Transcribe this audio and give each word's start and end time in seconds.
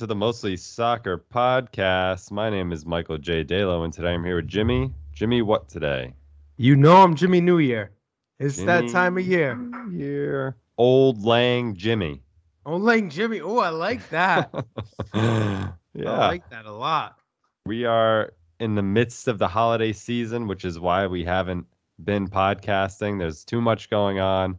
to 0.00 0.06
the 0.06 0.14
Mostly 0.14 0.56
Soccer 0.56 1.18
Podcast. 1.18 2.30
My 2.30 2.48
name 2.48 2.72
is 2.72 2.86
Michael 2.86 3.18
J. 3.18 3.44
Dalo, 3.44 3.84
and 3.84 3.92
today 3.92 4.14
I'm 4.14 4.24
here 4.24 4.36
with 4.36 4.48
Jimmy. 4.48 4.94
Jimmy, 5.12 5.42
what 5.42 5.68
today? 5.68 6.14
You 6.56 6.74
know 6.74 7.02
I'm 7.02 7.14
Jimmy 7.14 7.42
New 7.42 7.58
Year. 7.58 7.90
It's 8.38 8.56
that 8.62 8.88
time 8.88 9.18
of 9.18 9.26
year. 9.26 9.60
Here, 9.92 10.56
Old 10.78 11.22
Lang 11.22 11.76
Jimmy. 11.76 12.22
Oh, 12.64 12.78
Lang 12.78 13.10
Jimmy. 13.10 13.42
Oh, 13.42 13.58
I 13.58 13.68
like 13.68 14.08
that. 14.08 14.50
yeah, 15.14 15.72
I 16.06 16.28
like 16.28 16.48
that 16.48 16.64
a 16.64 16.72
lot. 16.72 17.18
we 17.66 17.84
are 17.84 18.32
in 18.58 18.76
the 18.76 18.82
midst 18.82 19.28
of 19.28 19.38
the 19.38 19.48
holiday 19.48 19.92
season, 19.92 20.46
which 20.46 20.64
is 20.64 20.80
why 20.80 21.06
we 21.08 21.26
haven't 21.26 21.66
been 22.02 22.26
podcasting. 22.26 23.18
There's 23.18 23.44
too 23.44 23.60
much 23.60 23.90
going 23.90 24.18
on, 24.18 24.58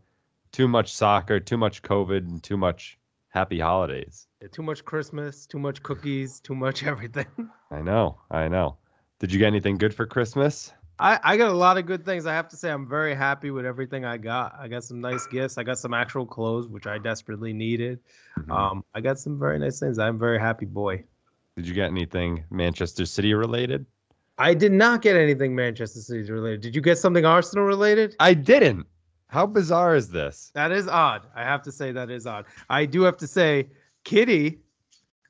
too 0.51 0.67
much 0.67 0.93
soccer, 0.93 1.39
too 1.39 1.57
much 1.57 1.81
COVID, 1.81 2.27
and 2.27 2.43
too 2.43 2.57
much 2.57 2.99
happy 3.31 3.59
holidays. 3.59 4.27
Too 4.51 4.61
much 4.61 4.85
Christmas, 4.85 5.45
too 5.47 5.59
much 5.59 5.81
cookies, 5.81 6.39
too 6.39 6.55
much 6.55 6.83
everything. 6.91 7.25
I 7.71 7.81
know, 7.81 8.19
I 8.29 8.47
know. 8.47 8.77
Did 9.19 9.33
you 9.33 9.39
get 9.39 9.47
anything 9.47 9.77
good 9.77 9.93
for 9.93 10.05
Christmas? 10.05 10.73
I, 10.99 11.19
I 11.23 11.37
got 11.37 11.49
a 11.49 11.55
lot 11.55 11.77
of 11.77 11.87
good 11.87 12.05
things. 12.05 12.27
I 12.27 12.33
have 12.33 12.47
to 12.49 12.55
say, 12.55 12.69
I'm 12.69 12.87
very 12.87 13.15
happy 13.15 13.49
with 13.49 13.65
everything 13.65 14.05
I 14.05 14.17
got. 14.17 14.55
I 14.59 14.67
got 14.67 14.83
some 14.83 15.01
nice 15.01 15.25
gifts. 15.25 15.57
I 15.57 15.63
got 15.63 15.79
some 15.79 15.95
actual 15.95 16.27
clothes, 16.27 16.67
which 16.67 16.85
I 16.85 16.99
desperately 16.99 17.53
needed. 17.53 17.99
Mhm. 18.37 18.51
Um, 18.51 18.85
I 18.93 19.01
got 19.01 19.17
some 19.17 19.39
very 19.39 19.57
nice 19.57 19.79
things. 19.79 19.97
I'm 19.97 20.15
a 20.15 20.19
very 20.19 20.39
happy 20.39 20.67
boy. 20.67 21.03
Did 21.55 21.67
you 21.67 21.73
get 21.73 21.89
anything 21.89 22.43
Manchester 22.51 23.05
City 23.05 23.33
related? 23.33 23.85
I 24.37 24.53
did 24.53 24.71
not 24.71 25.01
get 25.01 25.15
anything 25.15 25.55
Manchester 25.55 25.99
City 25.99 26.31
related. 26.31 26.61
Did 26.61 26.75
you 26.75 26.81
get 26.81 26.97
something 26.97 27.25
Arsenal 27.25 27.65
related? 27.65 28.15
I 28.19 28.33
didn't. 28.35 28.85
How 29.31 29.45
bizarre 29.45 29.95
is 29.95 30.09
this? 30.09 30.51
That 30.55 30.73
is 30.73 30.89
odd. 30.89 31.25
I 31.33 31.43
have 31.43 31.61
to 31.63 31.71
say 31.71 31.93
that 31.93 32.09
is 32.09 32.27
odd. 32.27 32.45
I 32.69 32.85
do 32.85 33.01
have 33.03 33.15
to 33.17 33.27
say, 33.27 33.69
Kitty, 34.03 34.59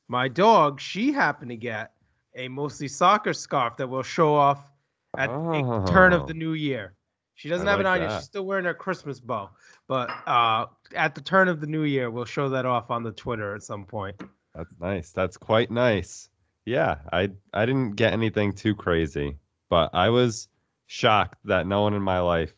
my 0.07 0.27
dog, 0.27 0.81
she 0.81 1.11
happened 1.11 1.51
to 1.51 1.55
get 1.55 1.91
a 2.35 2.47
mostly 2.47 2.87
soccer 2.87 3.31
scarf 3.31 3.77
that 3.77 3.87
will 3.87 4.01
show 4.01 4.33
off 4.33 4.71
at 5.19 5.27
the 5.27 5.85
turn 5.91 6.13
Oh. 6.13 6.21
of 6.21 6.27
the 6.27 6.33
new 6.33 6.53
year. 6.53 6.95
She 7.35 7.47
doesn't 7.47 7.67
I 7.67 7.71
have 7.71 7.79
it 7.79 7.83
like 7.83 8.01
on 8.01 8.09
yet. 8.09 8.17
She's 8.17 8.25
still 8.25 8.43
wearing 8.45 8.65
her 8.65 8.73
Christmas 8.73 9.19
bow. 9.19 9.51
But 9.87 10.09
uh, 10.25 10.65
at 10.95 11.13
the 11.13 11.21
turn 11.21 11.47
of 11.47 11.61
the 11.61 11.67
new 11.67 11.83
year, 11.83 12.09
we'll 12.09 12.25
show 12.25 12.49
that 12.49 12.65
off 12.65 12.89
on 12.89 13.03
the 13.03 13.11
Twitter 13.11 13.53
at 13.53 13.61
some 13.61 13.85
point. 13.85 14.15
That's 14.55 14.73
nice. 14.79 15.11
That's 15.11 15.37
quite 15.37 15.69
nice. 15.69 16.29
Yeah, 16.65 16.97
I 17.13 17.29
I 17.53 17.67
didn't 17.67 17.97
get 17.97 18.13
anything 18.13 18.53
too 18.53 18.73
crazy, 18.73 19.37
but 19.69 19.91
I 19.93 20.09
was 20.09 20.47
shocked 20.87 21.37
that 21.45 21.67
no 21.67 21.81
one 21.83 21.93
in 21.93 22.01
my 22.01 22.19
life 22.19 22.53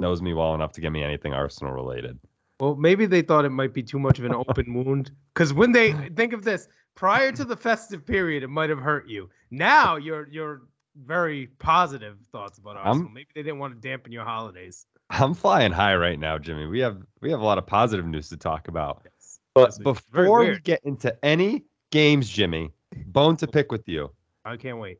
knows 0.00 0.22
me 0.22 0.34
well 0.34 0.54
enough 0.54 0.72
to 0.72 0.80
give 0.80 0.92
me 0.92 1.02
anything 1.02 1.32
Arsenal 1.32 1.72
related. 1.72 2.18
Well, 2.60 2.74
maybe 2.74 3.06
they 3.06 3.22
thought 3.22 3.44
it 3.44 3.50
might 3.50 3.74
be 3.74 3.82
too 3.82 3.98
much 3.98 4.18
of 4.18 4.24
an 4.24 4.34
open 4.34 4.72
wound. 4.74 5.10
Because 5.34 5.52
when 5.52 5.72
they 5.72 5.92
think 6.16 6.32
of 6.32 6.42
this, 6.44 6.68
prior 6.94 7.32
to 7.32 7.44
the 7.44 7.56
festive 7.56 8.06
period, 8.06 8.42
it 8.42 8.48
might 8.48 8.70
have 8.70 8.78
hurt 8.78 9.08
you. 9.08 9.28
Now 9.50 9.96
you're 9.96 10.28
you're 10.28 10.62
very 11.04 11.48
positive 11.58 12.16
thoughts 12.32 12.58
about 12.58 12.76
I'm- 12.78 12.86
Arsenal. 12.88 13.10
maybe 13.10 13.28
they 13.34 13.42
didn't 13.42 13.58
want 13.58 13.74
to 13.80 13.88
dampen 13.88 14.12
your 14.12 14.24
holidays. 14.24 14.86
I'm 15.10 15.34
flying 15.34 15.70
high 15.70 15.94
right 15.94 16.18
now, 16.18 16.36
Jimmy. 16.38 16.66
We 16.66 16.80
have 16.80 16.98
we 17.20 17.30
have 17.30 17.40
a 17.40 17.44
lot 17.44 17.58
of 17.58 17.66
positive 17.66 18.06
news 18.06 18.28
to 18.30 18.36
talk 18.36 18.68
about. 18.68 19.02
Yes. 19.04 19.38
But 19.54 19.68
Yes, 19.70 19.78
before 19.78 20.44
we 20.44 20.58
get 20.58 20.80
into 20.84 21.16
any 21.24 21.64
games, 21.90 22.28
Jimmy, 22.28 22.72
bone 23.06 23.36
to 23.38 23.46
pick 23.46 23.70
with 23.72 23.86
you. 23.88 24.10
I 24.44 24.56
can't 24.56 24.78
wait. 24.78 24.98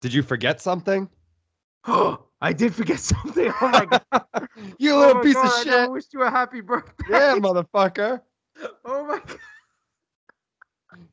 Did 0.00 0.14
you 0.14 0.22
forget 0.22 0.60
something? 0.60 1.08
Oh, 1.86 2.24
I 2.40 2.52
did 2.52 2.74
forget 2.74 2.98
something. 3.00 3.52
Oh 3.60 3.68
my 3.68 3.84
god. 3.86 4.02
you 4.78 4.94
Oh 4.94 4.98
little 4.98 5.14
my 5.16 5.22
piece 5.22 5.34
God, 5.34 5.46
of 5.46 5.52
I 5.52 5.58
shit. 5.62 5.66
never 5.72 5.92
wished 5.92 6.12
you 6.12 6.22
a 6.22 6.30
happy 6.30 6.60
birthday. 6.60 6.92
Yeah, 7.08 7.34
motherfucker. 7.36 8.20
Oh 8.84 9.06
my 9.06 9.18
god. 9.18 9.38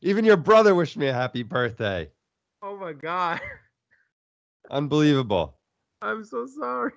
Even 0.02 0.26
your 0.26 0.36
brother 0.38 0.76
wished 0.76 0.98
me 0.98 1.08
a 1.08 1.14
happy 1.14 1.42
birthday. 1.42 2.10
Oh 2.62 2.76
my 2.76 2.92
god. 2.92 3.40
Unbelievable. 4.70 5.58
I'm 6.02 6.26
so 6.26 6.46
sorry. 6.48 6.92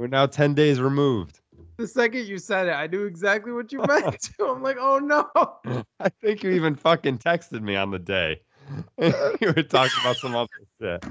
We're 0.00 0.08
now 0.08 0.26
10 0.26 0.54
days 0.54 0.80
removed. 0.80 1.40
The 1.76 1.86
second 1.86 2.26
you 2.26 2.38
said 2.38 2.66
it, 2.66 2.72
I 2.72 2.86
knew 2.88 3.04
exactly 3.04 3.52
what 3.52 3.72
you 3.72 3.78
meant 3.86 4.20
to. 4.20 4.46
I'm 4.46 4.62
like, 4.62 4.76
oh 4.80 4.98
no. 4.98 5.30
I 6.00 6.08
think 6.20 6.42
you 6.42 6.50
even 6.50 6.74
fucking 6.74 7.18
texted 7.18 7.62
me 7.62 7.76
on 7.76 7.90
the 7.92 7.98
day. 7.98 8.40
you 8.98 9.52
were 9.54 9.62
talking 9.62 9.98
about 10.00 10.18
some 10.18 10.34
other 10.34 10.48
shit. 10.80 11.04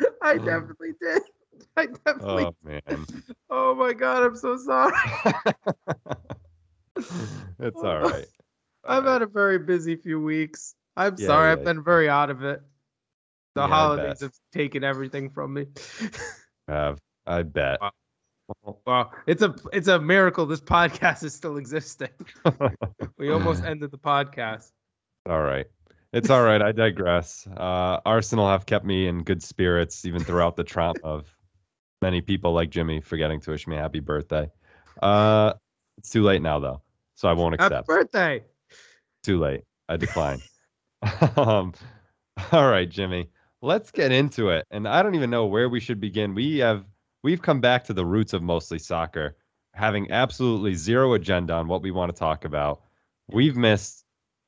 I 0.22 0.34
definitely 0.38 0.92
did. 1.00 1.22
I 1.76 1.86
definitely 1.86 2.44
Oh, 2.44 2.54
man. 2.62 3.06
Oh 3.50 3.74
my 3.74 3.92
god, 3.92 4.22
I'm 4.22 4.36
so 4.36 4.56
sorry. 4.56 4.94
it's 7.58 7.82
all 7.82 7.98
right. 8.00 8.26
I've 8.84 9.04
had 9.04 9.22
a 9.22 9.26
very 9.26 9.58
busy 9.58 9.96
few 9.96 10.20
weeks. 10.20 10.74
I'm 10.96 11.16
Yeah, 11.18 11.26
sorry, 11.26 11.48
yeah. 11.48 11.52
I've 11.52 11.64
been 11.64 11.82
very 11.82 12.08
out 12.08 12.30
of 12.30 12.42
it. 12.44 12.62
The 13.54 13.62
Yeah, 13.62 13.66
holidays 13.68 14.20
have 14.20 14.32
taken 14.52 14.84
everything 14.84 15.30
from 15.30 15.54
me. 15.54 15.66
Uh, 16.68 16.94
I 17.26 17.42
bet. 17.42 17.80
Wow, 18.86 19.12
it's 19.26 19.42
a 19.42 19.54
it's 19.72 19.88
a 19.88 19.98
miracle 19.98 20.46
this 20.46 20.60
podcast 20.60 21.22
is 21.24 21.34
still 21.34 21.56
existing. 21.56 22.10
We 23.18 23.30
almost 23.30 23.64
ended 23.64 23.90
the 23.90 23.98
podcast. 23.98 24.72
all 25.28 25.42
right. 25.42 25.66
It's 26.12 26.30
all 26.30 26.42
right. 26.42 26.60
I 26.60 26.72
digress. 26.72 27.46
Uh, 27.46 28.00
Arsenal 28.04 28.48
have 28.48 28.66
kept 28.66 28.84
me 28.84 29.06
in 29.06 29.22
good 29.22 29.42
spirits 29.42 30.04
even 30.04 30.24
throughout 30.24 30.56
the 30.56 30.64
trauma 30.64 30.98
of 31.04 31.36
many 32.02 32.20
people 32.20 32.52
like 32.52 32.70
Jimmy 32.70 33.00
forgetting 33.00 33.40
to 33.42 33.50
wish 33.52 33.66
me 33.66 33.76
a 33.76 33.80
happy 33.80 34.00
birthday. 34.00 34.50
Uh, 35.02 35.54
it's 35.98 36.10
too 36.10 36.22
late 36.22 36.42
now, 36.42 36.58
though, 36.58 36.82
so 37.14 37.28
I 37.28 37.32
won't 37.32 37.54
accept. 37.54 37.72
Happy 37.72 37.86
birthday. 37.86 38.44
Too 39.22 39.38
late. 39.38 39.64
I 39.88 39.96
decline. 39.96 40.40
um, 41.36 41.74
all 42.52 42.68
right, 42.68 42.88
Jimmy. 42.88 43.28
Let's 43.62 43.90
get 43.90 44.12
into 44.12 44.48
it. 44.48 44.66
And 44.70 44.88
I 44.88 45.02
don't 45.02 45.14
even 45.14 45.30
know 45.30 45.46
where 45.46 45.68
we 45.68 45.80
should 45.80 46.00
begin. 46.00 46.34
We 46.34 46.58
have 46.58 46.84
we've 47.22 47.42
come 47.42 47.60
back 47.60 47.84
to 47.84 47.92
the 47.92 48.06
roots 48.06 48.32
of 48.32 48.42
mostly 48.42 48.78
soccer, 48.78 49.36
having 49.74 50.10
absolutely 50.10 50.74
zero 50.74 51.14
agenda 51.14 51.52
on 51.54 51.68
what 51.68 51.82
we 51.82 51.90
want 51.90 52.14
to 52.14 52.18
talk 52.18 52.44
about. 52.44 52.82
We've 53.28 53.56
missed, 53.56 54.04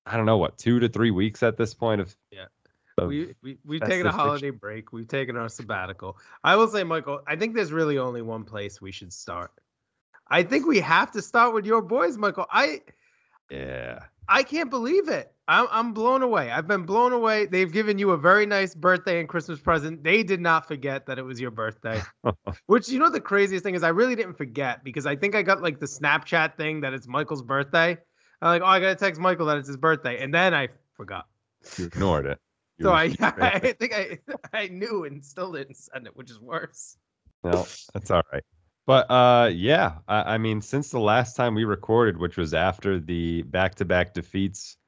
I 0.07 0.17
don't 0.17 0.27
know 0.27 0.39
what, 0.39 0.59
two 0.59 0.81
to 0.81 0.89
three 0.89 1.11
weeks 1.11 1.43
at 1.43 1.57
this 1.57 1.75
point 1.75 2.01
of 2.01 2.15
Yeah. 2.31 2.47
of- 2.99 3.09
We, 3.09 3.35
we 3.43 3.59
we've 3.65 3.81
taken 3.81 4.07
a 4.07 4.13
holiday 4.13 4.51
break. 4.51 4.93
We've 4.93 5.09
taken 5.09 5.37
our 5.37 5.49
sabbatical. 5.49 6.19
I 6.43 6.57
will 6.57 6.69
say, 6.69 6.85
Michael, 6.85 7.21
I 7.27 7.37
think 7.37 7.55
there's 7.55 7.73
really 7.73 7.99
only 7.99 8.23
one 8.23 8.45
place 8.45 8.81
we 8.81 8.93
should 8.93 9.13
start. 9.13 9.53
I 10.29 10.43
think 10.43 10.67
we 10.67 10.81
have 10.81 11.11
to 11.13 11.23
start 11.23 11.55
with 11.55 11.67
your 11.67 11.83
boys, 11.83 12.17
Michael. 12.17 12.47
I 12.51 12.83
yeah. 13.51 14.05
I 14.29 14.45
can't 14.45 14.71
believe 14.71 15.09
it. 15.09 15.31
I'm 15.49 15.67
I'm 15.71 15.93
blown 15.93 16.23
away. 16.23 16.51
I've 16.51 16.67
been 16.69 16.85
blown 16.85 17.13
away. 17.13 17.47
They've 17.47 17.71
given 17.71 17.99
you 17.99 18.13
a 18.13 18.17
very 18.17 18.47
nice 18.47 18.75
birthday 18.75 19.21
and 19.21 19.29
Christmas 19.29 19.61
present. 19.61 20.03
They 20.03 20.23
did 20.23 20.41
not 20.41 20.67
forget 20.69 21.07
that 21.07 21.19
it 21.19 21.23
was 21.23 21.41
your 21.41 21.51
birthday. 21.51 22.01
Which 22.67 22.89
you 22.89 22.99
know 22.99 23.11
the 23.11 23.21
craziest 23.21 23.63
thing 23.65 23.75
is 23.75 23.83
I 23.83 23.89
really 23.89 24.15
didn't 24.15 24.35
forget 24.39 24.83
because 24.85 25.05
I 25.07 25.17
think 25.17 25.35
I 25.35 25.43
got 25.43 25.61
like 25.61 25.81
the 25.81 25.87
Snapchat 25.87 26.57
thing 26.57 26.81
that 26.83 26.95
it's 26.95 27.07
Michael's 27.09 27.43
birthday. 27.43 27.99
I'm 28.43 28.49
like, 28.49 28.63
oh, 28.63 28.67
I 28.67 28.81
gotta 28.81 28.97
text 28.97 29.21
Michael 29.21 29.47
that 29.47 29.59
it's 29.59 29.69
his 29.69 29.77
birthday, 29.77 30.23
and 30.23 30.35
then 30.35 30.53
I 30.53 30.69
forgot. 30.97 31.29
You 31.79 31.87
ignored 31.87 32.27
it. 32.27 32.39
You 32.79 32.87
So 32.87 32.93
I 32.93 33.15
I 33.21 33.59
think 33.59 33.93
I 33.95 34.19
I 34.55 34.69
knew 34.69 35.05
and 35.05 35.23
still 35.23 35.53
didn't 35.53 35.77
send 35.77 36.07
it, 36.07 36.17
which 36.17 36.31
is 36.31 36.41
worse. 36.41 36.97
No, 37.45 37.67
that's 37.93 38.11
all 38.11 38.23
right. 38.33 38.43
But 38.87 39.11
uh, 39.11 39.51
yeah, 39.53 39.99
I, 40.09 40.35
I 40.35 40.39
mean, 40.39 40.63
since 40.63 40.89
the 40.89 40.99
last 40.99 41.37
time 41.37 41.55
we 41.55 41.65
recorded, 41.65 42.17
which 42.17 42.39
was 42.39 42.55
after 42.55 42.99
the 42.99 43.43
back-to-back 43.43 44.15
defeats 44.15 44.79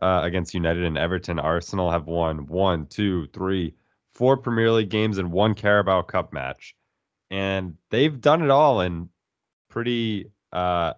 uh, 0.00 0.20
against 0.22 0.54
United 0.54 0.84
and 0.84 0.96
Everton, 0.96 1.40
Arsenal 1.40 1.90
have 1.90 2.06
won 2.06 2.46
one, 2.46 2.86
two, 2.86 3.26
three, 3.34 3.74
four 4.14 4.36
Premier 4.36 4.70
League 4.70 4.88
games 4.88 5.18
and 5.18 5.32
one 5.32 5.54
Carabao 5.54 6.02
Cup 6.02 6.32
match, 6.32 6.76
and 7.30 7.76
they've 7.90 8.20
done 8.20 8.42
it 8.42 8.50
all 8.50 8.82
in 8.82 9.08
pretty 9.68 10.30
uh, 10.52 10.94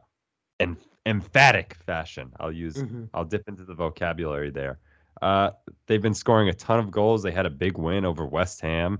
en- 0.60 0.76
emphatic 1.06 1.74
fashion. 1.86 2.32
I'll 2.40 2.52
use 2.52 2.82
I'll 3.12 3.24
dip 3.24 3.48
into 3.48 3.64
the 3.64 3.74
vocabulary 3.74 4.50
there. 4.50 4.78
Uh, 5.22 5.50
they've 5.86 6.02
been 6.02 6.14
scoring 6.14 6.48
a 6.48 6.54
ton 6.54 6.78
of 6.78 6.90
goals. 6.90 7.22
They 7.22 7.30
had 7.30 7.46
a 7.46 7.50
big 7.50 7.78
win 7.78 8.04
over 8.04 8.26
West 8.26 8.60
Ham. 8.60 8.98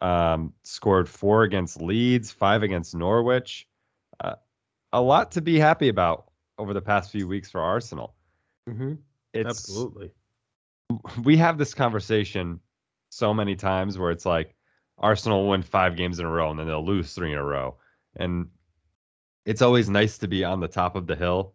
Um, 0.00 0.54
scored 0.62 1.08
four 1.08 1.42
against 1.42 1.82
Leeds, 1.82 2.30
five 2.30 2.62
against 2.62 2.94
Norwich. 2.94 3.68
Uh, 4.18 4.36
a 4.92 5.00
lot 5.00 5.32
to 5.32 5.42
be 5.42 5.58
happy 5.58 5.88
about 5.88 6.30
over 6.58 6.72
the 6.72 6.80
past 6.80 7.10
few 7.10 7.28
weeks 7.28 7.50
for 7.50 7.60
Arsenal. 7.60 8.14
Mm-hmm. 8.68 8.94
It's 9.34 9.48
Absolutely. 9.48 10.10
we 11.22 11.36
have 11.36 11.58
this 11.58 11.74
conversation 11.74 12.60
so 13.10 13.34
many 13.34 13.56
times 13.56 13.98
where 13.98 14.10
it's 14.10 14.26
like 14.26 14.54
Arsenal 14.98 15.48
win 15.48 15.62
five 15.62 15.96
games 15.96 16.18
in 16.18 16.26
a 16.26 16.30
row 16.30 16.50
and 16.50 16.58
then 16.58 16.66
they'll 16.66 16.84
lose 16.84 17.12
three 17.12 17.32
in 17.32 17.38
a 17.38 17.44
row. 17.44 17.76
And 18.16 18.48
it's 19.44 19.62
always 19.62 19.88
nice 19.88 20.18
to 20.18 20.28
be 20.28 20.44
on 20.44 20.60
the 20.60 20.68
top 20.68 20.96
of 20.96 21.06
the 21.06 21.16
hill. 21.16 21.54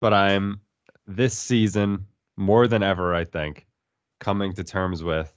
But 0.00 0.12
I'm 0.12 0.60
this 1.06 1.36
season 1.36 2.06
more 2.36 2.68
than 2.68 2.82
ever, 2.82 3.14
I 3.14 3.24
think, 3.24 3.66
coming 4.20 4.52
to 4.54 4.64
terms 4.64 5.02
with 5.02 5.32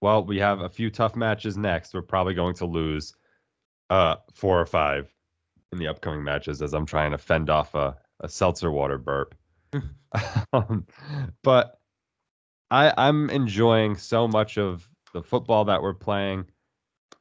well, 0.00 0.24
we 0.24 0.38
have 0.38 0.60
a 0.60 0.68
few 0.68 0.90
tough 0.90 1.16
matches 1.16 1.56
next. 1.56 1.92
We're 1.92 2.02
probably 2.02 2.34
going 2.34 2.54
to 2.56 2.66
lose 2.66 3.14
uh 3.90 4.16
four 4.34 4.60
or 4.60 4.66
five 4.66 5.12
in 5.72 5.78
the 5.78 5.88
upcoming 5.88 6.22
matches 6.22 6.62
as 6.62 6.74
I'm 6.74 6.86
trying 6.86 7.10
to 7.12 7.18
fend 7.18 7.50
off 7.50 7.74
a, 7.74 7.96
a 8.20 8.28
seltzer 8.28 8.70
water 8.70 8.98
burp. 8.98 9.34
um, 10.52 10.86
but 11.42 11.78
I 12.70 12.92
I'm 12.96 13.30
enjoying 13.30 13.96
so 13.96 14.28
much 14.28 14.58
of 14.58 14.88
the 15.12 15.22
football 15.22 15.64
that 15.66 15.82
we're 15.82 15.94
playing. 15.94 16.46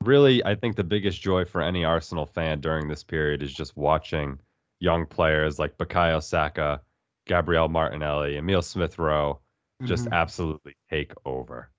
Really, 0.03 0.43
I 0.45 0.55
think 0.55 0.75
the 0.75 0.83
biggest 0.83 1.21
joy 1.21 1.45
for 1.45 1.61
any 1.61 1.83
Arsenal 1.83 2.25
fan 2.25 2.61
during 2.61 2.87
this 2.87 3.03
period 3.03 3.41
is 3.41 3.53
just 3.53 3.75
watching 3.75 4.39
young 4.79 5.05
players 5.05 5.59
like 5.59 5.77
Bukayo 5.77 6.21
Saka, 6.21 6.81
Gabriel 7.25 7.67
Martinelli, 7.67 8.37
Emil 8.37 8.61
Smith 8.61 8.99
Rowe 8.99 9.39
just 9.83 10.05
mm-hmm. 10.05 10.13
absolutely 10.13 10.75
take 10.89 11.13
over. 11.25 11.69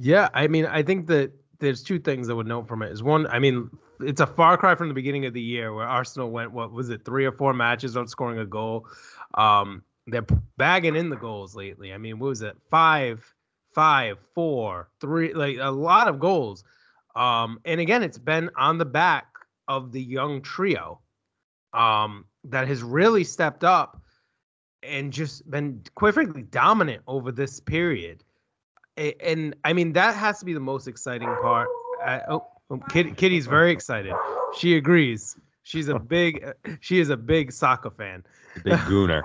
Yeah, 0.00 0.28
I 0.34 0.48
mean, 0.48 0.66
I 0.66 0.82
think 0.82 1.06
that 1.06 1.32
there's 1.60 1.82
two 1.82 1.98
things 1.98 2.28
I 2.28 2.32
would 2.32 2.46
note 2.46 2.66
from 2.66 2.82
it. 2.82 2.90
Is 2.90 3.02
one, 3.02 3.26
I 3.28 3.38
mean, 3.38 3.70
it's 4.00 4.20
a 4.20 4.26
far 4.26 4.56
cry 4.56 4.74
from 4.74 4.88
the 4.88 4.94
beginning 4.94 5.24
of 5.26 5.34
the 5.34 5.40
year 5.40 5.72
where 5.72 5.86
Arsenal 5.86 6.30
went 6.30 6.52
what 6.52 6.72
was 6.72 6.90
it, 6.90 7.04
three 7.04 7.24
or 7.24 7.32
four 7.32 7.54
matches 7.54 7.94
without 7.94 8.10
scoring 8.10 8.38
a 8.38 8.46
goal. 8.46 8.88
Um, 9.34 9.84
they're 10.06 10.26
bagging 10.56 10.96
in 10.96 11.10
the 11.10 11.16
goals 11.16 11.54
lately. 11.54 11.92
I 11.92 11.98
mean, 11.98 12.18
what 12.18 12.28
was 12.28 12.42
it? 12.42 12.56
Five, 12.70 13.24
five, 13.72 14.18
four, 14.34 14.88
three, 15.00 15.32
like 15.32 15.58
a 15.60 15.70
lot 15.70 16.08
of 16.08 16.18
goals. 16.18 16.64
Um, 17.16 17.60
and 17.64 17.80
again, 17.80 18.02
it's 18.02 18.18
been 18.18 18.50
on 18.56 18.78
the 18.78 18.84
back 18.84 19.26
of 19.68 19.92
the 19.92 20.02
young 20.02 20.42
trio 20.42 21.00
um, 21.72 22.24
that 22.44 22.68
has 22.68 22.82
really 22.82 23.24
stepped 23.24 23.64
up 23.64 24.00
and 24.82 25.12
just 25.12 25.48
been, 25.50 25.82
quite 25.94 26.14
frankly, 26.14 26.42
dominant 26.42 27.02
over 27.06 27.32
this 27.32 27.60
period. 27.60 28.22
And, 28.96 29.14
and 29.20 29.56
I 29.64 29.72
mean, 29.72 29.92
that 29.94 30.14
has 30.14 30.38
to 30.40 30.44
be 30.44 30.52
the 30.52 30.60
most 30.60 30.88
exciting 30.88 31.28
part. 31.42 31.68
Uh, 32.04 32.20
oh, 32.28 32.46
oh 32.70 32.78
Kitty, 32.90 33.12
Kitty's 33.12 33.46
very 33.46 33.72
excited. 33.72 34.12
She 34.58 34.76
agrees. 34.76 35.36
She's 35.62 35.88
a 35.88 35.98
big, 35.98 36.44
she 36.80 37.00
is 37.00 37.10
a 37.10 37.16
big 37.16 37.52
soccer 37.52 37.90
fan. 37.90 38.24
Big 38.62 38.74
gooner. 38.80 39.22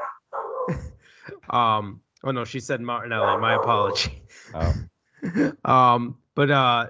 um. 1.50 2.02
Oh 2.22 2.32
no, 2.32 2.44
she 2.44 2.60
said 2.60 2.82
Martinelli. 2.82 3.40
My 3.40 3.56
apology. 3.56 4.24
Oh. 4.54 4.74
um. 5.66 6.18
But 6.36 6.52
uh, 6.52 6.88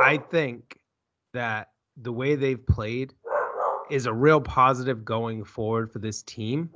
I 0.00 0.18
think 0.18 0.78
that 1.32 1.70
the 1.96 2.12
way 2.12 2.34
they've 2.34 2.64
played 2.64 3.14
is 3.90 4.06
a 4.06 4.12
real 4.12 4.40
positive 4.40 5.04
going 5.04 5.44
forward 5.44 5.90
for 5.90 5.98
this 5.98 6.22
team 6.22 6.70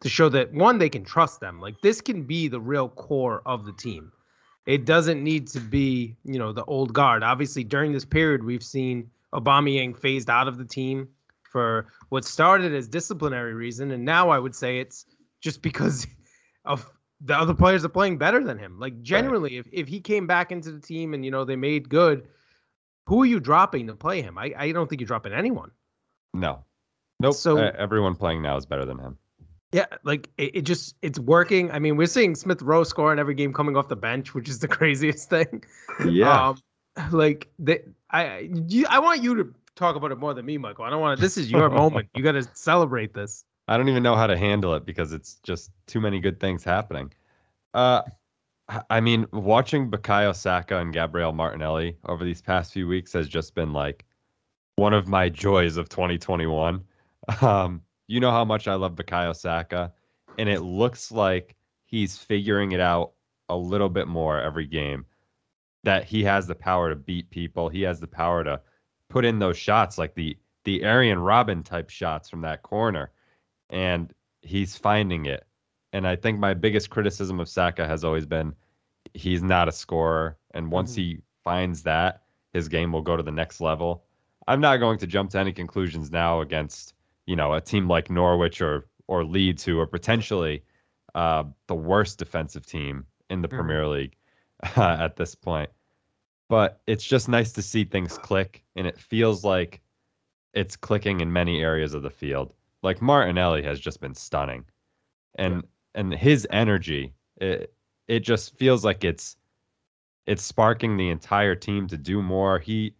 to 0.00 0.08
show 0.08 0.28
that 0.28 0.52
one 0.52 0.78
they 0.78 0.88
can 0.88 1.04
trust 1.04 1.40
them. 1.40 1.60
Like 1.60 1.80
this 1.82 2.00
can 2.00 2.22
be 2.22 2.48
the 2.48 2.60
real 2.60 2.88
core 2.88 3.42
of 3.46 3.64
the 3.64 3.72
team. 3.72 4.12
It 4.66 4.84
doesn't 4.84 5.22
need 5.22 5.48
to 5.48 5.60
be, 5.60 6.16
you 6.24 6.38
know, 6.38 6.52
the 6.52 6.64
old 6.64 6.92
guard. 6.92 7.22
Obviously, 7.22 7.64
during 7.64 7.92
this 7.92 8.04
period, 8.04 8.44
we've 8.44 8.62
seen 8.62 9.10
Aubameyang 9.32 9.96
phased 9.96 10.30
out 10.30 10.48
of 10.48 10.58
the 10.58 10.64
team 10.64 11.08
for 11.42 11.88
what 12.10 12.24
started 12.24 12.74
as 12.74 12.86
disciplinary 12.86 13.54
reason, 13.54 13.90
and 13.90 14.04
now 14.04 14.28
I 14.28 14.38
would 14.38 14.54
say 14.54 14.78
it's 14.78 15.06
just 15.40 15.62
because 15.62 16.06
of 16.64 16.88
the 17.22 17.36
other 17.36 17.54
players 17.54 17.84
are 17.84 17.90
playing 17.90 18.18
better 18.18 18.44
than 18.44 18.58
him. 18.58 18.78
Like 18.78 19.02
genuinely, 19.02 19.56
right. 19.56 19.66
if, 19.66 19.68
if 19.72 19.88
he 19.88 20.00
came 20.00 20.26
back 20.26 20.52
into 20.52 20.70
the 20.70 20.80
team 20.80 21.14
and 21.14 21.24
you 21.24 21.30
know 21.30 21.44
they 21.44 21.56
made 21.56 21.88
good, 21.88 22.28
who 23.10 23.22
are 23.22 23.26
you 23.26 23.40
dropping 23.40 23.88
to 23.88 23.96
play 23.96 24.22
him? 24.22 24.38
I, 24.38 24.54
I 24.56 24.70
don't 24.70 24.88
think 24.88 25.00
you're 25.00 25.08
dropping 25.08 25.32
anyone. 25.32 25.72
No. 26.32 26.62
Nope. 27.18 27.34
So 27.34 27.58
uh, 27.58 27.72
everyone 27.76 28.14
playing 28.14 28.40
now 28.40 28.56
is 28.56 28.64
better 28.64 28.84
than 28.84 29.00
him. 29.00 29.18
Yeah, 29.72 29.86
like 30.04 30.28
it, 30.38 30.58
it, 30.58 30.62
just 30.62 30.94
it's 31.02 31.18
working. 31.18 31.72
I 31.72 31.80
mean, 31.80 31.96
we're 31.96 32.06
seeing 32.06 32.36
Smith 32.36 32.62
Rowe 32.62 32.84
score 32.84 33.12
in 33.12 33.18
every 33.18 33.34
game 33.34 33.52
coming 33.52 33.76
off 33.76 33.88
the 33.88 33.96
bench, 33.96 34.32
which 34.32 34.48
is 34.48 34.60
the 34.60 34.68
craziest 34.76 35.28
thing. 35.28 35.64
Yeah. 36.06 36.50
Um, 36.50 36.58
like 37.10 37.48
they, 37.58 37.80
I 38.12 38.48
you, 38.68 38.86
I 38.88 39.00
want 39.00 39.24
you 39.24 39.34
to 39.42 39.54
talk 39.74 39.96
about 39.96 40.12
it 40.12 40.18
more 40.18 40.32
than 40.32 40.46
me, 40.46 40.56
Michael. 40.56 40.84
I 40.84 40.90
don't 40.90 41.00
want 41.00 41.18
to. 41.18 41.20
This 41.20 41.36
is 41.36 41.50
your 41.50 41.68
moment. 41.82 42.10
You 42.14 42.22
got 42.22 42.32
to 42.32 42.48
celebrate 42.54 43.12
this. 43.12 43.44
I 43.66 43.76
don't 43.76 43.88
even 43.88 44.04
know 44.04 44.14
how 44.14 44.28
to 44.28 44.38
handle 44.38 44.74
it 44.74 44.86
because 44.86 45.12
it's 45.12 45.40
just 45.42 45.72
too 45.88 46.00
many 46.00 46.20
good 46.20 46.38
things 46.38 46.62
happening. 46.62 47.12
Uh, 47.74 48.02
I 48.88 49.00
mean, 49.00 49.26
watching 49.32 49.90
Bukayo 49.90 50.34
Saka 50.34 50.78
and 50.78 50.92
Gabriel 50.92 51.32
Martinelli 51.32 51.96
over 52.06 52.24
these 52.24 52.40
past 52.40 52.72
few 52.72 52.86
weeks 52.86 53.12
has 53.12 53.28
just 53.28 53.54
been 53.54 53.72
like 53.72 54.04
one 54.76 54.94
of 54.94 55.08
my 55.08 55.28
joys 55.28 55.76
of 55.76 55.88
2021. 55.88 56.84
Um, 57.42 57.82
you 58.08 58.18
know 58.18 58.30
how 58.30 58.44
much 58.44 58.66
I 58.66 58.74
love 58.74 58.96
Bukayo 58.96 59.36
Saka, 59.36 59.92
and 60.38 60.48
it 60.48 60.62
looks 60.62 61.12
like 61.12 61.54
he's 61.84 62.16
figuring 62.16 62.72
it 62.72 62.80
out 62.80 63.12
a 63.48 63.56
little 63.56 63.90
bit 63.90 64.08
more 64.08 64.40
every 64.40 64.66
game. 64.66 65.04
That 65.84 66.04
he 66.04 66.24
has 66.24 66.46
the 66.46 66.54
power 66.54 66.88
to 66.88 66.96
beat 66.96 67.30
people. 67.30 67.68
He 67.68 67.82
has 67.82 68.00
the 68.00 68.08
power 68.08 68.42
to 68.42 68.60
put 69.08 69.24
in 69.24 69.38
those 69.38 69.58
shots 69.58 69.96
like 69.96 70.14
the 70.14 70.36
the 70.64 70.84
Arjen 70.84 71.18
Robben 71.18 71.64
type 71.64 71.90
shots 71.90 72.28
from 72.28 72.40
that 72.40 72.62
corner 72.62 73.12
and 73.70 74.12
he's 74.42 74.76
finding 74.76 75.26
it. 75.26 75.46
And 75.92 76.06
I 76.06 76.16
think 76.16 76.38
my 76.38 76.54
biggest 76.54 76.90
criticism 76.90 77.40
of 77.40 77.48
Saka 77.48 77.86
has 77.86 78.04
always 78.04 78.26
been 78.26 78.54
he's 79.14 79.42
not 79.42 79.68
a 79.68 79.72
scorer. 79.72 80.36
And 80.52 80.70
once 80.70 80.92
mm-hmm. 80.92 81.00
he 81.00 81.18
finds 81.42 81.82
that, 81.84 82.22
his 82.52 82.68
game 82.68 82.92
will 82.92 83.02
go 83.02 83.16
to 83.16 83.22
the 83.22 83.32
next 83.32 83.60
level. 83.60 84.04
I'm 84.46 84.60
not 84.60 84.78
going 84.78 84.98
to 84.98 85.06
jump 85.06 85.30
to 85.30 85.38
any 85.38 85.52
conclusions 85.52 86.10
now 86.10 86.40
against, 86.40 86.94
you 87.26 87.36
know, 87.36 87.54
a 87.54 87.60
team 87.60 87.88
like 87.88 88.10
Norwich 88.10 88.60
or 88.60 88.86
or 89.06 89.24
Leeds, 89.24 89.64
who 89.64 89.78
are 89.80 89.86
potentially 89.86 90.62
uh, 91.14 91.42
the 91.66 91.74
worst 91.74 92.18
defensive 92.18 92.64
team 92.64 93.04
in 93.28 93.42
the 93.42 93.48
mm-hmm. 93.48 93.56
Premier 93.56 93.86
League 93.86 94.16
uh, 94.76 94.96
at 95.00 95.16
this 95.16 95.34
point. 95.34 95.70
But 96.48 96.80
it's 96.86 97.04
just 97.04 97.28
nice 97.28 97.52
to 97.52 97.62
see 97.62 97.84
things 97.84 98.18
click, 98.18 98.64
and 98.76 98.86
it 98.86 98.98
feels 98.98 99.44
like 99.44 99.80
it's 100.54 100.76
clicking 100.76 101.20
in 101.20 101.32
many 101.32 101.60
areas 101.60 101.94
of 101.94 102.02
the 102.02 102.10
field 102.10 102.54
like 102.82 103.02
Martinelli 103.02 103.62
has 103.62 103.80
just 103.80 104.00
been 104.00 104.14
stunning, 104.14 104.64
and. 105.36 105.64
And 105.94 106.12
his 106.12 106.46
energy 106.50 107.12
it 107.40 107.74
it 108.08 108.20
just 108.20 108.56
feels 108.56 108.84
like 108.84 109.04
it's 109.04 109.36
it's 110.26 110.42
sparking 110.42 110.96
the 110.96 111.08
entire 111.08 111.54
team 111.54 111.86
to 111.88 111.96
do 111.96 112.22
more. 112.22 112.58
He 112.58 112.94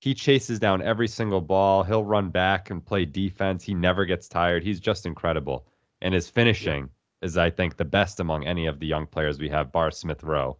he 0.00 0.14
chases 0.14 0.58
down 0.58 0.82
every 0.82 1.08
single 1.08 1.40
ball. 1.40 1.82
He'll 1.82 2.04
run 2.04 2.30
back 2.30 2.70
and 2.70 2.84
play 2.84 3.04
defense. 3.04 3.64
He 3.64 3.74
never 3.74 4.04
gets 4.04 4.28
tired. 4.28 4.62
He's 4.62 4.80
just 4.80 5.06
incredible, 5.06 5.66
and 6.00 6.14
his 6.14 6.28
finishing 6.28 6.88
is, 7.22 7.36
I 7.36 7.50
think, 7.50 7.76
the 7.76 7.84
best 7.84 8.20
among 8.20 8.46
any 8.46 8.66
of 8.66 8.78
the 8.78 8.86
young 8.86 9.06
players 9.06 9.38
we 9.38 9.48
have, 9.48 9.72
bar 9.72 9.90
Smith 9.90 10.22
Rowe. 10.22 10.58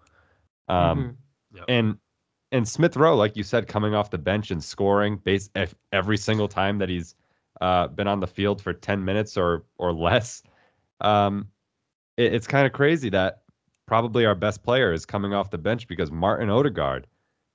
Um, 0.69 0.99
mm-hmm. 0.99 1.57
yep. 1.59 1.65
and 1.69 1.99
and 2.53 2.67
Smith 2.67 2.97
Rowe, 2.97 3.17
like 3.17 3.37
you 3.37 3.43
said, 3.43 3.69
coming 3.69 3.95
off 3.95 4.11
the 4.11 4.19
bench 4.19 4.51
and 4.51 4.63
scoring 4.63 5.17
base 5.19 5.51
every 5.93 6.17
single 6.17 6.49
time 6.49 6.79
that 6.79 6.89
he's 6.89 7.15
uh, 7.61 7.89
been 7.89 8.07
on 8.09 8.21
the 8.21 8.27
field 8.27 8.63
for 8.63 8.73
10 8.73 9.05
minutes 9.05 9.37
or 9.37 9.65
or 9.79 9.93
less. 9.93 10.43
Um, 11.01 11.49
it, 12.17 12.35
it's 12.35 12.47
kind 12.47 12.67
of 12.67 12.73
crazy 12.73 13.11
that 13.11 13.43
probably 13.87 14.27
our 14.27 14.35
best 14.35 14.63
player 14.63 14.93
is 14.93 15.07
coming 15.07 15.33
off 15.33 15.51
the 15.51 15.59
bench 15.59 15.87
because 15.89 16.11
Martin 16.11 16.51
Odegaard, 16.51 17.07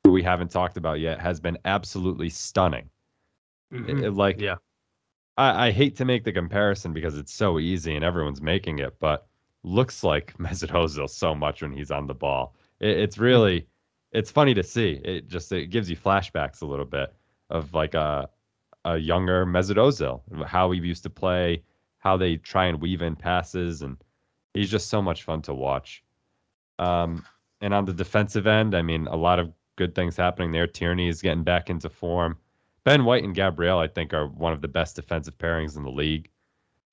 who 0.03 0.11
we 0.11 0.23
haven't 0.23 0.51
talked 0.51 0.77
about 0.77 0.99
yet, 0.99 1.19
has 1.19 1.39
been 1.39 1.57
absolutely 1.65 2.29
stunning. 2.29 2.89
Mm-hmm. 3.73 3.89
It, 3.89 4.05
it, 4.05 4.11
like, 4.11 4.39
yeah, 4.39 4.55
I, 5.37 5.67
I 5.67 5.71
hate 5.71 5.95
to 5.97 6.05
make 6.05 6.23
the 6.23 6.31
comparison 6.31 6.93
because 6.93 7.17
it's 7.17 7.33
so 7.33 7.59
easy 7.59 7.95
and 7.95 8.03
everyone's 8.03 8.41
making 8.41 8.79
it, 8.79 8.97
but 8.99 9.27
looks 9.63 10.03
like 10.03 10.37
Mesut 10.39 10.71
Ozil 10.71 11.09
so 11.09 11.35
much 11.35 11.61
when 11.61 11.71
he's 11.71 11.91
on 11.91 12.07
the 12.07 12.13
ball. 12.13 12.55
It, 12.79 12.97
it's 12.97 13.17
really, 13.17 13.67
it's 14.11 14.31
funny 14.31 14.53
to 14.53 14.63
see. 14.63 14.99
It 15.03 15.27
just 15.27 15.51
it 15.51 15.67
gives 15.67 15.89
you 15.89 15.95
flashbacks 15.95 16.61
a 16.61 16.65
little 16.65 16.85
bit 16.85 17.13
of 17.49 17.73
like 17.73 17.93
a 17.93 18.29
a 18.83 18.97
younger 18.97 19.45
Mesut 19.45 19.75
Ozil, 19.75 20.21
how 20.45 20.71
he 20.71 20.79
used 20.79 21.03
to 21.03 21.09
play, 21.09 21.63
how 22.01 22.17
they 22.17 22.35
try 22.35 22.65
and 22.65 22.81
weave 22.81 23.01
in 23.01 23.15
passes, 23.15 23.81
and 23.81 23.97
he's 24.53 24.69
just 24.69 24.89
so 24.89 25.01
much 25.01 25.23
fun 25.23 25.41
to 25.43 25.53
watch. 25.53 26.03
Um, 26.77 27.25
and 27.61 27.73
on 27.73 27.85
the 27.85 27.93
defensive 27.93 28.47
end, 28.47 28.75
I 28.75 28.81
mean, 28.81 29.07
a 29.07 29.15
lot 29.15 29.39
of 29.39 29.51
good 29.77 29.95
things 29.95 30.17
happening 30.17 30.51
there. 30.51 30.67
Tierney 30.67 31.07
is 31.07 31.21
getting 31.21 31.43
back 31.43 31.69
into 31.69 31.89
form. 31.89 32.37
Ben 32.83 33.05
White 33.05 33.23
and 33.23 33.35
Gabriel, 33.35 33.79
I 33.79 33.87
think, 33.87 34.13
are 34.13 34.27
one 34.27 34.53
of 34.53 34.61
the 34.61 34.67
best 34.67 34.95
defensive 34.95 35.37
pairings 35.37 35.77
in 35.77 35.83
the 35.83 35.91
league. 35.91 36.29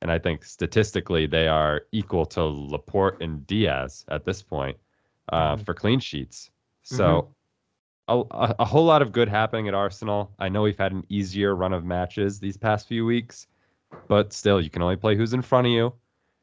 And 0.01 0.11
I 0.11 0.19
think 0.19 0.45
statistically, 0.45 1.27
they 1.27 1.49
are 1.49 1.83
equal 1.91 2.27
to 2.27 2.45
Laporte 2.45 3.21
and 3.23 3.47
Dias 3.47 4.05
at 4.09 4.25
this 4.25 4.43
point 4.43 4.77
uh, 5.33 5.55
mm-hmm. 5.55 5.65
for 5.65 5.75
clean 5.75 6.01
sheets. 6.01 6.51
So 6.83 7.05
mm-hmm 7.05 7.33
a, 8.09 8.55
a, 8.59 8.65
whole 8.65 8.85
lot 8.85 9.03
of 9.03 9.13
good 9.13 9.29
happening 9.29 9.69
at 9.69 9.75
Arsenal. 9.75 10.33
I 10.39 10.49
know 10.49 10.63
we've 10.63 10.79
had 10.79 10.93
an 10.93 11.05
easier 11.09 11.55
run 11.55 11.73
of 11.73 11.85
matches 11.85 12.41
these 12.41 12.57
past 12.57 12.89
few 12.89 13.05
weeks, 13.05 13.47
but 14.09 14.33
still, 14.33 14.61
you 14.61 14.71
can 14.71 14.83
only 14.83 14.97
play 14.97 15.17
who's 15.17 15.33
in 15.33 15.43
front 15.43 15.67
of 15.67 15.73
you. 15.73 15.93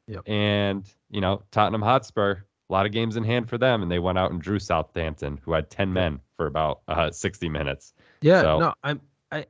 Yep. 0.08 0.30
And, 0.30 0.88
you 1.10 1.22
know, 1.22 1.42
Tottenham 1.52 1.82
Hotspur, 1.82 2.38
a 2.70 2.74
lot 2.74 2.86
of 2.86 2.92
games 2.92 3.16
in 3.18 3.24
hand 3.24 3.50
for 3.50 3.58
them, 3.58 3.82
and 3.82 3.92
they 3.92 4.00
went 4.00 4.18
out 4.18 4.32
and 4.32 4.42
drew 4.42 4.60
Southampton, 4.60 5.40
who 5.44 5.54
had 5.54 5.70
10 5.70 5.94
men 5.94 6.20
for 6.38 6.48
about 6.48 6.82
uh, 6.88 7.12
60 7.12 7.50
minutes. 7.50 7.94
Yeah, 8.22 8.42
so, 8.42 8.60
no, 8.60 8.74
I'm. 8.84 9.02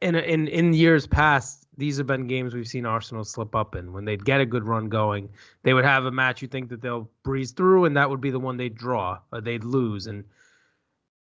in, 0.02 0.16
in 0.16 0.48
in 0.48 0.74
years 0.74 1.08
past, 1.08 1.66
these 1.78 1.98
have 1.98 2.08
been 2.08 2.28
games 2.28 2.54
we've 2.54 2.68
seen 2.68 2.86
Arsenal 2.86 3.24
slip 3.24 3.56
up 3.56 3.76
in. 3.76 3.94
When 3.94 4.06
they'd 4.06 4.24
get 4.24 4.42
a 4.42 4.46
good 4.46 4.66
run 4.66 4.90
going, 4.90 5.30
they 5.64 5.74
would 5.74 5.86
have 5.86 6.06
a 6.06 6.12
match 6.12 6.42
you 6.42 6.48
think 6.48 6.70
that 6.70 6.82
they'll 6.82 7.10
breeze 7.24 7.52
through, 7.52 7.86
and 7.86 7.98
that 7.98 8.10
would 8.10 8.22
be 8.22 8.32
the 8.32 8.40
one 8.40 8.58
they'd 8.58 8.76
draw 8.76 9.20
or 9.32 9.42
they'd 9.42 9.64
lose. 9.64 10.08
And 10.08 10.26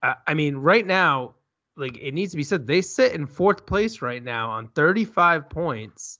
I 0.01 0.33
mean, 0.33 0.55
right 0.55 0.85
now, 0.85 1.35
like 1.75 1.97
it 1.97 2.13
needs 2.13 2.31
to 2.31 2.37
be 2.37 2.43
said, 2.43 2.67
they 2.67 2.81
sit 2.81 3.13
in 3.13 3.25
fourth 3.25 3.65
place 3.65 4.01
right 4.01 4.23
now 4.23 4.49
on 4.51 4.67
35 4.69 5.49
points, 5.49 6.19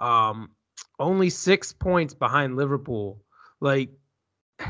um, 0.00 0.50
only 0.98 1.30
six 1.30 1.72
points 1.72 2.14
behind 2.14 2.56
Liverpool, 2.56 3.22
Like, 3.60 3.90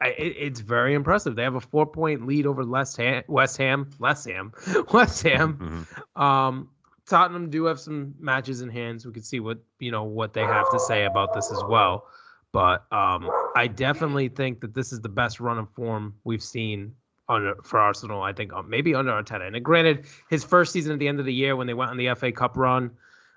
I, 0.00 0.08
it, 0.10 0.36
it's 0.38 0.60
very 0.60 0.94
impressive. 0.94 1.34
They 1.34 1.42
have 1.42 1.56
a 1.56 1.60
four 1.60 1.86
point 1.86 2.26
lead 2.26 2.46
over 2.46 2.64
West 2.64 2.96
Ham, 2.98 3.24
West 3.28 3.56
Ham, 3.58 3.90
West 3.98 4.26
Ham, 4.28 4.52
West 4.92 5.22
Ham. 5.22 5.86
Mhm. 6.16 6.20
Um, 6.20 6.68
Tottenham 7.06 7.48
do 7.48 7.64
have 7.64 7.80
some 7.80 8.14
matches 8.20 8.60
in 8.60 8.68
hands. 8.68 9.06
We 9.06 9.12
can 9.12 9.22
see 9.22 9.40
what 9.40 9.58
you 9.78 9.90
know 9.90 10.04
what 10.04 10.34
they 10.34 10.42
have 10.42 10.70
to 10.70 10.78
say 10.78 11.04
about 11.06 11.32
this 11.34 11.50
as 11.50 11.62
well. 11.68 12.06
But 12.52 12.84
um, 12.92 13.30
I 13.56 13.66
definitely 13.66 14.28
think 14.28 14.60
that 14.60 14.74
this 14.74 14.92
is 14.92 15.00
the 15.00 15.08
best 15.08 15.40
run 15.40 15.58
of 15.58 15.68
form 15.70 16.14
we've 16.24 16.42
seen 16.42 16.94
under 17.28 17.54
for 17.62 17.78
Arsenal. 17.78 18.22
I 18.22 18.32
think 18.32 18.52
uh, 18.52 18.62
maybe 18.62 18.94
under 18.94 19.10
Arteta. 19.10 19.46
And 19.46 19.64
granted, 19.64 20.06
his 20.28 20.44
first 20.44 20.72
season 20.72 20.92
at 20.92 20.98
the 20.98 21.08
end 21.08 21.18
of 21.18 21.26
the 21.26 21.32
year 21.32 21.56
when 21.56 21.66
they 21.66 21.74
went 21.74 21.90
on 21.90 21.96
the 21.96 22.14
FA 22.14 22.30
Cup 22.30 22.56
run 22.56 22.90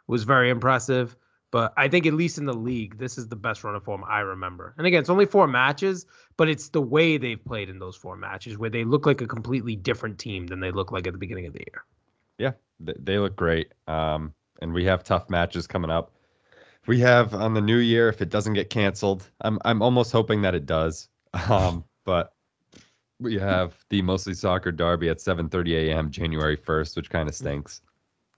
was 0.08 0.24
very 0.24 0.50
impressive. 0.50 1.16
But 1.52 1.74
I 1.76 1.90
think 1.90 2.06
at 2.06 2.14
least 2.14 2.38
in 2.38 2.46
the 2.46 2.54
league, 2.54 2.98
this 2.98 3.18
is 3.18 3.28
the 3.28 3.36
best 3.36 3.64
run 3.64 3.76
of 3.76 3.84
form 3.84 4.06
I 4.08 4.22
remember. 4.22 4.74
And 4.78 4.88
again, 4.88 5.02
it's 5.02 5.10
only 5.10 5.26
four 5.26 5.48
matches, 5.48 6.06
but 6.38 6.48
it's 6.48 6.70
the 6.70 6.82
way 6.82 7.18
they've 7.18 7.44
played 7.44 7.70
in 7.70 7.78
those 7.78 7.96
four 7.98 8.16
matches 8.16 8.58
where 8.58 8.70
they 8.70 8.86
look 8.86 9.06
like 9.06 9.20
a 9.22 9.28
completely 9.28 9.76
different 9.76 10.18
team 10.18 10.48
than 10.48 10.62
they 10.62 10.72
look 10.72 10.94
like 10.94 11.08
at 11.08 11.14
the 11.14 11.20
beginning 11.20 11.48
of 11.48 11.54
the 11.54 11.60
year. 11.60 11.84
Yeah, 12.38 12.52
th- 12.86 12.98
they 13.04 13.20
look 13.20 13.36
great. 13.36 13.74
Um, 13.88 14.34
and 14.62 14.74
we 14.74 14.86
have 14.86 15.04
tough 15.04 15.30
matches 15.30 15.68
coming 15.68 15.92
up. 15.92 16.12
We 16.88 17.00
have 17.02 17.34
on 17.34 17.54
the 17.54 17.62
new 17.62 17.78
year 17.78 18.08
if 18.08 18.22
it 18.22 18.30
doesn't 18.30 18.54
get 18.54 18.70
canceled. 18.70 19.30
I'm 19.42 19.60
I'm 19.66 19.82
almost 19.82 20.12
hoping 20.12 20.42
that 20.44 20.56
it 20.56 20.66
does. 20.66 21.08
Um, 21.50 21.86
but 22.04 22.34
we 23.22 23.38
have 23.38 23.78
the 23.90 24.02
mostly 24.02 24.34
soccer 24.34 24.72
derby 24.72 25.08
at 25.08 25.20
7:30 25.20 25.90
a.m. 25.90 26.10
January 26.10 26.58
1st, 26.58 26.96
which 26.98 27.10
kind 27.10 27.30
of 27.30 27.36
stinks. 27.36 27.82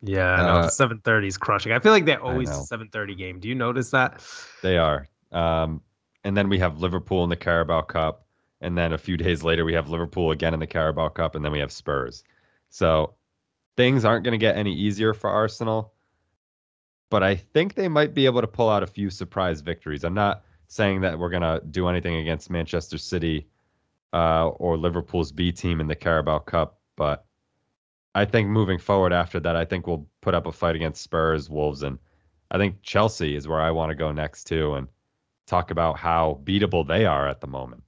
Yeah, 0.05 0.35
know. 0.35 0.47
Uh, 0.47 0.67
Seven 0.67 0.99
thirty 0.99 1.27
is 1.27 1.37
crushing. 1.37 1.71
I 1.71 1.79
feel 1.79 1.93
like 1.93 2.03
they're 2.03 2.21
always 2.21 2.49
a 2.49 2.63
seven 2.63 2.89
thirty 2.89 3.15
game. 3.15 3.39
Do 3.39 3.47
you 3.47 3.55
notice 3.55 3.89
that? 3.91 4.21
They 4.61 4.77
are. 4.77 5.07
Um, 5.31 5.81
and 6.25 6.35
then 6.35 6.49
we 6.49 6.59
have 6.59 6.79
Liverpool 6.79 7.23
in 7.23 7.29
the 7.29 7.37
Carabao 7.37 7.83
Cup, 7.83 8.25
and 8.59 8.77
then 8.77 8.91
a 8.91 8.97
few 8.97 9.15
days 9.15 9.43
later 9.43 9.63
we 9.63 9.73
have 9.73 9.89
Liverpool 9.89 10.31
again 10.31 10.53
in 10.53 10.59
the 10.59 10.67
Carabao 10.67 11.09
Cup, 11.09 11.35
and 11.35 11.43
then 11.43 11.53
we 11.53 11.59
have 11.59 11.71
Spurs. 11.71 12.25
So 12.69 13.13
things 13.77 14.03
aren't 14.03 14.25
going 14.25 14.33
to 14.33 14.37
get 14.37 14.57
any 14.57 14.73
easier 14.73 15.13
for 15.13 15.29
Arsenal, 15.29 15.93
but 17.09 17.23
I 17.23 17.35
think 17.35 17.75
they 17.75 17.87
might 17.87 18.13
be 18.13 18.25
able 18.25 18.41
to 18.41 18.47
pull 18.47 18.69
out 18.69 18.83
a 18.83 18.87
few 18.87 19.09
surprise 19.09 19.61
victories. 19.61 20.03
I'm 20.03 20.13
not 20.13 20.43
saying 20.67 21.01
that 21.01 21.17
we're 21.17 21.29
going 21.29 21.43
to 21.43 21.61
do 21.71 21.87
anything 21.87 22.15
against 22.15 22.49
Manchester 22.49 22.97
City 22.97 23.47
uh, 24.11 24.49
or 24.49 24.77
Liverpool's 24.77 25.31
B 25.31 25.51
team 25.51 25.79
in 25.79 25.87
the 25.87 25.95
Carabao 25.95 26.39
Cup, 26.39 26.79
but 26.97 27.25
I 28.15 28.25
think 28.25 28.49
moving 28.49 28.77
forward 28.77 29.13
after 29.13 29.39
that, 29.39 29.55
I 29.55 29.65
think 29.65 29.87
we'll 29.87 30.07
put 30.21 30.35
up 30.35 30.45
a 30.45 30.51
fight 30.51 30.75
against 30.75 31.01
Spurs, 31.01 31.49
Wolves, 31.49 31.81
and 31.83 31.97
I 32.51 32.57
think 32.57 32.81
Chelsea 32.83 33.35
is 33.35 33.47
where 33.47 33.61
I 33.61 33.71
want 33.71 33.89
to 33.89 33.95
go 33.95 34.11
next 34.11 34.45
too, 34.45 34.75
and 34.75 34.87
talk 35.47 35.71
about 35.71 35.97
how 35.97 36.39
beatable 36.43 36.87
they 36.87 37.05
are 37.05 37.27
at 37.27 37.41
the 37.41 37.47
moment. 37.47 37.83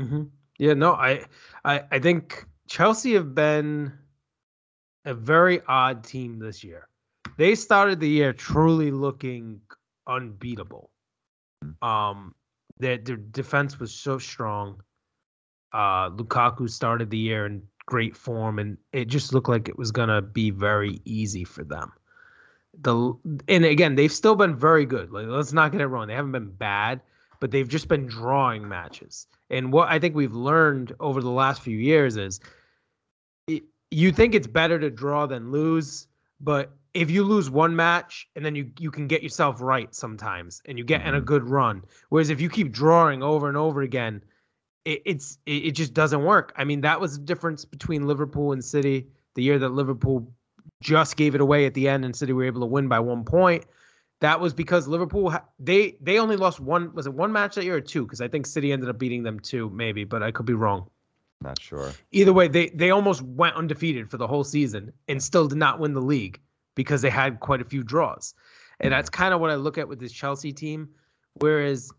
Mm-hmm. 0.00 0.24
Yeah, 0.58 0.74
no, 0.74 0.92
I, 0.92 1.24
I, 1.64 1.82
I 1.90 1.98
think 1.98 2.46
Chelsea 2.68 3.14
have 3.14 3.34
been 3.34 3.92
a 5.04 5.14
very 5.14 5.60
odd 5.66 6.04
team 6.04 6.38
this 6.38 6.62
year. 6.62 6.88
They 7.36 7.54
started 7.54 7.98
the 7.98 8.08
year 8.08 8.32
truly 8.32 8.90
looking 8.90 9.60
unbeatable. 10.06 10.90
Um, 11.82 12.34
their 12.78 12.98
their 12.98 13.16
defense 13.16 13.80
was 13.80 13.92
so 13.92 14.18
strong. 14.18 14.80
Uh, 15.72 16.10
Lukaku 16.10 16.70
started 16.70 17.10
the 17.10 17.18
year 17.18 17.46
in 17.46 17.62
great 17.86 18.16
form, 18.16 18.58
and 18.58 18.78
it 18.92 19.06
just 19.06 19.32
looked 19.32 19.48
like 19.48 19.68
it 19.68 19.78
was 19.78 19.90
gonna 19.92 20.22
be 20.22 20.50
very 20.50 21.00
easy 21.04 21.44
for 21.44 21.64
them. 21.64 21.92
The 22.82 23.12
and 23.48 23.64
again, 23.64 23.94
they've 23.94 24.12
still 24.12 24.34
been 24.34 24.56
very 24.56 24.84
good. 24.86 25.10
Like, 25.12 25.26
let's 25.26 25.52
not 25.52 25.72
get 25.72 25.80
it 25.80 25.86
wrong; 25.86 26.08
they 26.08 26.14
haven't 26.14 26.32
been 26.32 26.50
bad, 26.50 27.00
but 27.40 27.50
they've 27.50 27.68
just 27.68 27.88
been 27.88 28.06
drawing 28.06 28.68
matches. 28.68 29.26
And 29.50 29.72
what 29.72 29.88
I 29.88 29.98
think 29.98 30.14
we've 30.14 30.34
learned 30.34 30.92
over 31.00 31.20
the 31.20 31.30
last 31.30 31.62
few 31.62 31.78
years 31.78 32.16
is, 32.16 32.40
it, 33.46 33.64
you 33.90 34.12
think 34.12 34.34
it's 34.34 34.46
better 34.46 34.78
to 34.78 34.90
draw 34.90 35.26
than 35.26 35.50
lose, 35.52 36.08
but 36.40 36.72
if 36.94 37.10
you 37.10 37.24
lose 37.24 37.50
one 37.50 37.76
match 37.76 38.28
and 38.36 38.44
then 38.44 38.54
you 38.54 38.70
you 38.78 38.90
can 38.90 39.06
get 39.06 39.22
yourself 39.22 39.60
right 39.60 39.94
sometimes 39.94 40.62
and 40.66 40.78
you 40.78 40.84
get 40.84 41.02
in 41.06 41.14
a 41.14 41.20
Mhm. 41.20 41.26
good 41.26 41.44
run. 41.44 41.82
Whereas 42.08 42.30
if 42.30 42.40
you 42.40 42.48
keep 42.48 42.72
drawing 42.72 43.22
over 43.22 43.48
and 43.48 43.56
over 43.56 43.82
again, 43.82 44.22
it, 44.84 45.02
it's 45.04 45.38
it, 45.46 45.66
it 45.66 45.70
just 45.72 45.94
doesn't 45.94 46.24
work. 46.24 46.52
I 46.56 46.64
mean, 46.64 46.80
that 46.82 47.00
was 47.00 47.18
the 47.18 47.24
difference 47.24 47.64
between 47.64 48.06
Liverpool 48.06 48.52
and 48.52 48.64
City 48.64 49.08
the 49.34 49.42
year 49.42 49.58
that 49.58 49.70
Liverpool 49.70 50.32
just 50.80 51.16
gave 51.16 51.34
it 51.34 51.40
away 51.40 51.66
at 51.66 51.74
the 51.74 51.88
end 51.88 52.04
and 52.04 52.14
City 52.14 52.32
were 52.32 52.44
able 52.44 52.60
to 52.60 52.66
win 52.66 52.88
by 52.88 53.00
one 53.00 53.24
point. 53.24 53.64
That 54.20 54.40
was 54.40 54.54
because 54.54 54.86
Liverpool 54.88 55.34
they 55.58 55.96
they 56.00 56.18
only 56.18 56.36
lost 56.36 56.60
one 56.60 56.94
was 56.94 57.06
it 57.06 57.14
one 57.14 57.32
match 57.32 57.56
that 57.56 57.64
year 57.64 57.76
or 57.76 57.80
two? 57.80 58.04
Because 58.04 58.20
I 58.20 58.28
think 58.28 58.46
City 58.46 58.72
ended 58.72 58.88
up 58.88 58.98
beating 58.98 59.22
them 59.22 59.40
two 59.40 59.70
maybe, 59.70 60.04
but 60.04 60.22
I 60.22 60.30
could 60.30 60.46
be 60.46 60.54
wrong. 60.54 60.88
Not 61.42 61.60
sure. 61.60 61.92
Either 62.12 62.32
way, 62.32 62.48
they 62.48 62.68
they 62.70 62.90
almost 62.90 63.22
went 63.22 63.56
undefeated 63.56 64.10
for 64.10 64.16
the 64.16 64.26
whole 64.26 64.44
season 64.44 64.92
and 65.08 65.22
still 65.22 65.46
did 65.48 65.58
not 65.58 65.78
win 65.78 65.92
the 65.92 66.00
league 66.00 66.40
because 66.74 67.02
they 67.02 67.10
had 67.10 67.40
quite 67.40 67.60
a 67.60 67.64
few 67.64 67.82
draws. 67.82 68.34
And 68.80 68.92
that's 68.92 69.10
mm-hmm. 69.10 69.22
kind 69.22 69.34
of 69.34 69.40
what 69.40 69.50
I 69.50 69.56
look 69.56 69.78
at 69.78 69.88
with 69.88 70.00
this 70.00 70.12
Chelsea 70.12 70.52
team. 70.52 70.88
Whereas 71.34 71.92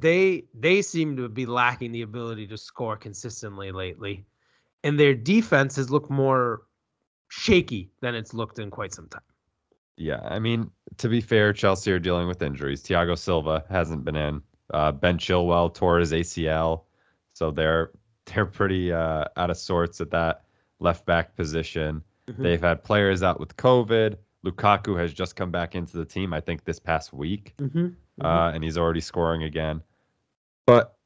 they 0.00 0.44
they 0.54 0.82
seem 0.82 1.16
to 1.16 1.28
be 1.28 1.46
lacking 1.46 1.92
the 1.92 2.02
ability 2.02 2.46
to 2.48 2.56
score 2.58 2.96
consistently 2.96 3.72
lately. 3.72 4.24
And 4.82 4.98
their 5.00 5.14
defense 5.14 5.76
has 5.76 5.90
looked 5.90 6.10
more 6.10 6.62
shaky 7.28 7.90
than 8.00 8.14
it's 8.14 8.34
looked 8.34 8.58
in 8.58 8.70
quite 8.70 8.92
some 8.92 9.08
time. 9.08 9.22
Yeah, 9.96 10.20
I 10.24 10.38
mean, 10.38 10.70
to 10.98 11.08
be 11.08 11.20
fair, 11.20 11.52
Chelsea 11.52 11.92
are 11.92 11.98
dealing 11.98 12.26
with 12.26 12.42
injuries. 12.42 12.82
Thiago 12.82 13.16
Silva 13.16 13.64
hasn't 13.70 14.04
been 14.04 14.16
in. 14.16 14.42
Uh, 14.72 14.90
ben 14.92 15.18
Chilwell 15.18 15.72
tore 15.72 15.98
his 15.98 16.12
ACL, 16.12 16.82
so 17.32 17.50
they're 17.50 17.90
they're 18.26 18.46
pretty 18.46 18.92
uh, 18.92 19.24
out 19.36 19.50
of 19.50 19.56
sorts 19.56 20.00
at 20.00 20.10
that 20.10 20.44
left 20.80 21.06
back 21.06 21.36
position. 21.36 22.02
Mhm. 22.28 22.42
They've 22.42 22.60
had 22.60 22.82
players 22.82 23.22
out 23.22 23.38
with 23.38 23.56
COVID. 23.56 24.16
Lukaku 24.44 24.98
has 24.98 25.12
just 25.12 25.36
come 25.36 25.50
back 25.50 25.74
into 25.74 25.96
the 25.96 26.04
team, 26.04 26.32
I 26.32 26.40
think, 26.40 26.64
this 26.64 26.78
past 26.78 27.12
week, 27.12 27.54
Mm-hmm. 27.58 27.88
uh, 28.24 28.50
and 28.52 28.62
he's 28.62 28.78
already 28.78 29.00
scoring 29.00 29.42
again. 29.44 29.82
But 30.66 30.96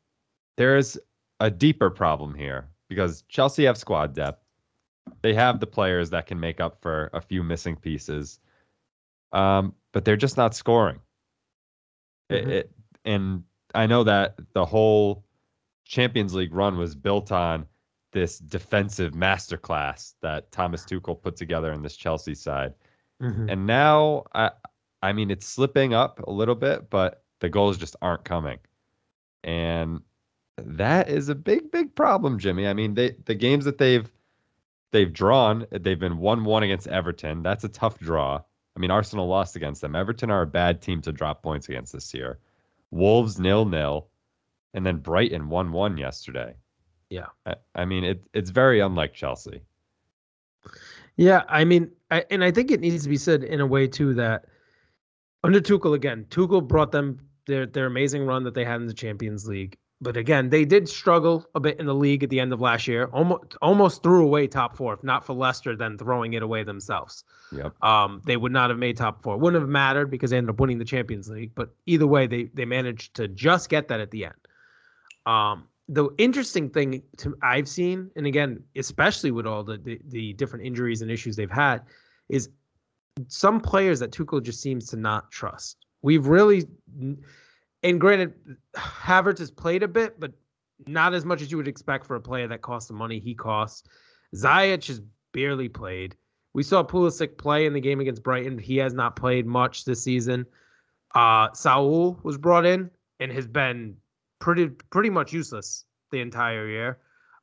there's 0.56 0.98
a 1.40 1.50
deeper 1.50 1.88
problem 1.90 2.34
here 2.34 2.68
because 2.88 3.22
Chelsea 3.28 3.64
have 3.64 3.78
squad 3.78 4.12
depth. 4.14 4.44
They 5.22 5.34
have 5.34 5.60
the 5.60 5.66
players 5.66 6.10
that 6.10 6.26
can 6.26 6.38
make 6.38 6.60
up 6.60 6.82
for 6.82 7.10
a 7.12 7.20
few 7.20 7.42
missing 7.42 7.76
pieces, 7.76 8.40
um, 9.32 9.74
but 9.92 10.04
they're 10.04 10.16
just 10.16 10.36
not 10.36 10.54
scoring. 10.54 11.00
It- 12.28 12.44
Mhm. 12.44 12.50
it- 12.50 12.72
and 13.04 13.44
I 13.74 13.86
know 13.86 14.04
that 14.04 14.38
the 14.52 14.64
whole 14.66 15.24
Champions 15.84 16.34
League 16.34 16.52
run 16.52 16.76
was 16.76 16.94
built 16.94 17.32
on 17.32 17.66
this 18.12 18.38
defensive 18.38 19.12
masterclass 19.12 20.14
that 20.20 20.50
Thomas 20.50 20.84
Tuchel 20.84 21.20
put 21.20 21.36
together 21.36 21.72
in 21.72 21.82
this 21.82 21.96
Chelsea 21.96 22.34
side. 22.34 22.74
Mm-hmm. 23.22 23.48
And 23.48 23.66
now, 23.66 24.24
I, 24.34 24.50
I 25.02 25.12
mean, 25.12 25.30
it's 25.30 25.46
slipping 25.46 25.94
up 25.94 26.20
a 26.26 26.30
little 26.30 26.54
bit, 26.54 26.90
but 26.90 27.22
the 27.40 27.48
goals 27.48 27.78
just 27.78 27.96
aren't 28.02 28.24
coming. 28.24 28.58
And 29.44 30.00
that 30.56 31.08
is 31.08 31.28
a 31.28 31.34
big, 31.34 31.70
big 31.70 31.94
problem, 31.94 32.38
Jimmy. 32.38 32.66
I 32.66 32.74
mean, 32.74 32.94
they 32.94 33.14
the 33.24 33.34
games 33.34 33.64
that 33.64 33.78
they've 33.78 34.10
they've 34.90 35.12
drawn, 35.12 35.66
they've 35.70 35.98
been 35.98 36.18
one 36.18 36.44
one 36.44 36.62
against 36.62 36.88
Everton. 36.88 37.42
That's 37.42 37.64
a 37.64 37.68
tough 37.68 37.98
draw. 37.98 38.40
I 38.76 38.80
mean, 38.80 38.90
Arsenal 38.90 39.26
lost 39.26 39.56
against 39.56 39.80
them. 39.80 39.96
Everton 39.96 40.30
are 40.30 40.42
a 40.42 40.46
bad 40.46 40.80
team 40.80 41.00
to 41.02 41.12
drop 41.12 41.42
points 41.42 41.68
against 41.68 41.92
this 41.92 42.12
year. 42.14 42.38
Wolves 42.90 43.38
nil 43.38 43.64
nil, 43.64 44.08
and 44.74 44.84
then 44.84 44.98
Brighton 44.98 45.48
one 45.48 45.72
one 45.72 45.96
yesterday. 45.96 46.54
Yeah. 47.10 47.26
I, 47.46 47.54
I 47.74 47.84
mean, 47.84 48.04
it 48.04 48.22
it's 48.32 48.50
very 48.50 48.80
unlike 48.80 49.14
Chelsea. 49.14 49.62
Yeah, 51.18 51.42
I 51.48 51.64
mean, 51.64 51.90
I, 52.10 52.24
and 52.30 52.42
I 52.42 52.52
think 52.52 52.70
it 52.70 52.80
needs 52.80 53.02
to 53.02 53.08
be 53.08 53.16
said 53.16 53.42
in 53.42 53.60
a 53.60 53.66
way 53.66 53.88
too 53.88 54.14
that 54.14 54.46
under 55.44 55.60
Tuchel 55.60 55.94
again, 55.94 56.24
Tuchel 56.30 56.66
brought 56.66 56.92
them 56.92 57.18
their 57.46 57.66
their 57.66 57.86
amazing 57.86 58.24
run 58.24 58.44
that 58.44 58.54
they 58.54 58.64
had 58.64 58.80
in 58.80 58.86
the 58.86 58.94
Champions 58.94 59.46
League. 59.46 59.76
But 60.00 60.16
again, 60.16 60.48
they 60.48 60.64
did 60.64 60.88
struggle 60.88 61.44
a 61.56 61.60
bit 61.60 61.80
in 61.80 61.86
the 61.86 61.94
league 61.94 62.22
at 62.22 62.30
the 62.30 62.38
end 62.38 62.52
of 62.52 62.60
last 62.60 62.86
year. 62.86 63.06
Almost 63.06 63.56
almost 63.60 64.04
threw 64.04 64.24
away 64.24 64.46
top 64.46 64.76
four, 64.76 64.94
if 64.94 65.02
not 65.02 65.26
for 65.26 65.32
Leicester, 65.32 65.74
then 65.74 65.98
throwing 65.98 66.34
it 66.34 66.42
away 66.44 66.62
themselves. 66.62 67.24
Yep. 67.50 67.82
Um, 67.82 68.22
they 68.24 68.36
would 68.36 68.52
not 68.52 68.70
have 68.70 68.78
made 68.78 68.96
top 68.96 69.20
four. 69.20 69.36
Wouldn't 69.36 69.60
have 69.60 69.68
mattered 69.68 70.12
because 70.12 70.30
they 70.30 70.36
ended 70.36 70.50
up 70.50 70.60
winning 70.60 70.78
the 70.78 70.84
Champions 70.84 71.28
League. 71.28 71.50
But 71.56 71.74
either 71.86 72.06
way, 72.06 72.28
they 72.28 72.44
they 72.54 72.64
managed 72.64 73.14
to 73.14 73.26
just 73.26 73.68
get 73.70 73.88
that 73.88 73.98
at 73.98 74.12
the 74.12 74.26
end. 74.26 74.34
Um, 75.26 75.64
the 75.88 76.10
interesting 76.18 76.68
thing 76.68 77.02
to 77.18 77.36
I've 77.42 77.68
seen, 77.68 78.10
and 78.16 78.26
again, 78.26 78.62
especially 78.76 79.30
with 79.30 79.46
all 79.46 79.64
the, 79.64 79.78
the 79.78 79.98
the 80.08 80.32
different 80.34 80.66
injuries 80.66 81.02
and 81.02 81.10
issues 81.10 81.36
they've 81.36 81.50
had, 81.50 81.82
is 82.28 82.50
some 83.28 83.60
players 83.60 83.98
that 84.00 84.12
Tuchel 84.12 84.42
just 84.42 84.60
seems 84.60 84.86
to 84.90 84.96
not 84.96 85.30
trust. 85.30 85.78
We've 86.02 86.26
really, 86.26 86.66
and 87.82 88.00
granted, 88.00 88.34
Havertz 88.76 89.38
has 89.38 89.50
played 89.50 89.82
a 89.82 89.88
bit, 89.88 90.20
but 90.20 90.32
not 90.86 91.14
as 91.14 91.24
much 91.24 91.42
as 91.42 91.50
you 91.50 91.56
would 91.56 91.68
expect 91.68 92.06
for 92.06 92.16
a 92.16 92.20
player 92.20 92.46
that 92.46 92.62
costs 92.62 92.88
the 92.88 92.94
money 92.94 93.18
he 93.18 93.34
costs. 93.34 93.88
Ziyech 94.36 94.86
has 94.86 95.00
barely 95.32 95.68
played. 95.68 96.14
We 96.54 96.62
saw 96.62 96.84
Pulisic 96.84 97.38
play 97.38 97.66
in 97.66 97.72
the 97.72 97.80
game 97.80 98.00
against 98.00 98.22
Brighton. 98.22 98.58
He 98.58 98.76
has 98.76 98.94
not 98.94 99.16
played 99.16 99.46
much 99.46 99.84
this 99.84 100.02
season. 100.02 100.46
Uh, 101.14 101.48
Saul 101.52 102.18
was 102.22 102.38
brought 102.38 102.66
in 102.66 102.90
and 103.20 103.32
has 103.32 103.46
been 103.46 103.96
pretty 104.38 104.68
pretty 104.90 105.10
much 105.10 105.32
useless 105.32 105.84
the 106.10 106.20
entire 106.20 106.68
year. 106.68 106.98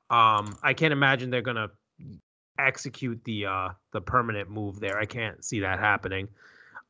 Um, 0.10 0.58
I 0.64 0.74
can't 0.74 0.94
imagine 0.94 1.30
they're 1.30 1.42
gonna 1.42 1.70
execute 2.58 3.22
the 3.26 3.46
uh 3.46 3.70
the 3.92 4.02
permanent 4.02 4.50
move 4.50 4.80
there. 4.80 4.98
I 4.98 5.06
can't 5.06 5.44
see 5.44 5.60
that 5.62 5.80
happening. 5.80 6.28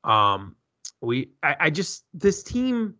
Um, 0.03 0.55
we 1.01 1.29
I, 1.43 1.55
I 1.59 1.69
just 1.69 2.05
this 2.13 2.43
team 2.43 2.95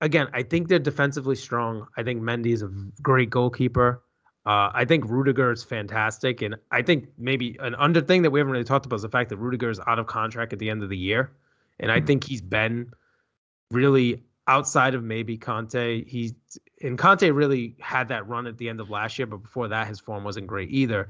again, 0.00 0.28
I 0.32 0.42
think 0.42 0.68
they're 0.68 0.78
defensively 0.78 1.36
strong. 1.36 1.86
I 1.96 2.02
think 2.02 2.20
Mendy 2.20 2.52
is 2.52 2.62
a 2.62 2.70
great 3.00 3.30
goalkeeper. 3.30 4.02
Uh, 4.44 4.70
I 4.74 4.84
think 4.84 5.04
Rudiger 5.08 5.52
is 5.52 5.62
fantastic, 5.62 6.42
and 6.42 6.56
I 6.72 6.82
think 6.82 7.08
maybe 7.16 7.56
an 7.60 7.76
under 7.76 8.00
thing 8.00 8.22
that 8.22 8.30
we 8.30 8.40
haven't 8.40 8.52
really 8.52 8.64
talked 8.64 8.84
about 8.84 8.96
is 8.96 9.02
the 9.02 9.08
fact 9.08 9.30
that 9.30 9.36
Rudiger 9.36 9.70
is 9.70 9.80
out 9.86 10.00
of 10.00 10.08
contract 10.08 10.52
at 10.52 10.58
the 10.58 10.68
end 10.68 10.82
of 10.82 10.88
the 10.88 10.96
year, 10.96 11.32
and 11.78 11.92
I 11.92 12.00
hmm. 12.00 12.06
think 12.06 12.24
he's 12.24 12.42
been 12.42 12.92
really 13.70 14.24
outside 14.46 14.94
of 14.94 15.02
maybe 15.02 15.38
Kanté. 15.38 16.06
He's 16.06 16.34
and 16.80 16.98
Kanté 16.98 17.34
really 17.34 17.76
had 17.80 18.08
that 18.08 18.26
run 18.28 18.46
at 18.46 18.58
the 18.58 18.68
end 18.68 18.80
of 18.80 18.90
last 18.90 19.18
year, 19.18 19.26
but 19.26 19.38
before 19.38 19.68
that, 19.68 19.86
his 19.86 20.00
form 20.00 20.24
wasn't 20.24 20.46
great 20.46 20.70
either. 20.70 21.08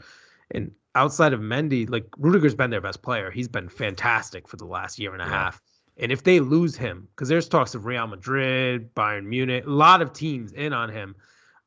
And 0.51 0.73
outside 0.95 1.33
of 1.33 1.41
Mendy, 1.41 1.89
like 1.89 2.07
Rudiger's 2.19 2.55
been 2.55 2.71
their 2.71 2.81
best 2.81 3.03
player. 3.03 3.31
He's 3.31 3.49
been 3.49 3.69
fantastic 3.69 4.49
for 4.49 4.57
the 4.57 4.67
last 4.67 4.99
year 4.99 5.13
and 5.13 5.23
a 5.23 5.25
yeah. 5.25 5.31
half. 5.31 5.63
And 5.99 6.11
if 6.11 6.25
they 6.25 6.41
lose 6.41 6.77
him, 6.77 7.09
because 7.11 7.29
there's 7.29 7.49
talks 7.49 7.75
of 7.75 7.85
Real 7.87 8.07
Madrid, 8.07 8.95
Bayern 8.95 9.27
Munich, 9.27 9.65
a 9.67 9.71
lot 9.71 10.03
of 10.03 10.13
teams 10.13 10.53
in 10.53 10.73
on 10.73 10.89
him. 10.89 11.15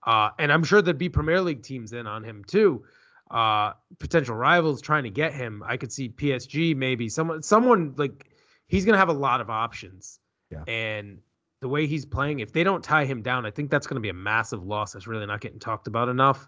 Uh, 0.06 0.30
and 0.40 0.52
I'm 0.52 0.64
sure 0.64 0.82
there'd 0.82 0.98
be 0.98 1.10
Premier 1.10 1.42
League 1.42 1.64
teams 1.64 1.94
in 1.94 2.08
on 2.08 2.24
him 2.24 2.44
too. 2.46 2.84
Uh, 3.32 3.74
potential 3.98 4.36
rivals 4.36 4.82
trying 4.82 5.04
to 5.04 5.10
get 5.10 5.34
him. 5.34 5.64
I 5.66 5.78
could 5.78 5.92
see 5.92 6.10
PSG 6.10 6.76
maybe 6.76 7.10
someone 7.10 7.42
someone 7.42 7.96
like 7.98 8.30
he's 8.68 8.86
gonna 8.86 9.00
have 9.00 9.10
a 9.10 9.14
lot 9.14 9.42
of 9.42 9.50
options. 9.50 10.20
Yeah. 10.52 10.64
And 10.68 11.20
the 11.66 11.70
way 11.70 11.88
he's 11.88 12.06
playing, 12.06 12.42
if 12.42 12.54
they 12.54 12.64
don't 12.64 12.84
tie 12.84 13.06
him 13.06 13.24
down, 13.24 13.44
I 13.44 13.50
think 13.50 13.72
that's 13.72 13.88
gonna 13.88 14.00
be 14.00 14.10
a 14.10 14.14
massive 14.14 14.64
loss 14.64 14.94
that's 14.94 15.08
really 15.08 15.26
not 15.26 15.42
getting 15.42 15.58
talked 15.58 15.88
about 15.88 16.10
enough. 16.10 16.48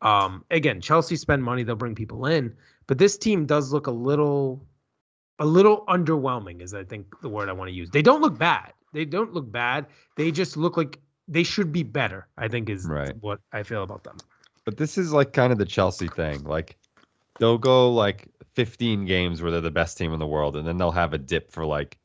Um, 0.00 0.42
again, 0.50 0.80
Chelsea 0.80 1.16
spend 1.16 1.44
money, 1.44 1.64
they'll 1.64 1.76
bring 1.76 1.94
people 1.94 2.24
in, 2.24 2.56
but 2.86 2.96
this 2.96 3.18
team 3.18 3.44
does 3.44 3.74
look 3.74 3.88
a 3.88 3.90
little 3.90 4.66
a 5.38 5.44
little 5.44 5.84
underwhelming 5.86 6.62
is 6.62 6.72
I 6.72 6.82
think 6.82 7.20
the 7.20 7.28
word 7.28 7.50
I 7.50 7.52
want 7.52 7.68
to 7.68 7.74
use. 7.74 7.90
They 7.90 8.00
don't 8.00 8.22
look 8.22 8.38
bad. 8.38 8.72
They 8.94 9.04
don't 9.04 9.34
look 9.34 9.52
bad. 9.52 9.84
They 10.16 10.30
just 10.30 10.56
look 10.56 10.78
like 10.78 10.98
they 11.28 11.42
should 11.42 11.70
be 11.70 11.82
better. 11.82 12.26
I 12.38 12.48
think 12.48 12.70
is 12.70 12.86
right. 12.86 13.14
what 13.20 13.40
I 13.52 13.62
feel 13.62 13.82
about 13.82 14.02
them. 14.02 14.16
But 14.64 14.78
this 14.78 14.96
is 14.96 15.12
like 15.12 15.34
kind 15.34 15.52
of 15.52 15.58
the 15.58 15.66
Chelsea 15.66 16.08
thing. 16.08 16.42
Like 16.44 16.78
they'll 17.38 17.58
go 17.58 17.92
like 17.92 18.28
15 18.54 19.04
games 19.04 19.42
where 19.42 19.50
they're 19.50 19.60
the 19.60 19.70
best 19.70 19.98
team 19.98 20.14
in 20.14 20.18
the 20.18 20.26
world 20.26 20.56
and 20.56 20.66
then 20.66 20.78
they'll 20.78 20.90
have 20.90 21.12
a 21.12 21.18
dip 21.18 21.52
for 21.52 21.66
like 21.66 21.97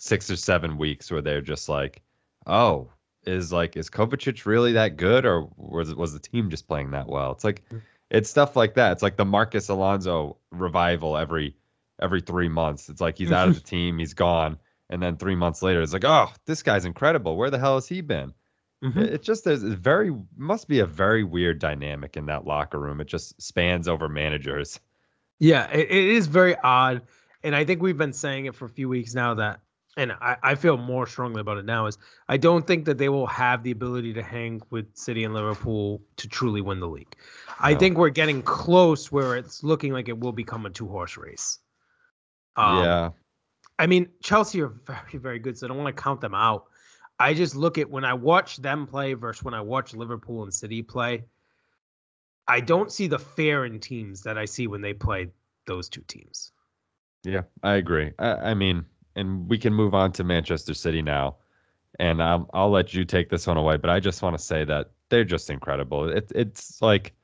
6 0.00 0.30
or 0.30 0.36
7 0.36 0.78
weeks 0.78 1.10
where 1.10 1.22
they're 1.22 1.40
just 1.40 1.68
like, 1.68 2.02
"Oh, 2.46 2.90
is 3.26 3.52
like 3.52 3.76
is 3.76 3.90
Kovacic 3.90 4.46
really 4.46 4.72
that 4.72 4.96
good 4.96 5.26
or 5.26 5.48
was 5.56 5.94
was 5.94 6.12
the 6.12 6.18
team 6.18 6.50
just 6.50 6.68
playing 6.68 6.90
that 6.92 7.08
well?" 7.08 7.32
It's 7.32 7.44
like 7.44 7.62
mm. 7.70 7.80
it's 8.10 8.30
stuff 8.30 8.56
like 8.56 8.74
that. 8.74 8.92
It's 8.92 9.02
like 9.02 9.16
the 9.16 9.24
Marcos 9.24 9.68
Alonso 9.68 10.38
revival 10.50 11.16
every 11.16 11.56
every 12.00 12.20
three 12.20 12.48
months. 12.48 12.88
It's 12.88 13.00
like 13.00 13.18
he's 13.18 13.32
out 13.32 13.48
of 13.48 13.54
the 13.54 13.60
team, 13.60 13.98
he's 13.98 14.14
gone, 14.14 14.58
and 14.88 15.02
then 15.02 15.16
three 15.16 15.36
months 15.36 15.62
later, 15.62 15.80
it's 15.82 15.92
like, 15.92 16.04
oh, 16.04 16.30
this 16.46 16.62
guy's 16.62 16.84
incredible. 16.84 17.36
Where 17.36 17.50
the 17.50 17.58
hell 17.58 17.76
has 17.76 17.86
he 17.86 18.00
been? 18.00 18.32
Mm-hmm. 18.82 18.98
It, 18.98 19.12
it 19.14 19.22
just 19.22 19.46
is 19.46 19.62
very 19.62 20.14
must 20.36 20.66
be 20.66 20.80
a 20.80 20.86
very 20.86 21.22
weird 21.22 21.58
dynamic 21.58 22.16
in 22.16 22.26
that 22.26 22.46
locker 22.46 22.78
room. 22.78 23.00
It 23.00 23.06
just 23.06 23.40
spans 23.40 23.88
over 23.88 24.08
managers. 24.08 24.80
Yeah, 25.38 25.70
it, 25.70 25.90
it 25.90 26.04
is 26.08 26.26
very 26.26 26.56
odd, 26.56 27.02
and 27.42 27.54
I 27.54 27.64
think 27.64 27.82
we've 27.82 27.96
been 27.96 28.12
saying 28.12 28.46
it 28.46 28.54
for 28.54 28.64
a 28.64 28.70
few 28.70 28.88
weeks 28.88 29.14
now 29.14 29.34
that. 29.34 29.60
And 30.00 30.12
I, 30.12 30.38
I 30.42 30.54
feel 30.54 30.78
more 30.78 31.06
strongly 31.06 31.42
about 31.42 31.58
it 31.58 31.66
now 31.66 31.84
is 31.84 31.98
I 32.26 32.38
don't 32.38 32.66
think 32.66 32.86
that 32.86 32.96
they 32.96 33.10
will 33.10 33.26
have 33.26 33.62
the 33.62 33.70
ability 33.70 34.14
to 34.14 34.22
hang 34.22 34.62
with 34.70 34.86
City 34.96 35.24
and 35.24 35.34
Liverpool 35.34 36.00
to 36.16 36.26
truly 36.26 36.62
win 36.62 36.80
the 36.80 36.88
league. 36.88 37.14
No. 37.48 37.54
I 37.58 37.74
think 37.74 37.98
we're 37.98 38.08
getting 38.08 38.40
close 38.40 39.12
where 39.12 39.36
it's 39.36 39.62
looking 39.62 39.92
like 39.92 40.08
it 40.08 40.18
will 40.18 40.32
become 40.32 40.64
a 40.64 40.70
two 40.70 40.88
horse 40.88 41.18
race. 41.18 41.58
Um, 42.56 42.82
yeah. 42.82 43.10
I 43.78 43.86
mean, 43.88 44.08
Chelsea 44.22 44.62
are 44.62 44.68
very, 44.86 45.18
very 45.18 45.38
good, 45.38 45.58
so 45.58 45.66
I 45.66 45.68
don't 45.68 45.76
want 45.76 45.94
to 45.94 46.02
count 46.02 46.22
them 46.22 46.34
out. 46.34 46.64
I 47.18 47.34
just 47.34 47.54
look 47.54 47.76
at 47.76 47.90
when 47.90 48.06
I 48.06 48.14
watch 48.14 48.56
them 48.56 48.86
play 48.86 49.12
versus 49.12 49.44
when 49.44 49.52
I 49.52 49.60
watch 49.60 49.92
Liverpool 49.92 50.44
and 50.44 50.54
City 50.54 50.80
play. 50.80 51.24
I 52.48 52.60
don't 52.60 52.90
see 52.90 53.06
the 53.06 53.18
fear 53.18 53.66
in 53.66 53.80
teams 53.80 54.22
that 54.22 54.38
I 54.38 54.46
see 54.46 54.66
when 54.66 54.80
they 54.80 54.94
play 54.94 55.28
those 55.66 55.90
two 55.90 56.04
teams. 56.08 56.52
Yeah, 57.22 57.42
I 57.62 57.74
agree. 57.74 58.12
I, 58.18 58.30
I 58.30 58.54
mean, 58.54 58.86
and 59.16 59.48
we 59.48 59.58
can 59.58 59.74
move 59.74 59.94
on 59.94 60.12
to 60.12 60.24
Manchester 60.24 60.74
City 60.74 61.02
now, 61.02 61.36
and 61.98 62.22
I'll, 62.22 62.48
I'll 62.54 62.70
let 62.70 62.94
you 62.94 63.04
take 63.04 63.28
this 63.28 63.46
one 63.46 63.56
away. 63.56 63.76
But 63.76 63.90
I 63.90 64.00
just 64.00 64.22
want 64.22 64.36
to 64.36 64.42
say 64.42 64.64
that 64.64 64.90
they're 65.08 65.24
just 65.24 65.50
incredible. 65.50 66.08
It, 66.08 66.30
it's 66.34 66.80
like 66.80 67.14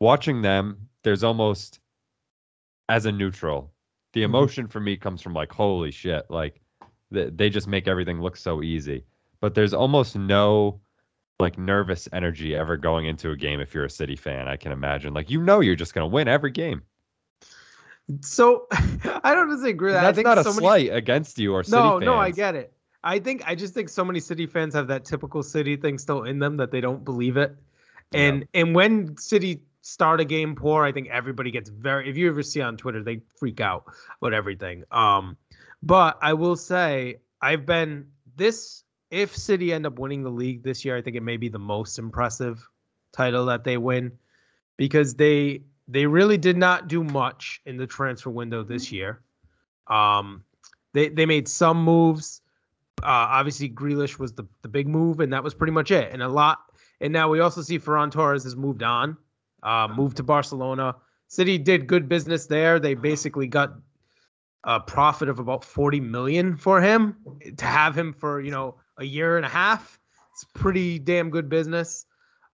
watching 0.00 0.42
them. 0.42 0.88
There's 1.02 1.22
almost 1.22 1.80
as 2.88 3.04
a 3.04 3.12
neutral, 3.12 3.74
the 4.14 4.20
mm-hmm. 4.20 4.34
emotion 4.34 4.66
for 4.68 4.80
me 4.80 4.96
comes 4.96 5.20
from 5.20 5.34
like 5.34 5.52
holy 5.52 5.90
shit 5.90 6.24
like 6.30 6.60
they, 7.10 7.28
they 7.28 7.50
just 7.50 7.68
make 7.68 7.86
everything 7.86 8.22
look 8.22 8.36
so 8.36 8.62
easy 8.62 9.04
but 9.40 9.54
there's 9.54 9.74
almost 9.74 10.16
no 10.16 10.80
like 11.38 11.58
nervous 11.58 12.08
energy 12.12 12.54
ever 12.56 12.76
going 12.76 13.06
into 13.06 13.30
a 13.30 13.36
game 13.36 13.60
if 13.60 13.74
you're 13.74 13.84
a 13.84 13.90
city 13.90 14.16
fan 14.16 14.48
i 14.48 14.56
can 14.56 14.72
imagine 14.72 15.12
like 15.12 15.30
you 15.30 15.42
know 15.42 15.60
you're 15.60 15.74
just 15.74 15.92
going 15.92 16.08
to 16.08 16.12
win 16.12 16.28
every 16.28 16.50
game 16.50 16.80
so 18.20 18.66
i 19.24 19.34
don't 19.34 19.48
disagree 19.50 19.92
that's 19.92 20.06
I 20.06 20.12
think 20.12 20.26
not 20.26 20.36
so 20.36 20.50
a 20.50 20.54
many... 20.54 20.58
slight 20.58 20.94
against 20.94 21.38
you 21.38 21.54
or 21.54 21.62
city 21.62 21.76
no 21.76 21.92
fans. 21.92 22.04
no 22.04 22.14
i 22.16 22.30
get 22.30 22.54
it 22.54 22.72
i 23.02 23.18
think 23.18 23.42
i 23.46 23.54
just 23.54 23.74
think 23.74 23.88
so 23.88 24.04
many 24.04 24.20
city 24.20 24.46
fans 24.46 24.74
have 24.74 24.88
that 24.88 25.04
typical 25.04 25.42
city 25.42 25.76
thing 25.76 25.98
still 25.98 26.24
in 26.24 26.38
them 26.38 26.56
that 26.58 26.70
they 26.70 26.80
don't 26.80 27.04
believe 27.04 27.36
it 27.36 27.56
and 28.12 28.46
yeah. 28.52 28.60
and 28.60 28.74
when 28.74 29.16
city 29.16 29.62
start 29.84 30.18
a 30.18 30.24
game 30.24 30.56
poor, 30.56 30.82
I 30.82 30.92
think 30.92 31.08
everybody 31.08 31.50
gets 31.50 31.68
very. 31.68 32.08
If 32.08 32.16
you 32.16 32.28
ever 32.28 32.42
see 32.42 32.60
on 32.60 32.76
Twitter, 32.76 33.02
they 33.02 33.20
freak 33.38 33.60
out 33.60 33.84
about 34.20 34.32
everything. 34.32 34.84
Um, 34.90 35.36
but 35.82 36.18
I 36.22 36.32
will 36.32 36.56
say 36.56 37.16
I've 37.40 37.66
been 37.66 38.08
this. 38.36 38.82
If 39.10 39.36
City 39.36 39.72
end 39.72 39.86
up 39.86 39.98
winning 39.98 40.24
the 40.24 40.30
league 40.30 40.64
this 40.64 40.84
year, 40.84 40.96
I 40.96 41.02
think 41.02 41.14
it 41.14 41.22
may 41.22 41.36
be 41.36 41.48
the 41.48 41.58
most 41.58 41.98
impressive 41.98 42.66
title 43.12 43.46
that 43.46 43.62
they 43.62 43.76
win 43.76 44.10
because 44.76 45.14
they 45.14 45.62
they 45.88 46.06
really 46.06 46.38
did 46.38 46.56
not 46.56 46.88
do 46.88 47.04
much 47.04 47.60
in 47.66 47.76
the 47.76 47.86
transfer 47.86 48.30
window 48.30 48.62
this 48.62 48.90
year. 48.90 49.20
Um, 49.86 50.44
they 50.92 51.08
they 51.08 51.26
made 51.26 51.48
some 51.48 51.82
moves. 51.82 52.40
Uh, 53.02 53.26
obviously, 53.30 53.68
Grealish 53.68 54.18
was 54.18 54.32
the 54.32 54.46
the 54.62 54.68
big 54.68 54.88
move, 54.88 55.20
and 55.20 55.32
that 55.32 55.44
was 55.44 55.54
pretty 55.54 55.72
much 55.72 55.90
it. 55.90 56.12
And 56.12 56.22
a 56.22 56.28
lot. 56.28 56.58
And 57.00 57.12
now 57.12 57.28
we 57.28 57.40
also 57.40 57.60
see 57.60 57.78
Ferran 57.78 58.10
Torres 58.10 58.44
has 58.44 58.56
moved 58.56 58.82
on 58.82 59.18
uh, 59.64 59.88
moved 59.88 60.18
to 60.18 60.22
Barcelona. 60.22 60.94
City 61.28 61.58
did 61.58 61.86
good 61.86 62.08
business 62.08 62.46
there. 62.46 62.78
They 62.78 62.94
basically 62.94 63.48
got 63.48 63.74
a 64.64 64.78
profit 64.78 65.28
of 65.28 65.38
about 65.38 65.64
40 65.64 66.00
million 66.00 66.56
for 66.56 66.80
him 66.80 67.16
to 67.56 67.64
have 67.64 67.96
him 67.96 68.12
for, 68.12 68.40
you 68.40 68.50
know, 68.50 68.76
a 68.98 69.04
year 69.04 69.36
and 69.36 69.44
a 69.44 69.48
half. 69.48 69.98
It's 70.32 70.44
pretty 70.54 70.98
damn 70.98 71.30
good 71.30 71.48
business. 71.48 72.06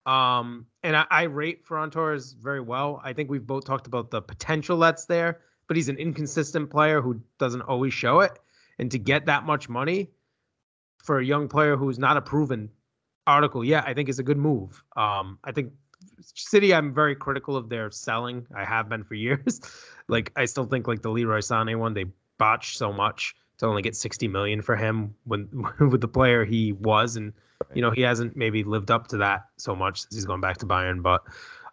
Um, 0.06 0.66
and 0.84 0.96
I, 0.96 1.06
I 1.10 1.24
rate 1.24 1.66
Ferran 1.66 1.92
Torres 1.92 2.34
very 2.34 2.62
well. 2.62 3.02
I 3.04 3.14
think 3.14 3.30
we've 3.30 3.46
both 3.46 3.66
talked 3.66 3.88
about 3.88 4.12
the 4.12 4.22
potential 4.22 4.78
that's 4.80 5.06
there, 5.06 5.42
but 5.68 5.78
he's 5.78 5.90
an 5.90 5.98
inconsistent 5.98 6.70
player 6.70 7.02
who 7.02 7.22
doesn't 7.38 7.62
always 7.62 7.94
show 7.94 8.22
it. 8.22 8.32
And 8.80 8.90
to 8.92 9.00
get 9.00 9.26
that 9.26 9.46
much 9.46 9.70
money 9.70 10.10
for 11.04 11.20
a 11.20 11.26
young 11.26 11.48
player 11.48 11.76
who's 11.76 12.00
not 12.00 12.18
a 12.18 12.22
proven 12.22 12.70
article 13.28 13.64
yet, 13.64 13.86
I 13.86 13.94
think 13.94 14.10
is 14.10 14.20
a 14.20 14.24
good 14.24 14.38
move. 14.38 14.84
Um, 14.96 15.38
I 15.44 15.52
think 15.52 15.74
City, 16.22 16.74
I'm 16.74 16.94
very 16.94 17.16
critical 17.16 17.56
of 17.56 17.70
their 17.70 17.92
selling. 17.92 18.48
I 18.56 18.64
have 18.64 18.90
been 18.90 19.04
for 19.04 19.14
years. 19.16 19.60
like 20.08 20.32
I 20.36 20.46
still 20.46 20.66
think 20.66 20.88
like 20.88 21.02
the 21.02 21.10
Leroy 21.10 21.40
Sané 21.40 21.78
one, 21.78 21.94
they 21.94 22.06
botched 22.38 22.78
so 22.78 22.92
much 22.92 23.36
to 23.60 23.66
only 23.66 23.82
get 23.82 23.96
60 23.96 24.28
million 24.28 24.62
for 24.62 24.76
him 24.76 25.14
when 25.26 25.48
with 25.80 26.02
the 26.02 26.08
player 26.08 26.46
he 26.46 26.74
was, 26.74 27.16
and 27.16 27.34
you 27.74 27.82
know 27.82 27.92
he 27.92 28.02
hasn't 28.02 28.36
maybe 28.36 28.64
lived 28.64 28.92
up 28.92 29.08
to 29.08 29.18
that 29.18 29.46
so 29.58 29.76
much 29.76 30.02
since 30.02 30.16
he's 30.16 30.26
gone 30.26 30.42
back 30.42 30.58
to 30.58 30.66
Bayern. 30.66 31.04
But 31.04 31.24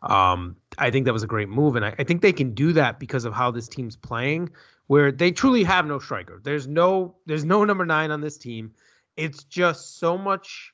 um, 0.02 0.56
I 0.78 0.90
think 0.90 1.06
that 1.06 1.12
was 1.12 1.22
a 1.22 1.28
great 1.28 1.48
move, 1.48 1.76
and 1.76 1.84
I, 1.84 1.94
I 1.98 2.04
think 2.04 2.22
they 2.22 2.32
can 2.32 2.54
do 2.54 2.72
that 2.74 3.00
because 3.00 3.24
of 3.24 3.32
how 3.32 3.50
this 3.50 3.68
team's 3.68 3.96
playing, 3.96 4.50
where 4.88 5.10
they 5.10 5.32
truly 5.32 5.64
have 5.64 5.86
no 5.86 5.98
striker. 5.98 6.40
There's 6.42 6.66
no 6.66 7.16
there's 7.26 7.44
no 7.44 7.64
number 7.64 7.86
nine 7.86 8.10
on 8.10 8.20
this 8.20 8.36
team. 8.36 8.72
It's 9.16 9.44
just 9.44 9.98
so 9.98 10.18
much 10.18 10.72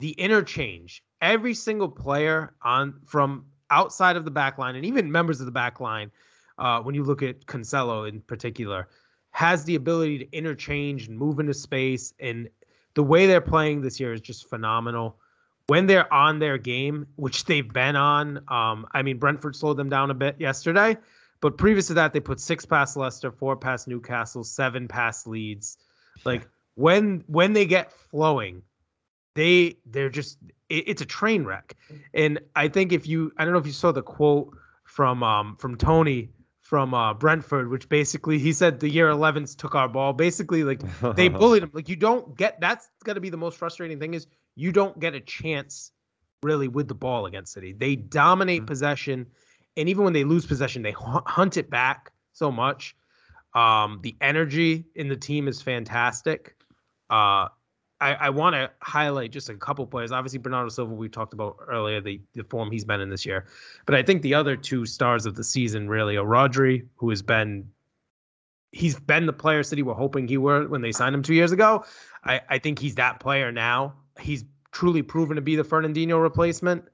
the 0.00 0.10
interchange 0.12 1.02
every 1.20 1.54
single 1.54 1.88
player 1.88 2.54
on 2.62 2.94
from 3.04 3.44
outside 3.70 4.16
of 4.16 4.24
the 4.24 4.30
back 4.30 4.58
line 4.58 4.76
and 4.76 4.84
even 4.84 5.10
members 5.10 5.40
of 5.40 5.46
the 5.46 5.52
back 5.52 5.80
line, 5.80 6.10
uh, 6.58 6.80
when 6.80 6.94
you 6.94 7.04
look 7.04 7.22
at 7.22 7.46
Cancelo 7.46 8.08
in 8.08 8.20
particular, 8.22 8.88
has 9.38 9.62
the 9.62 9.76
ability 9.76 10.18
to 10.18 10.36
interchange 10.36 11.06
and 11.06 11.16
move 11.16 11.38
into 11.38 11.54
space. 11.54 12.12
And 12.18 12.48
the 12.94 13.04
way 13.04 13.28
they're 13.28 13.40
playing 13.40 13.82
this 13.82 14.00
year 14.00 14.12
is 14.12 14.20
just 14.20 14.50
phenomenal. 14.50 15.16
When 15.68 15.86
they're 15.86 16.12
on 16.12 16.40
their 16.40 16.58
game, 16.58 17.06
which 17.14 17.44
they've 17.44 17.72
been 17.72 17.94
on, 17.94 18.38
um, 18.48 18.88
I 18.90 19.02
mean, 19.02 19.18
Brentford 19.18 19.54
slowed 19.54 19.76
them 19.76 19.88
down 19.88 20.10
a 20.10 20.14
bit 20.14 20.40
yesterday, 20.40 20.96
but 21.40 21.56
previous 21.56 21.86
to 21.86 21.94
that, 21.94 22.12
they 22.12 22.18
put 22.18 22.40
six 22.40 22.66
past 22.66 22.96
Leicester, 22.96 23.30
four 23.30 23.54
past 23.56 23.86
Newcastle, 23.86 24.42
seven 24.42 24.88
past 24.88 25.28
Leeds. 25.28 25.78
Like 26.24 26.48
when 26.74 27.22
when 27.28 27.52
they 27.52 27.64
get 27.64 27.92
flowing, 27.92 28.62
they 29.36 29.76
they're 29.86 30.10
just 30.10 30.38
it, 30.68 30.88
it's 30.88 31.02
a 31.02 31.06
train 31.06 31.44
wreck. 31.44 31.76
And 32.12 32.40
I 32.56 32.66
think 32.66 32.92
if 32.92 33.06
you 33.06 33.32
I 33.38 33.44
don't 33.44 33.52
know 33.52 33.60
if 33.60 33.66
you 33.66 33.72
saw 33.72 33.92
the 33.92 34.02
quote 34.02 34.52
from 34.82 35.22
um 35.22 35.54
from 35.60 35.76
Toney 35.76 36.30
from 36.68 36.92
uh, 36.92 37.14
Brentford, 37.14 37.70
which 37.70 37.88
basically 37.88 38.38
he 38.38 38.52
said 38.52 38.78
the 38.78 38.90
year 38.90 39.08
11s 39.08 39.56
took 39.56 39.74
our 39.74 39.88
ball. 39.88 40.12
Basically, 40.12 40.64
like 40.64 40.82
they 41.16 41.28
bullied 41.40 41.62
him. 41.62 41.70
Like 41.72 41.88
you 41.88 41.96
don't 41.96 42.36
get 42.36 42.60
that's 42.60 42.90
going 43.04 43.14
to 43.14 43.22
be 43.22 43.30
the 43.30 43.38
most 43.38 43.56
frustrating 43.56 43.98
thing 43.98 44.12
is 44.12 44.26
you 44.54 44.70
don't 44.70 45.00
get 45.00 45.14
a 45.14 45.20
chance 45.20 45.92
really 46.42 46.68
with 46.68 46.86
the 46.86 46.94
ball 46.94 47.24
against 47.24 47.54
City. 47.54 47.72
They 47.72 47.96
dominate 47.96 48.60
mm-hmm. 48.60 48.66
possession, 48.66 49.28
and 49.78 49.88
even 49.88 50.04
when 50.04 50.12
they 50.12 50.24
lose 50.24 50.44
possession, 50.44 50.82
they 50.82 50.94
hunt 50.94 51.56
it 51.56 51.70
back 51.70 52.12
so 52.34 52.52
much. 52.52 52.94
Um, 53.54 54.00
the 54.02 54.14
energy 54.20 54.84
in 54.94 55.08
the 55.08 55.16
team 55.16 55.48
is 55.48 55.62
fantastic. 55.62 56.54
Uh, 57.08 57.48
I, 58.00 58.14
I 58.14 58.30
want 58.30 58.54
to 58.54 58.70
highlight 58.80 59.32
just 59.32 59.48
a 59.48 59.54
couple 59.54 59.86
players. 59.86 60.12
Obviously, 60.12 60.38
Bernardo 60.38 60.68
Silva, 60.68 60.94
we 60.94 61.08
talked 61.08 61.34
about 61.34 61.56
earlier, 61.66 62.00
the, 62.00 62.20
the 62.34 62.44
form 62.44 62.70
he's 62.70 62.84
been 62.84 63.00
in 63.00 63.10
this 63.10 63.26
year. 63.26 63.46
But 63.86 63.96
I 63.96 64.02
think 64.02 64.22
the 64.22 64.34
other 64.34 64.56
two 64.56 64.86
stars 64.86 65.26
of 65.26 65.34
the 65.34 65.44
season 65.44 65.88
really 65.88 66.16
are 66.16 66.24
Rodri, 66.24 66.86
who 66.96 67.10
has 67.10 67.22
been 67.22 67.68
he's 68.72 68.98
been 69.00 69.26
the 69.26 69.32
player 69.32 69.62
City 69.62 69.82
were 69.82 69.94
hoping 69.94 70.28
he 70.28 70.36
were 70.36 70.68
when 70.68 70.82
they 70.82 70.92
signed 70.92 71.14
him 71.14 71.22
two 71.22 71.34
years 71.34 71.52
ago. 71.52 71.84
I, 72.24 72.40
I 72.48 72.58
think 72.58 72.78
he's 72.78 72.94
that 72.96 73.18
player 73.18 73.50
now. 73.50 73.94
He's 74.20 74.44
truly 74.72 75.02
proven 75.02 75.36
to 75.36 75.42
be 75.42 75.56
the 75.56 75.64
Fernandinho 75.64 76.20
replacement. 76.20 76.84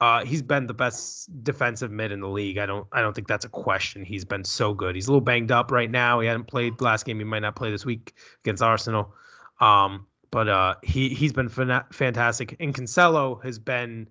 Uh, 0.00 0.24
he's 0.24 0.42
been 0.42 0.66
the 0.66 0.74
best 0.74 1.42
defensive 1.42 1.90
mid 1.90 2.12
in 2.12 2.20
the 2.20 2.28
league. 2.28 2.58
I 2.58 2.66
don't 2.66 2.86
I 2.92 3.00
don't 3.00 3.14
think 3.14 3.28
that's 3.28 3.46
a 3.46 3.48
question. 3.48 4.04
He's 4.04 4.26
been 4.26 4.44
so 4.44 4.74
good. 4.74 4.94
He's 4.94 5.06
a 5.06 5.10
little 5.10 5.22
banged 5.22 5.50
up 5.50 5.70
right 5.70 5.90
now. 5.90 6.20
He 6.20 6.26
hadn't 6.26 6.48
played 6.48 6.80
last 6.82 7.06
game. 7.06 7.18
He 7.18 7.24
might 7.24 7.38
not 7.38 7.56
play 7.56 7.70
this 7.70 7.86
week 7.86 8.12
against 8.44 8.62
Arsenal. 8.62 9.14
Um, 9.58 10.06
but 10.36 10.50
uh, 10.50 10.74
he 10.82 11.08
he's 11.08 11.32
been 11.32 11.48
fantastic. 11.48 12.56
And 12.60 12.74
Cancelo 12.74 13.42
has 13.42 13.58
been 13.58 14.06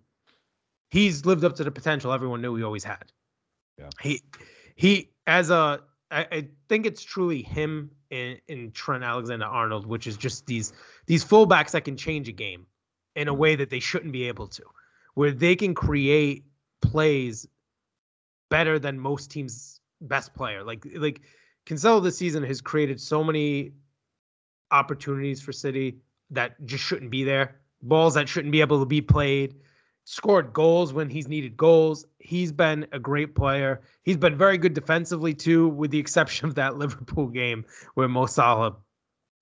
he's 0.90 1.24
lived 1.24 1.44
up 1.44 1.54
to 1.58 1.64
the 1.64 1.70
potential 1.70 2.12
everyone 2.12 2.42
knew 2.42 2.56
he 2.56 2.64
always 2.64 2.84
had. 2.84 3.12
Yeah. 3.78 3.90
He 4.02 4.24
he 4.76 5.12
as 5.28 5.52
a 5.52 5.82
I, 6.10 6.28
I 6.32 6.48
think 6.68 6.88
it's 6.88 7.04
truly 7.04 7.44
him 7.44 7.92
in, 8.10 8.40
in 8.48 8.72
Trent 8.72 9.04
Alexander 9.04 9.46
Arnold, 9.46 9.86
which 9.86 10.08
is 10.08 10.18
just 10.18 10.48
these 10.48 10.74
these 11.06 11.24
fullbacks 11.24 11.70
that 11.74 11.82
can 11.86 11.96
change 11.96 12.28
a 12.28 12.32
game 12.32 12.66
in 13.16 13.28
a 13.28 13.34
way 13.34 13.56
that 13.56 13.70
they 13.70 13.80
shouldn't 13.80 14.12
be 14.12 14.28
able 14.28 14.48
to, 14.48 14.64
where 15.14 15.32
they 15.32 15.56
can 15.56 15.76
create 15.76 16.44
plays 16.82 17.48
better 18.50 18.80
than 18.80 19.00
most 19.00 19.30
teams' 19.30 19.80
best 20.02 20.34
player. 20.34 20.64
Like 20.64 20.88
like 20.96 21.22
Cancelo 21.68 22.02
this 22.02 22.18
season 22.18 22.42
has 22.42 22.62
created 22.62 23.00
so 23.00 23.24
many 23.24 23.74
opportunities 24.72 25.40
for 25.40 25.52
City 25.52 26.00
that 26.32 26.64
just 26.66 26.84
shouldn't 26.84 27.12
be 27.12 27.24
there, 27.24 27.60
balls 27.82 28.16
that 28.16 28.28
shouldn't 28.28 28.52
be 28.52 28.62
able 28.62 28.80
to 28.80 28.86
be 28.86 29.02
played, 29.02 29.56
scored 30.06 30.54
goals 30.54 30.94
when 30.94 31.10
he's 31.10 31.28
needed 31.28 31.58
goals. 31.58 32.06
He's 32.20 32.52
been 32.52 32.88
a 32.92 33.00
great 33.00 33.36
player. 33.36 33.82
He's 34.04 34.18
been 34.18 34.38
very 34.38 34.58
good 34.58 34.74
defensively 34.74 35.34
too, 35.34 35.68
with 35.68 35.92
the 35.92 36.00
exception 36.00 36.48
of 36.48 36.56
that 36.56 36.78
Liverpool 36.78 37.28
game 37.28 37.66
where 37.96 38.08
Mo 38.08 38.26
Salah 38.26 38.78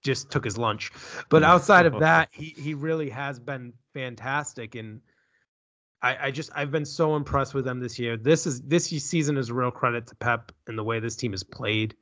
just 0.04 0.32
took 0.32 0.44
his 0.44 0.58
lunch. 0.58 0.92
But 1.30 1.44
outside 1.54 1.86
of 1.86 2.00
that, 2.00 2.30
he 2.32 2.56
he 2.58 2.74
really 2.74 3.10
has 3.10 3.40
been 3.40 3.74
fantastic 3.94 4.76
and. 4.76 5.02
I, 6.02 6.26
I 6.28 6.32
just 6.32 6.50
I've 6.54 6.70
been 6.70 6.84
so 6.84 7.16
impressed 7.16 7.54
with 7.54 7.64
them 7.64 7.80
this 7.80 7.98
year. 7.98 8.18
This 8.18 8.46
is 8.46 8.62
this 8.64 8.88
season 8.88 9.38
is 9.38 9.48
a 9.48 9.54
real 9.54 9.72
credit 9.72 10.06
to 10.08 10.16
Pep 10.16 10.52
and 10.68 10.78
the 10.78 10.84
way 10.84 11.00
this 11.00 11.16
team 11.16 11.32
has 11.32 11.44
played. 11.44 11.96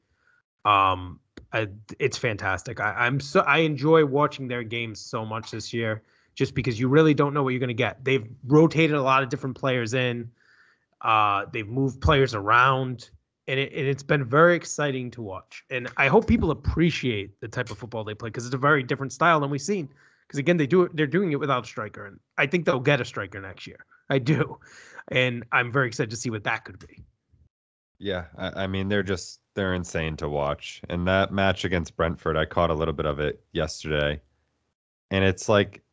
Um, 0.66 1.20
It's 1.54 2.18
fantastic. 2.18 2.80
I, 2.80 3.08
am 3.08 3.20
so 3.20 3.42
I 3.42 3.60
enjoy 3.60 4.06
watching 4.06 4.48
their 4.48 4.64
games 4.64 5.00
so 5.00 5.26
much 5.26 5.52
this 5.52 5.74
year, 5.74 6.02
just 6.36 6.56
because 6.56 6.80
you 6.80 6.88
really 6.88 7.14
don't 7.14 7.34
know 7.34 7.44
what 7.44 7.50
you're 7.50 7.60
going 7.60 7.68
to 7.68 7.74
get. 7.74 8.04
They've 8.04 8.28
rotated 8.48 8.96
a 8.96 9.02
lot 9.02 9.22
of 9.22 9.30
different 9.30 9.58
players 9.58 9.94
in. 9.94 10.32
Uh, 11.02 11.46
they've 11.52 11.68
moved 11.68 12.00
players 12.00 12.34
around, 12.36 13.10
and, 13.48 13.60
it, 13.60 13.74
and 13.74 13.86
it's 13.86 14.04
been 14.04 14.24
very 14.24 14.56
exciting 14.56 15.12
to 15.12 15.22
watch. 15.22 15.66
And 15.70 15.90
I 15.98 16.08
hope 16.08 16.28
people 16.28 16.52
appreciate 16.52 17.40
the 17.42 17.48
type 17.48 17.70
of 17.70 17.78
football 17.78 18.04
they 18.04 18.14
play 18.14 18.30
because 18.30 18.46
it's 18.46 18.56
a 18.56 18.60
very 18.60 18.84
different 18.84 19.12
style 19.12 19.40
than 19.40 19.50
we've 19.50 19.62
seen. 19.62 19.90
Because 20.28 20.40
again, 20.40 20.56
they 20.56 20.68
do. 20.68 20.90
They're 20.94 21.08
doing 21.08 21.34
it 21.34 21.40
without 21.40 21.66
a 21.66 21.68
striker, 21.68 22.06
and 22.06 22.18
I 22.38 22.48
think 22.48 22.66
they'll 22.66 22.80
get 22.80 23.02
a 23.02 23.06
striker 23.06 23.42
next 23.42 23.68
year. 23.68 23.86
I 24.10 24.20
do, 24.20 24.60
and 25.10 25.44
I'm 25.52 25.74
very 25.74 25.88
excited 25.88 26.12
to 26.12 26.16
see 26.16 26.30
what 26.30 26.46
that 26.46 26.64
could 26.64 26.80
be. 26.80 27.04
Yeah, 28.00 28.26
I, 28.38 28.64
I 28.64 28.68
mean 28.68 28.88
they're 28.88 29.04
just 29.04 29.41
they're 29.54 29.74
insane 29.74 30.18
to 30.18 30.30
watch. 30.30 30.82
And 30.90 31.08
that 31.08 31.32
match 31.32 31.66
against 31.66 31.96
Brentford, 31.96 32.38
I 32.38 32.46
caught 32.46 32.70
a 32.70 32.76
little 32.76 32.94
bit 32.94 33.06
of 33.06 33.20
it 33.20 33.44
yesterday. 33.54 34.22
And 35.10 35.24
it's 35.26 35.50
like 35.50 35.84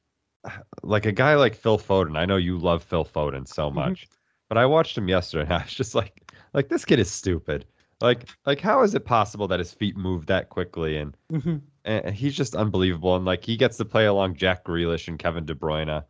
like 0.82 1.06
a 1.06 1.12
guy 1.12 1.34
like 1.34 1.54
Phil 1.54 1.78
Foden. 1.78 2.16
I 2.16 2.24
know 2.24 2.36
you 2.36 2.58
love 2.58 2.82
Phil 2.82 3.04
Foden 3.04 3.46
so 3.46 3.66
mm-hmm. 3.66 3.76
much. 3.76 4.02
Mm-hmm. 4.02 4.14
But 4.48 4.58
I 4.58 4.66
watched 4.66 4.96
him 4.96 5.08
yesterday 5.08 5.44
and 5.44 5.52
I 5.52 5.62
was 5.62 5.74
just 5.74 5.94
like 5.94 6.32
like 6.54 6.68
this 6.68 6.84
kid 6.84 6.98
is 6.98 7.10
stupid. 7.10 7.66
Like 8.00 8.28
like 8.46 8.60
how 8.60 8.82
is 8.82 8.94
it 8.94 9.04
possible 9.04 9.48
that 9.48 9.58
his 9.58 9.72
feet 9.72 9.96
move 9.96 10.26
that 10.26 10.48
quickly 10.48 10.96
and 10.96 11.16
mm-hmm. 11.32 11.56
and 11.84 12.14
he's 12.14 12.36
just 12.36 12.54
unbelievable 12.54 13.16
and 13.16 13.24
like 13.24 13.44
he 13.44 13.56
gets 13.56 13.76
to 13.78 13.84
play 13.84 14.06
along 14.06 14.36
Jack 14.36 14.64
Grealish 14.64 15.08
and 15.08 15.18
Kevin 15.18 15.44
De 15.44 15.54
Bruyne. 15.54 16.04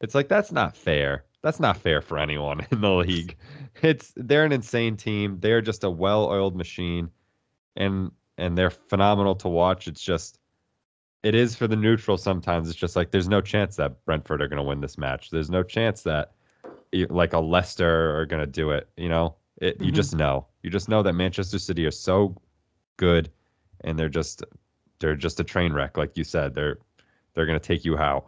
It's 0.00 0.14
like 0.14 0.28
that's 0.28 0.52
not 0.52 0.76
fair. 0.76 1.24
That's 1.42 1.60
not 1.60 1.78
fair 1.78 2.02
for 2.02 2.18
anyone 2.18 2.66
in 2.70 2.80
the 2.80 2.90
league. 2.90 3.36
It's 3.82 4.12
they're 4.16 4.44
an 4.44 4.52
insane 4.52 4.96
team. 4.96 5.38
They're 5.40 5.62
just 5.62 5.84
a 5.84 5.90
well-oiled 5.90 6.56
machine, 6.56 7.10
and 7.76 8.10
and 8.38 8.56
they're 8.56 8.70
phenomenal 8.70 9.34
to 9.36 9.48
watch. 9.48 9.88
It's 9.88 10.02
just 10.02 10.38
it 11.22 11.34
is 11.34 11.54
for 11.54 11.66
the 11.66 11.76
neutral 11.76 12.16
sometimes. 12.16 12.68
It's 12.68 12.78
just 12.78 12.96
like 12.96 13.10
there's 13.10 13.28
no 13.28 13.40
chance 13.40 13.76
that 13.76 14.04
Brentford 14.04 14.40
are 14.42 14.48
going 14.48 14.58
to 14.58 14.62
win 14.62 14.80
this 14.80 14.98
match. 14.98 15.30
There's 15.30 15.50
no 15.50 15.62
chance 15.62 16.02
that 16.02 16.32
like 16.92 17.32
a 17.32 17.38
Leicester 17.38 18.18
are 18.18 18.26
going 18.26 18.40
to 18.40 18.46
do 18.46 18.70
it. 18.70 18.88
You 18.96 19.08
know, 19.08 19.36
it, 19.60 19.76
mm-hmm. 19.76 19.84
you 19.84 19.92
just 19.92 20.14
know. 20.14 20.46
You 20.62 20.70
just 20.70 20.88
know 20.88 21.02
that 21.02 21.12
Manchester 21.14 21.58
City 21.58 21.86
are 21.86 21.90
so 21.90 22.36
good, 22.96 23.30
and 23.82 23.98
they're 23.98 24.08
just 24.08 24.42
they're 24.98 25.16
just 25.16 25.40
a 25.40 25.44
train 25.44 25.72
wreck, 25.72 25.96
like 25.96 26.16
you 26.16 26.24
said. 26.24 26.54
They're 26.54 26.78
they're 27.34 27.46
going 27.46 27.58
to 27.58 27.66
take 27.66 27.84
you 27.84 27.98
out. 27.98 28.26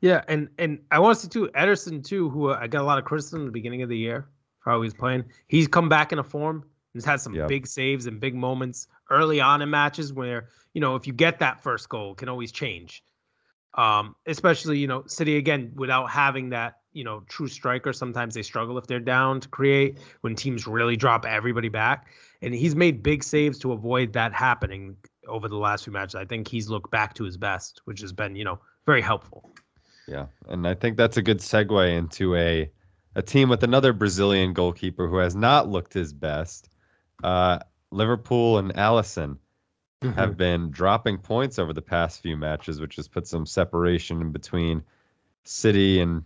Yeah, 0.00 0.22
and 0.28 0.48
and 0.58 0.80
I 0.90 0.98
want 0.98 1.16
to 1.16 1.22
see 1.22 1.28
too 1.28 1.50
Ederson 1.54 2.04
too, 2.04 2.28
who 2.30 2.50
uh, 2.50 2.58
I 2.60 2.66
got 2.66 2.82
a 2.82 2.84
lot 2.84 2.98
of 2.98 3.04
criticism 3.04 3.42
at 3.42 3.46
the 3.46 3.52
beginning 3.52 3.82
of 3.82 3.88
the 3.88 3.98
year 3.98 4.28
for 4.60 4.70
how 4.70 4.82
he's 4.82 4.94
playing. 4.94 5.24
He's 5.48 5.68
come 5.68 5.88
back 5.88 6.12
in 6.12 6.18
a 6.18 6.24
form. 6.24 6.64
He's 6.92 7.04
had 7.04 7.20
some 7.20 7.34
big 7.48 7.66
saves 7.66 8.06
and 8.06 8.20
big 8.20 8.34
moments 8.34 8.86
early 9.10 9.40
on 9.40 9.62
in 9.62 9.70
matches 9.70 10.12
where 10.12 10.48
you 10.74 10.80
know 10.80 10.96
if 10.96 11.06
you 11.06 11.12
get 11.12 11.38
that 11.38 11.62
first 11.62 11.88
goal, 11.88 12.14
can 12.14 12.28
always 12.28 12.52
change. 12.52 13.02
Um, 13.74 14.16
especially 14.26 14.78
you 14.78 14.86
know 14.86 15.04
City 15.06 15.36
again 15.36 15.72
without 15.74 16.10
having 16.10 16.50
that 16.50 16.78
you 16.92 17.04
know 17.04 17.22
true 17.28 17.48
striker. 17.48 17.92
Sometimes 17.92 18.34
they 18.34 18.42
struggle 18.42 18.76
if 18.78 18.86
they're 18.86 19.00
down 19.00 19.40
to 19.40 19.48
create 19.48 19.98
when 20.20 20.34
teams 20.34 20.66
really 20.66 20.96
drop 20.96 21.24
everybody 21.24 21.68
back. 21.68 22.08
And 22.42 22.54
he's 22.54 22.74
made 22.74 23.02
big 23.02 23.22
saves 23.22 23.58
to 23.60 23.72
avoid 23.72 24.12
that 24.14 24.32
happening 24.32 24.96
over 25.28 25.48
the 25.48 25.56
last 25.56 25.84
few 25.84 25.92
matches. 25.92 26.16
I 26.16 26.24
think 26.24 26.48
he's 26.48 26.68
looked 26.68 26.90
back 26.90 27.14
to 27.14 27.24
his 27.24 27.36
best, 27.36 27.80
which 27.84 28.00
has 28.00 28.12
been 28.12 28.36
you 28.36 28.44
know 28.44 28.60
very 28.86 29.00
helpful. 29.00 29.50
Yeah, 30.06 30.26
and 30.48 30.66
I 30.66 30.74
think 30.74 30.96
that's 30.96 31.16
a 31.16 31.22
good 31.22 31.38
segue 31.38 31.96
into 31.96 32.34
a 32.36 32.70
a 33.14 33.22
team 33.22 33.48
with 33.48 33.62
another 33.62 33.92
Brazilian 33.92 34.52
goalkeeper 34.52 35.06
who 35.08 35.16
has 35.16 35.36
not 35.36 35.68
looked 35.68 35.92
his 35.92 36.12
best. 36.12 36.68
Uh, 37.22 37.58
Liverpool 37.90 38.58
and 38.58 38.72
Alisson 38.74 39.36
mm-hmm. 40.00 40.12
have 40.12 40.36
been 40.36 40.70
dropping 40.70 41.18
points 41.18 41.58
over 41.58 41.72
the 41.72 41.82
past 41.82 42.20
few 42.22 42.36
matches, 42.36 42.80
which 42.80 42.96
has 42.96 43.08
put 43.08 43.26
some 43.26 43.46
separation 43.46 44.20
in 44.20 44.32
between 44.32 44.82
City 45.44 46.00
and 46.00 46.24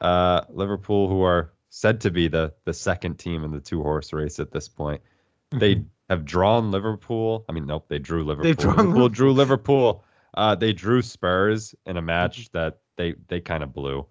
uh, 0.00 0.42
Liverpool, 0.48 1.08
who 1.08 1.22
are 1.22 1.52
said 1.68 2.00
to 2.02 2.10
be 2.10 2.28
the 2.28 2.52
the 2.64 2.74
second 2.74 3.18
team 3.18 3.44
in 3.44 3.50
the 3.50 3.60
two 3.60 3.82
horse 3.82 4.12
race 4.12 4.38
at 4.40 4.52
this 4.52 4.68
point. 4.68 5.00
Mm-hmm. 5.50 5.58
They 5.58 5.84
have 6.08 6.24
drawn 6.24 6.70
Liverpool. 6.70 7.44
I 7.48 7.52
mean, 7.52 7.66
nope, 7.66 7.86
they 7.88 7.98
drew 7.98 8.24
Liverpool. 8.24 8.44
They've 8.44 8.56
drawn 8.56 8.76
Liverpool 8.76 9.08
drew 9.08 9.32
Liverpool. 9.32 10.04
Uh, 10.34 10.54
they 10.54 10.72
drew 10.72 11.02
Spurs 11.02 11.74
in 11.86 11.96
a 11.96 12.02
match 12.02 12.42
mm-hmm. 12.42 12.58
that 12.58 12.78
they 12.96 13.14
they 13.28 13.40
kind 13.40 13.62
of 13.62 13.72
blew, 13.72 14.06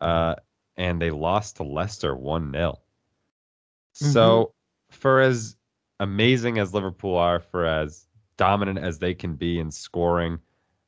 uh, 0.00 0.34
and 0.76 1.00
they 1.00 1.10
lost 1.10 1.56
to 1.56 1.64
Leicester 1.64 2.16
one 2.16 2.52
0 2.52 2.72
mm-hmm. 2.72 4.12
So 4.12 4.54
for 4.90 5.20
as 5.20 5.56
amazing 6.00 6.58
as 6.58 6.74
Liverpool 6.74 7.16
are, 7.16 7.40
for 7.40 7.64
as 7.64 8.06
dominant 8.36 8.78
as 8.78 8.98
they 8.98 9.14
can 9.14 9.34
be 9.34 9.58
in 9.58 9.70
scoring, 9.70 10.38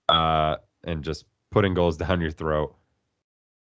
uh, 0.09 0.57
and 0.85 1.03
just 1.05 1.25
putting 1.51 1.75
goals 1.75 1.97
down 1.97 2.21
your 2.21 2.31
throat, 2.31 2.77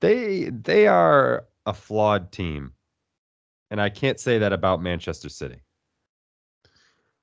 they 0.01 0.51
they 0.51 0.87
are 0.87 1.47
a 1.67 1.75
flawed 1.75 2.33
team, 2.33 2.73
and 3.71 3.81
I 3.81 3.89
can't 3.89 4.19
say 4.19 4.39
that 4.39 4.53
about 4.53 4.83
Manchester 4.83 5.29
City. 5.29 5.63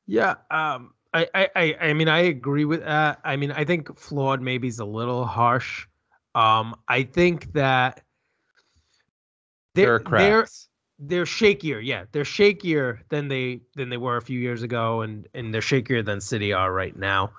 Yeah, 0.06 0.36
um, 0.50 0.94
I, 1.14 1.50
I, 1.56 1.76
I 1.80 1.94
mean, 1.94 2.08
I 2.08 2.20
agree 2.20 2.66
with 2.66 2.84
that. 2.84 3.20
I 3.24 3.36
mean, 3.36 3.52
I 3.52 3.64
think 3.64 3.98
flawed 3.98 4.42
maybe 4.42 4.68
is 4.68 4.80
a 4.80 4.86
little 4.86 5.26
harsh. 5.26 5.88
Um, 6.36 6.76
I 6.88 7.04
think 7.04 7.54
that 7.54 8.04
they're 9.76 10.00
they're 10.00 10.48
they're 11.00 11.26
shakier. 11.26 11.84
Yeah, 11.84 12.06
they're 12.12 12.24
shakier 12.24 13.00
than 13.10 13.28
they 13.28 13.62
than 13.76 13.90
they 13.90 13.98
were 13.98 14.18
a 14.18 14.22
few 14.22 14.40
years 14.40 14.64
ago, 14.64 15.02
and 15.02 15.28
and 15.34 15.54
they're 15.54 15.62
shakier 15.62 16.04
than 16.06 16.22
City 16.22 16.54
are 16.54 16.74
right 16.74 16.96
now. 16.96 17.32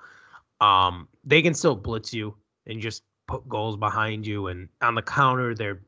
Um, 0.59 1.07
they 1.23 1.41
can 1.41 1.53
still 1.53 1.75
blitz 1.75 2.13
you 2.13 2.35
and 2.67 2.81
just 2.81 3.03
put 3.27 3.47
goals 3.47 3.77
behind 3.77 4.25
you, 4.25 4.47
and 4.47 4.67
on 4.81 4.95
the 4.95 5.01
counter, 5.01 5.53
they're 5.53 5.81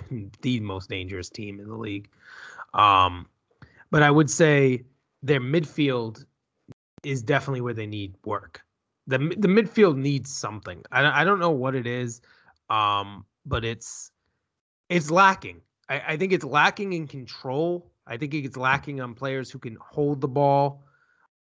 the 0.42 0.60
most 0.60 0.88
dangerous 0.88 1.28
team 1.28 1.60
in 1.60 1.68
the 1.68 1.76
league. 1.76 2.08
Um, 2.74 3.26
but 3.90 4.02
I 4.02 4.10
would 4.10 4.30
say 4.30 4.84
their 5.22 5.40
midfield 5.40 6.24
is 7.02 7.22
definitely 7.22 7.60
where 7.60 7.74
they 7.74 7.86
need 7.86 8.14
work. 8.24 8.62
the 9.06 9.18
The 9.18 9.48
midfield 9.48 9.96
needs 9.96 10.32
something. 10.32 10.82
I 10.92 11.22
I 11.22 11.24
don't 11.24 11.38
know 11.38 11.50
what 11.50 11.74
it 11.74 11.86
is, 11.86 12.20
um, 12.70 13.24
but 13.44 13.64
it's 13.64 14.10
it's 14.88 15.10
lacking. 15.10 15.60
I, 15.88 16.02
I 16.08 16.16
think 16.16 16.32
it's 16.32 16.44
lacking 16.44 16.92
in 16.92 17.06
control. 17.06 17.90
I 18.06 18.16
think 18.16 18.34
it's 18.34 18.56
lacking 18.56 19.00
on 19.00 19.14
players 19.14 19.50
who 19.50 19.58
can 19.58 19.76
hold 19.80 20.20
the 20.20 20.28
ball. 20.28 20.84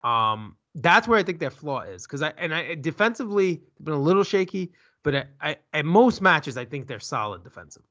Um, 0.03 0.55
that's 0.75 1.07
where 1.07 1.19
I 1.19 1.23
think 1.23 1.39
their 1.39 1.51
flaw 1.51 1.81
is. 1.81 2.03
Because 2.03 2.21
I 2.21 2.33
and 2.37 2.53
I 2.53 2.75
defensively 2.75 3.61
been 3.81 3.93
a 3.93 3.99
little 3.99 4.23
shaky, 4.23 4.71
but 5.03 5.15
I, 5.15 5.25
I, 5.41 5.57
at 5.73 5.85
most 5.85 6.21
matches 6.21 6.57
I 6.57 6.65
think 6.65 6.87
they're 6.87 6.99
solid 6.99 7.43
defensively. 7.43 7.89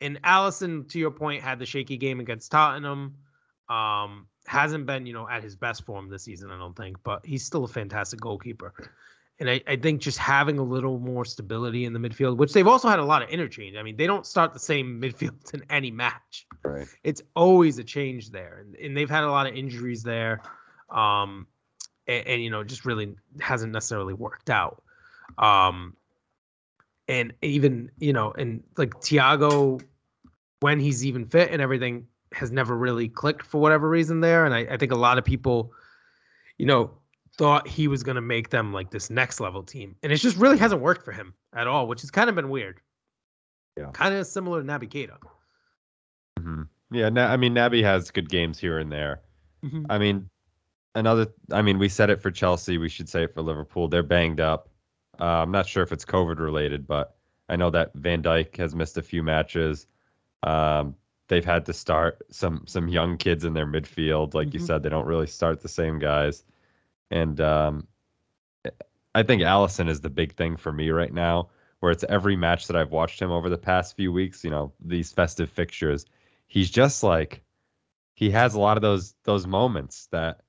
And 0.00 0.20
Alisson, 0.22 0.88
to 0.88 0.98
your 0.98 1.12
point, 1.12 1.42
had 1.42 1.60
the 1.60 1.66
shaky 1.66 1.96
game 1.96 2.18
against 2.18 2.50
Tottenham. 2.50 3.16
Um, 3.68 4.26
hasn't 4.46 4.86
been, 4.86 5.06
you 5.06 5.12
know, 5.12 5.28
at 5.28 5.42
his 5.42 5.54
best 5.56 5.84
form 5.84 6.08
this 6.08 6.24
season, 6.24 6.50
I 6.50 6.58
don't 6.58 6.76
think, 6.76 6.96
but 7.04 7.24
he's 7.24 7.44
still 7.44 7.64
a 7.64 7.68
fantastic 7.68 8.20
goalkeeper. 8.20 8.74
And 9.40 9.50
I, 9.50 9.60
I 9.66 9.76
think 9.76 10.00
just 10.00 10.18
having 10.18 10.58
a 10.58 10.62
little 10.62 10.98
more 10.98 11.24
stability 11.24 11.84
in 11.84 11.92
the 11.92 11.98
midfield, 11.98 12.36
which 12.36 12.52
they've 12.52 12.66
also 12.66 12.88
had 12.88 12.98
a 12.98 13.04
lot 13.04 13.22
of 13.22 13.28
interchange. 13.30 13.76
I 13.76 13.82
mean, 13.82 13.96
they 13.96 14.06
don't 14.06 14.26
start 14.26 14.52
the 14.52 14.60
same 14.60 15.00
midfield 15.02 15.52
in 15.54 15.64
any 15.70 15.90
match. 15.90 16.46
Right. 16.64 16.86
It's 17.02 17.22
always 17.34 17.78
a 17.78 17.84
change 17.84 18.30
there. 18.30 18.58
And, 18.60 18.76
and 18.76 18.96
they've 18.96 19.10
had 19.10 19.24
a 19.24 19.30
lot 19.30 19.46
of 19.46 19.54
injuries 19.54 20.02
there. 20.02 20.42
Um, 20.90 21.46
and, 22.06 22.26
and, 22.26 22.42
you 22.42 22.50
know, 22.50 22.62
just 22.62 22.84
really 22.84 23.14
hasn't 23.40 23.72
necessarily 23.72 24.14
worked 24.14 24.50
out. 24.50 24.82
Um, 25.38 25.96
and 27.08 27.32
even, 27.42 27.90
you 27.98 28.12
know, 28.12 28.32
and 28.32 28.62
like 28.76 28.90
Thiago, 29.00 29.82
when 30.60 30.78
he's 30.78 31.04
even 31.04 31.26
fit 31.26 31.50
and 31.50 31.60
everything, 31.60 32.06
has 32.34 32.50
never 32.50 32.76
really 32.76 33.08
clicked 33.08 33.44
for 33.44 33.60
whatever 33.60 33.88
reason 33.88 34.20
there. 34.20 34.44
And 34.44 34.54
I, 34.54 34.60
I 34.70 34.76
think 34.76 34.92
a 34.92 34.96
lot 34.96 35.18
of 35.18 35.24
people, 35.24 35.72
you 36.58 36.66
know, 36.66 36.92
thought 37.36 37.66
he 37.66 37.88
was 37.88 38.02
going 38.02 38.16
to 38.16 38.20
make 38.22 38.50
them 38.50 38.72
like 38.72 38.90
this 38.90 39.10
next 39.10 39.40
level 39.40 39.62
team. 39.62 39.96
And 40.02 40.12
it 40.12 40.16
just 40.16 40.36
really 40.36 40.58
hasn't 40.58 40.80
worked 40.80 41.04
for 41.04 41.12
him 41.12 41.34
at 41.54 41.66
all, 41.66 41.86
which 41.86 42.00
has 42.02 42.10
kind 42.10 42.28
of 42.28 42.36
been 42.36 42.50
weird. 42.50 42.80
Yeah. 43.76 43.90
Kind 43.92 44.14
of 44.14 44.26
similar 44.26 44.62
to 44.62 44.66
Naby 44.66 44.88
Keita. 44.88 45.16
Mm-hmm. 46.38 46.62
Yeah. 46.92 47.08
Na- 47.08 47.32
I 47.32 47.36
mean, 47.36 47.54
Naby 47.54 47.82
has 47.82 48.10
good 48.10 48.28
games 48.28 48.58
here 48.58 48.78
and 48.78 48.92
there. 48.92 49.22
Mm-hmm. 49.64 49.86
I 49.88 49.98
mean, 49.98 50.28
another, 50.94 51.26
I 51.50 51.62
mean, 51.62 51.78
we 51.78 51.88
said 51.88 52.10
it 52.10 52.20
for 52.20 52.30
Chelsea. 52.30 52.76
We 52.76 52.88
should 52.88 53.08
say 53.08 53.24
it 53.24 53.34
for 53.34 53.40
Liverpool. 53.40 53.88
They're 53.88 54.02
banged 54.02 54.40
up. 54.40 54.68
Uh, 55.20 55.24
I'm 55.24 55.50
not 55.50 55.66
sure 55.66 55.82
if 55.82 55.92
it's 55.92 56.04
COVID 56.04 56.38
related, 56.38 56.86
but 56.86 57.14
I 57.48 57.56
know 57.56 57.70
that 57.70 57.92
Van 57.94 58.22
Dijk 58.22 58.56
has 58.56 58.74
missed 58.74 58.98
a 58.98 59.02
few 59.02 59.22
matches. 59.22 59.86
Um, 60.42 60.96
they've 61.28 61.44
had 61.44 61.64
to 61.66 61.72
start 61.72 62.18
some 62.30 62.64
some 62.66 62.88
young 62.88 63.16
kids 63.16 63.44
in 63.44 63.54
their 63.54 63.66
midfield. 63.66 64.34
Like 64.34 64.48
mm-hmm. 64.48 64.58
you 64.58 64.66
said, 64.66 64.82
they 64.82 64.88
don't 64.88 65.06
really 65.06 65.26
start 65.26 65.60
the 65.60 65.68
same 65.68 65.98
guys. 65.98 66.44
And 67.12 67.40
um, 67.42 67.86
I 69.14 69.22
think 69.22 69.42
Alisson 69.42 69.88
is 69.88 70.00
the 70.00 70.10
big 70.10 70.34
thing 70.34 70.56
for 70.56 70.72
me 70.72 70.90
right 70.90 71.12
now, 71.12 71.50
where 71.80 71.92
it's 71.92 72.04
every 72.08 72.36
match 72.36 72.66
that 72.66 72.76
I've 72.76 72.90
watched 72.90 73.20
him 73.20 73.30
over 73.30 73.50
the 73.50 73.58
past 73.58 73.94
few 73.94 74.10
weeks, 74.10 74.42
you 74.42 74.50
know, 74.50 74.72
these 74.80 75.12
festive 75.12 75.50
fixtures, 75.50 76.06
he's 76.48 76.70
just 76.70 77.02
like 77.02 77.42
he 78.14 78.30
has 78.30 78.54
a 78.54 78.60
lot 78.60 78.78
of 78.78 78.82
those 78.82 79.14
those 79.24 79.46
moments 79.46 80.08
that 80.10 80.40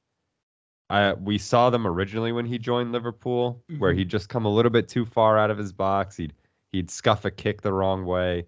I 0.89 1.13
we 1.13 1.37
saw 1.37 1.69
them 1.69 1.85
originally 1.85 2.31
when 2.31 2.45
he 2.45 2.57
joined 2.57 2.93
Liverpool, 2.93 3.61
mm-hmm. 3.69 3.81
where 3.81 3.93
he'd 3.93 4.09
just 4.09 4.29
come 4.29 4.45
a 4.45 4.53
little 4.53 4.71
bit 4.71 4.87
too 4.87 5.05
far 5.05 5.37
out 5.37 5.51
of 5.51 5.57
his 5.57 5.73
box. 5.73 6.15
He'd 6.15 6.33
he'd 6.71 6.89
scuff 6.89 7.25
a 7.25 7.31
kick 7.31 7.61
the 7.61 7.73
wrong 7.73 8.05
way. 8.05 8.47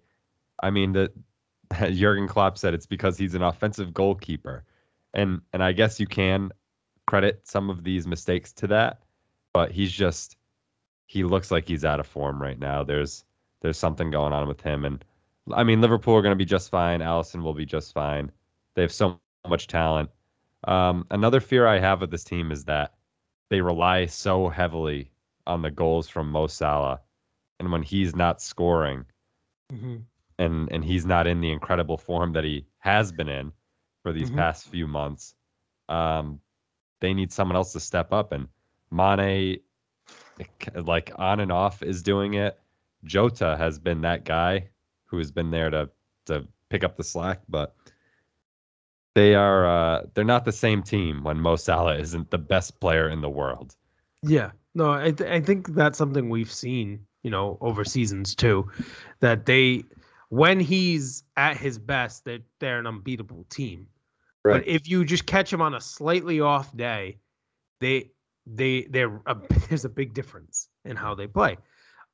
I 0.62 0.70
mean, 0.70 0.92
the 0.92 1.12
Jurgen 1.92 2.28
Klopp 2.28 2.56
said 2.56 2.72
it's 2.72 2.86
because 2.86 3.18
he's 3.18 3.34
an 3.34 3.42
offensive 3.42 3.92
goalkeeper, 3.92 4.64
and 5.12 5.42
and 5.52 5.62
I 5.62 5.72
guess 5.72 6.00
you 6.00 6.06
can 6.06 6.50
credit 7.06 7.40
some 7.44 7.70
of 7.70 7.84
these 7.84 8.06
mistakes 8.06 8.52
to 8.52 8.66
that, 8.68 9.02
but 9.52 9.70
he's 9.70 9.92
just 9.92 10.36
he 11.06 11.22
looks 11.22 11.50
like 11.50 11.66
he's 11.66 11.84
out 11.84 12.00
of 12.00 12.06
form 12.06 12.40
right 12.40 12.58
now. 12.58 12.82
There's 12.82 13.24
there's 13.62 13.78
something 13.78 14.10
going 14.10 14.32
on 14.32 14.48
with 14.48 14.60
him, 14.60 14.84
and 14.84 15.04
I 15.52 15.64
mean 15.64 15.80
Liverpool 15.80 16.14
are 16.16 16.22
going 16.22 16.32
to 16.32 16.36
be 16.36 16.44
just 16.44 16.70
fine. 16.70 17.00
Alisson 17.00 17.42
will 17.42 17.54
be 17.54 17.66
just 17.66 17.94
fine. 17.94 18.30
They 18.74 18.82
have 18.82 18.92
so 18.92 19.20
much 19.48 19.66
talent. 19.68 20.10
Um, 20.64 21.06
another 21.10 21.40
fear 21.40 21.66
I 21.66 21.78
have 21.78 22.00
with 22.00 22.10
this 22.10 22.24
team 22.24 22.50
is 22.50 22.64
that 22.64 22.94
they 23.50 23.60
rely 23.60 24.06
so 24.06 24.48
heavily 24.48 25.10
on 25.46 25.62
the 25.62 25.70
goals 25.70 26.08
from 26.08 26.30
Mo 26.30 26.48
Salah, 26.48 27.00
and 27.60 27.70
when 27.70 27.82
he's 27.82 28.16
not 28.16 28.42
scoring, 28.42 29.04
mm-hmm. 29.72 29.98
and 30.38 30.68
and 30.72 30.84
he's 30.84 31.06
not 31.06 31.28
in 31.28 31.40
the 31.40 31.52
incredible 31.52 31.96
form 31.96 32.32
that 32.32 32.44
he 32.44 32.66
has 32.78 33.12
been 33.12 33.28
in 33.28 33.52
for 34.02 34.12
these 34.12 34.28
mm-hmm. 34.28 34.38
past 34.38 34.68
few 34.68 34.86
months, 34.88 35.34
um, 35.88 36.40
they 37.00 37.14
need 37.14 37.32
someone 37.32 37.56
else 37.56 37.72
to 37.72 37.80
step 37.80 38.12
up. 38.12 38.32
And 38.32 38.48
Mane, 38.90 39.60
like 40.74 41.12
on 41.16 41.40
and 41.40 41.52
off, 41.52 41.82
is 41.82 42.02
doing 42.02 42.34
it. 42.34 42.58
Jota 43.04 43.56
has 43.56 43.78
been 43.78 44.00
that 44.02 44.24
guy 44.24 44.68
who 45.06 45.18
has 45.18 45.30
been 45.30 45.50
there 45.50 45.70
to 45.70 45.90
to 46.26 46.46
pick 46.68 46.82
up 46.84 46.96
the 46.96 47.04
slack, 47.04 47.40
but 47.48 47.74
they 49.14 49.34
are 49.34 49.66
uh, 49.66 50.02
they're 50.14 50.24
not 50.24 50.44
the 50.44 50.52
same 50.52 50.82
team 50.82 51.24
when 51.24 51.40
Mo 51.40 51.56
Salah 51.56 51.96
isn't 51.98 52.30
the 52.30 52.38
best 52.38 52.80
player 52.80 53.08
in 53.08 53.20
the 53.20 53.30
world. 53.30 53.74
Yeah, 54.22 54.50
no, 54.74 54.92
I 54.92 55.12
th- 55.12 55.30
I 55.30 55.40
think 55.40 55.74
that's 55.74 55.98
something 55.98 56.28
we've 56.28 56.52
seen, 56.52 57.06
you 57.22 57.30
know, 57.30 57.58
over 57.60 57.84
seasons 57.84 58.34
too, 58.34 58.70
that 59.20 59.46
they 59.46 59.84
when 60.28 60.60
he's 60.60 61.22
at 61.36 61.56
his 61.56 61.78
best, 61.78 62.24
that 62.24 62.42
they're, 62.60 62.70
they're 62.70 62.78
an 62.78 62.86
unbeatable 62.86 63.46
team. 63.48 63.86
Right. 64.46 64.64
But 64.64 64.68
if 64.68 64.88
you 64.88 65.04
just 65.04 65.26
catch 65.26 65.50
them 65.50 65.60
on 65.60 65.74
a 65.74 65.80
slightly 65.80 66.40
off 66.40 66.74
day, 66.76 67.18
they 67.80 68.12
they 68.46 68.86
they're 68.88 69.20
a, 69.26 69.36
there's 69.68 69.84
a 69.84 69.88
big 69.88 70.14
difference 70.14 70.68
in 70.84 70.96
how 70.96 71.14
they 71.14 71.26
play. 71.26 71.58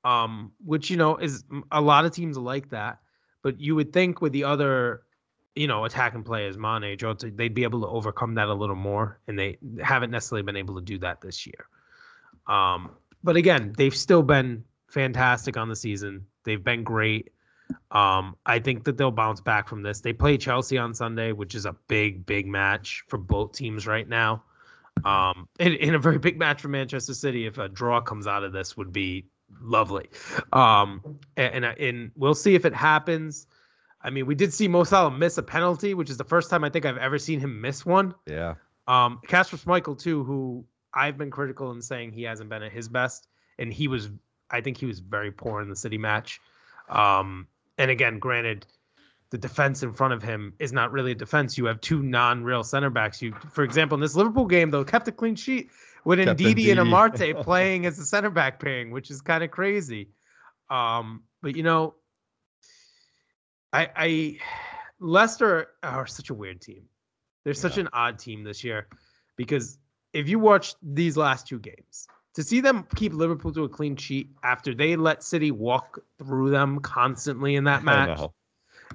Um, 0.04 0.52
which 0.64 0.90
you 0.90 0.96
know 0.96 1.16
is 1.16 1.44
a 1.70 1.80
lot 1.80 2.04
of 2.04 2.12
teams 2.12 2.36
like 2.38 2.70
that. 2.70 2.98
But 3.42 3.60
you 3.60 3.74
would 3.74 3.92
think 3.92 4.20
with 4.20 4.32
the 4.32 4.44
other, 4.44 5.02
you 5.54 5.66
know, 5.66 5.84
attacking 5.84 6.22
players, 6.22 6.56
Mane, 6.56 6.96
Jota, 6.96 7.30
they'd 7.30 7.54
be 7.54 7.64
able 7.64 7.80
to 7.82 7.88
overcome 7.88 8.34
that 8.36 8.48
a 8.48 8.54
little 8.54 8.76
more, 8.76 9.20
and 9.26 9.38
they 9.38 9.58
haven't 9.82 10.10
necessarily 10.10 10.42
been 10.44 10.56
able 10.56 10.76
to 10.76 10.80
do 10.80 10.98
that 10.98 11.20
this 11.20 11.46
year. 11.46 11.66
Um, 12.46 12.92
but 13.22 13.36
again, 13.36 13.74
they've 13.76 13.94
still 13.94 14.22
been 14.22 14.64
fantastic 14.88 15.56
on 15.56 15.68
the 15.68 15.76
season. 15.76 16.26
They've 16.44 16.62
been 16.62 16.84
great. 16.84 17.32
Um, 17.90 18.36
I 18.46 18.58
think 18.58 18.84
that 18.84 18.96
they'll 18.96 19.10
bounce 19.10 19.40
back 19.40 19.68
from 19.68 19.82
this. 19.82 20.00
They 20.00 20.12
play 20.12 20.38
Chelsea 20.38 20.78
on 20.78 20.94
Sunday, 20.94 21.32
which 21.32 21.54
is 21.54 21.66
a 21.66 21.74
big, 21.88 22.24
big 22.24 22.46
match 22.46 23.04
for 23.08 23.18
both 23.18 23.52
teams 23.52 23.86
right 23.86 24.08
now. 24.08 24.42
Um, 25.04 25.48
and, 25.58 25.74
and 25.74 25.94
a 25.94 25.98
very 25.98 26.18
big 26.18 26.38
match 26.38 26.60
for 26.62 26.68
Manchester 26.68 27.14
City. 27.14 27.46
If 27.46 27.58
a 27.58 27.68
draw 27.68 28.00
comes 28.00 28.26
out 28.26 28.44
of 28.44 28.52
this, 28.52 28.76
would 28.76 28.92
be 28.92 29.26
lovely. 29.60 30.08
Um, 30.52 31.18
and, 31.36 31.64
and 31.64 31.78
and 31.78 32.10
we'll 32.16 32.34
see 32.34 32.54
if 32.54 32.64
it 32.64 32.74
happens. 32.74 33.46
I 34.02 34.10
mean, 34.10 34.26
we 34.26 34.34
did 34.34 34.52
see 34.52 34.68
Mo 34.68 34.84
Salah 34.84 35.10
miss 35.10 35.38
a 35.38 35.42
penalty, 35.42 35.94
which 35.94 36.10
is 36.10 36.16
the 36.16 36.24
first 36.24 36.50
time 36.50 36.64
I 36.64 36.70
think 36.70 36.84
I've 36.84 36.98
ever 36.98 37.18
seen 37.18 37.40
him 37.40 37.60
miss 37.60 37.86
one. 37.86 38.14
Yeah. 38.26 38.54
Um, 38.88 39.20
Kasper 39.26 39.56
Schmeichel 39.56 39.98
too, 39.98 40.24
who 40.24 40.64
I've 40.92 41.16
been 41.16 41.30
critical 41.30 41.70
in 41.70 41.80
saying 41.80 42.12
he 42.12 42.22
hasn't 42.24 42.50
been 42.50 42.62
at 42.62 42.72
his 42.72 42.88
best, 42.88 43.28
and 43.58 43.72
he 43.72 43.88
was. 43.88 44.10
I 44.50 44.60
think 44.60 44.76
he 44.76 44.86
was 44.86 44.98
very 44.98 45.32
poor 45.32 45.62
in 45.62 45.68
the 45.68 45.76
City 45.76 45.98
match. 45.98 46.40
Um, 46.88 47.46
and 47.82 47.90
again, 47.90 48.20
granted, 48.20 48.64
the 49.30 49.38
defense 49.38 49.82
in 49.82 49.92
front 49.92 50.14
of 50.14 50.22
him 50.22 50.54
is 50.60 50.72
not 50.72 50.92
really 50.92 51.10
a 51.10 51.16
defense. 51.16 51.58
You 51.58 51.64
have 51.64 51.80
two 51.80 52.00
non-real 52.00 52.62
center 52.62 52.90
backs. 52.90 53.20
You, 53.20 53.34
for 53.50 53.64
example, 53.64 53.96
in 53.96 54.00
this 54.00 54.14
Liverpool 54.14 54.46
game, 54.46 54.70
though, 54.70 54.84
kept 54.84 55.08
a 55.08 55.12
clean 55.12 55.34
sheet 55.34 55.68
with 56.04 56.20
Ndidi 56.20 56.70
and 56.70 56.78
Amartey 56.78 57.42
playing 57.42 57.84
as 57.86 57.98
a 57.98 58.06
center 58.06 58.30
back 58.30 58.60
pairing, 58.60 58.92
which 58.92 59.10
is 59.10 59.20
kind 59.20 59.42
of 59.42 59.50
crazy. 59.50 60.10
Um, 60.70 61.24
but 61.42 61.56
you 61.56 61.64
know, 61.64 61.96
I, 63.72 63.90
I 63.96 64.38
Leicester 65.00 65.66
are 65.82 66.06
such 66.06 66.30
a 66.30 66.34
weird 66.34 66.60
team. 66.60 66.84
They're 67.44 67.52
such 67.52 67.78
yeah. 67.78 67.84
an 67.84 67.88
odd 67.92 68.20
team 68.20 68.44
this 68.44 68.62
year 68.62 68.86
because 69.36 69.76
if 70.12 70.28
you 70.28 70.38
watch 70.38 70.76
these 70.84 71.16
last 71.16 71.48
two 71.48 71.58
games, 71.58 72.06
to 72.34 72.42
see 72.42 72.60
them 72.60 72.86
keep 72.94 73.12
Liverpool 73.12 73.52
to 73.52 73.64
a 73.64 73.68
clean 73.68 73.96
sheet 73.96 74.30
after 74.42 74.74
they 74.74 74.96
let 74.96 75.22
City 75.22 75.50
walk 75.50 75.98
through 76.18 76.50
them 76.50 76.80
constantly 76.80 77.56
in 77.56 77.64
that 77.64 77.82
match 77.84 78.20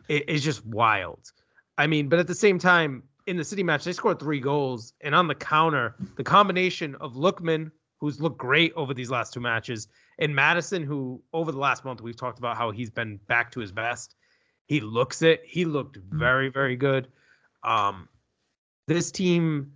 it 0.08 0.30
is 0.30 0.43
just 0.43 0.65
wild. 0.65 1.32
I 1.78 1.88
mean, 1.88 2.10
but 2.10 2.19
at 2.19 2.28
the 2.28 2.36
same 2.36 2.60
time, 2.60 3.04
in 3.26 3.38
the 3.38 3.43
City 3.43 3.63
match, 3.63 3.84
they 3.84 3.93
scored 3.93 4.19
three 4.19 4.39
goals, 4.39 4.93
and 5.02 5.13
on 5.13 5.28
the 5.28 5.36
counter, 5.36 5.95
the 6.15 6.23
combination 6.23 6.95
of 6.95 7.13
Lookman, 7.13 7.71
who's 8.00 8.21
looked 8.21 8.38
great 8.38 8.73
over 8.76 8.93
these 8.93 9.10
last 9.10 9.34
two 9.34 9.39
matches, 9.39 9.88
and 10.19 10.34
Maddison, 10.34 10.84
who 10.84 11.21
over 11.34 11.52
the 11.52 11.58
last 11.58 11.84
month 11.84 12.02
we've 12.02 12.15
talked 12.15 12.39
about 12.39 12.58
how 12.58 12.71
he's 12.71 12.89
been 12.89 13.17
back 13.28 13.52
to 13.52 13.60
his 13.60 13.71
best. 13.71 14.15
He 14.65 14.80
looks 14.80 15.21
it. 15.21 15.41
He 15.45 15.65
looked 15.65 15.97
very, 15.97 16.50
very 16.50 16.76
good. 16.76 17.08
Um, 17.63 18.08
this 18.88 19.12
team 19.12 19.71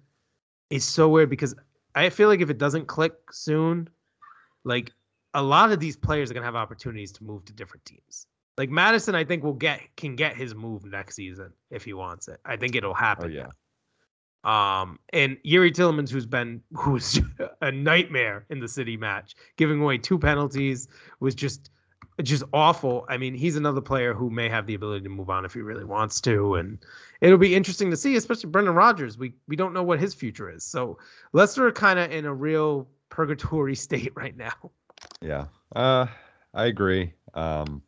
is 0.70 0.84
so 0.84 1.10
weird 1.10 1.30
because 1.30 1.56
I 1.96 2.10
feel 2.10 2.28
like 2.28 2.42
if 2.42 2.50
it 2.50 2.58
doesn't 2.58 2.88
click 2.88 3.14
soon, 3.32 3.90
like 4.64 4.92
a 5.34 5.42
lot 5.42 5.72
of 5.72 5.80
these 5.80 5.96
players 5.96 6.30
are 6.30 6.34
going 6.34 6.42
to 6.42 6.48
have 6.48 6.56
opportunities 6.56 7.12
to 7.14 7.24
move 7.24 7.46
to 7.46 7.54
different 7.54 7.86
teams. 7.86 8.28
Like 8.58 8.70
Maddison, 8.70 9.16
I 9.16 9.24
think 9.24 9.44
will 9.44 9.54
get 9.54 9.82
can 9.96 10.16
get 10.16 10.36
his 10.36 10.54
move 10.54 10.86
next 10.86 11.16
season 11.16 11.54
if 11.70 11.84
he 11.84 11.94
wants 11.94 12.28
it. 12.28 12.40
I 12.46 12.58
think 12.58 12.76
it'll 12.76 12.94
happen. 12.94 13.32
Oh 13.32 13.34
yeah. 13.34 13.48
Um, 14.44 15.00
and 15.14 15.38
Youri 15.46 15.72
Tielemans, 15.72 16.10
who's 16.10 16.26
been 16.26 16.62
who's 16.74 17.20
a 17.62 17.72
nightmare 17.72 18.46
in 18.50 18.60
the 18.60 18.68
city 18.68 18.98
match, 18.98 19.36
giving 19.58 19.82
away 19.82 19.98
two 19.98 20.20
penalties, 20.20 20.88
was 21.20 21.34
just 21.34 21.70
just 22.22 22.44
awful. 22.54 23.06
I 23.10 23.18
mean, 23.18 23.34
he's 23.34 23.56
another 23.56 23.82
player 23.82 24.14
who 24.14 24.30
may 24.30 24.50
have 24.50 24.68
the 24.68 24.74
ability 24.74 25.04
to 25.04 25.10
move 25.10 25.30
on 25.30 25.46
if 25.46 25.54
he 25.54 25.62
really 25.62 25.86
wants 25.86 26.22
to, 26.22 26.56
and 26.56 26.78
it'll 27.22 27.38
be 27.38 27.56
interesting 27.56 27.90
to 27.92 27.98
see, 27.98 28.16
especially 28.16 28.50
Brendan 28.50 28.76
Rodgers. 28.76 29.18
We 29.18 29.34
we 29.48 29.56
don't 29.56 29.74
know 29.74 29.84
what 29.84 30.00
his 30.00 30.14
future 30.14 30.50
is, 30.50 30.64
so 30.64 30.98
Leicester 31.34 31.68
are 31.68 31.72
kind 31.72 32.00
of 32.00 32.12
in 32.12 32.26
a 32.26 32.34
real 32.34 32.88
purgatory 33.10 33.76
state 33.88 34.14
right 34.16 34.36
now. 34.36 34.72
Yeah, 35.22 35.46
uh, 35.76 36.08
I 36.54 36.66
agree. 36.66 37.14
Um, 37.34 37.82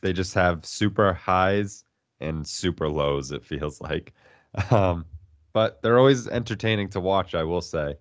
they 0.00 0.12
just 0.12 0.34
have 0.34 0.64
super 0.64 1.12
highs 1.12 1.84
and 2.20 2.46
super 2.46 2.88
lows. 2.88 3.32
It 3.32 3.44
feels 3.44 3.80
like. 3.80 4.12
Um, 4.70 5.04
but 5.52 5.82
they're 5.82 5.98
always 5.98 6.28
entertaining 6.28 6.88
to 6.90 7.00
watch. 7.00 7.34
I 7.34 7.42
will 7.42 7.60
say. 7.60 7.96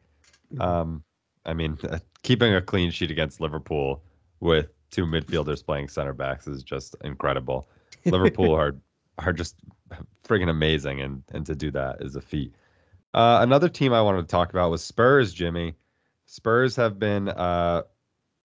Mm-hmm. 0.53 0.61
Um, 0.61 1.03
I 1.45 1.53
mean, 1.53 1.79
keeping 2.23 2.53
a 2.53 2.61
clean 2.61 2.91
sheet 2.91 3.11
against 3.11 3.41
Liverpool 3.41 4.03
with 4.39 4.69
two 4.93 5.05
midfielders 5.05 5.65
playing 5.65 5.89
center 5.89 6.13
backs 6.13 6.47
is 6.47 6.63
just 6.63 6.95
incredible. 7.03 7.67
Liverpool 8.05 8.53
are 8.55 8.75
are 9.17 9.33
just 9.33 9.55
friggin' 10.23 10.49
amazing, 10.49 11.01
and 11.01 11.23
and 11.33 11.45
to 11.45 11.55
do 11.55 11.71
that 11.71 12.01
is 12.01 12.15
a 12.15 12.21
feat. 12.21 12.55
Uh, 13.13 13.39
another 13.41 13.69
team 13.69 13.91
I 13.91 14.01
wanted 14.01 14.21
to 14.21 14.27
talk 14.27 14.51
about 14.51 14.71
was 14.71 14.83
Spurs. 14.83 15.33
Jimmy, 15.33 15.75
Spurs 16.25 16.75
have 16.75 16.99
been 16.99 17.29
uh, 17.29 17.83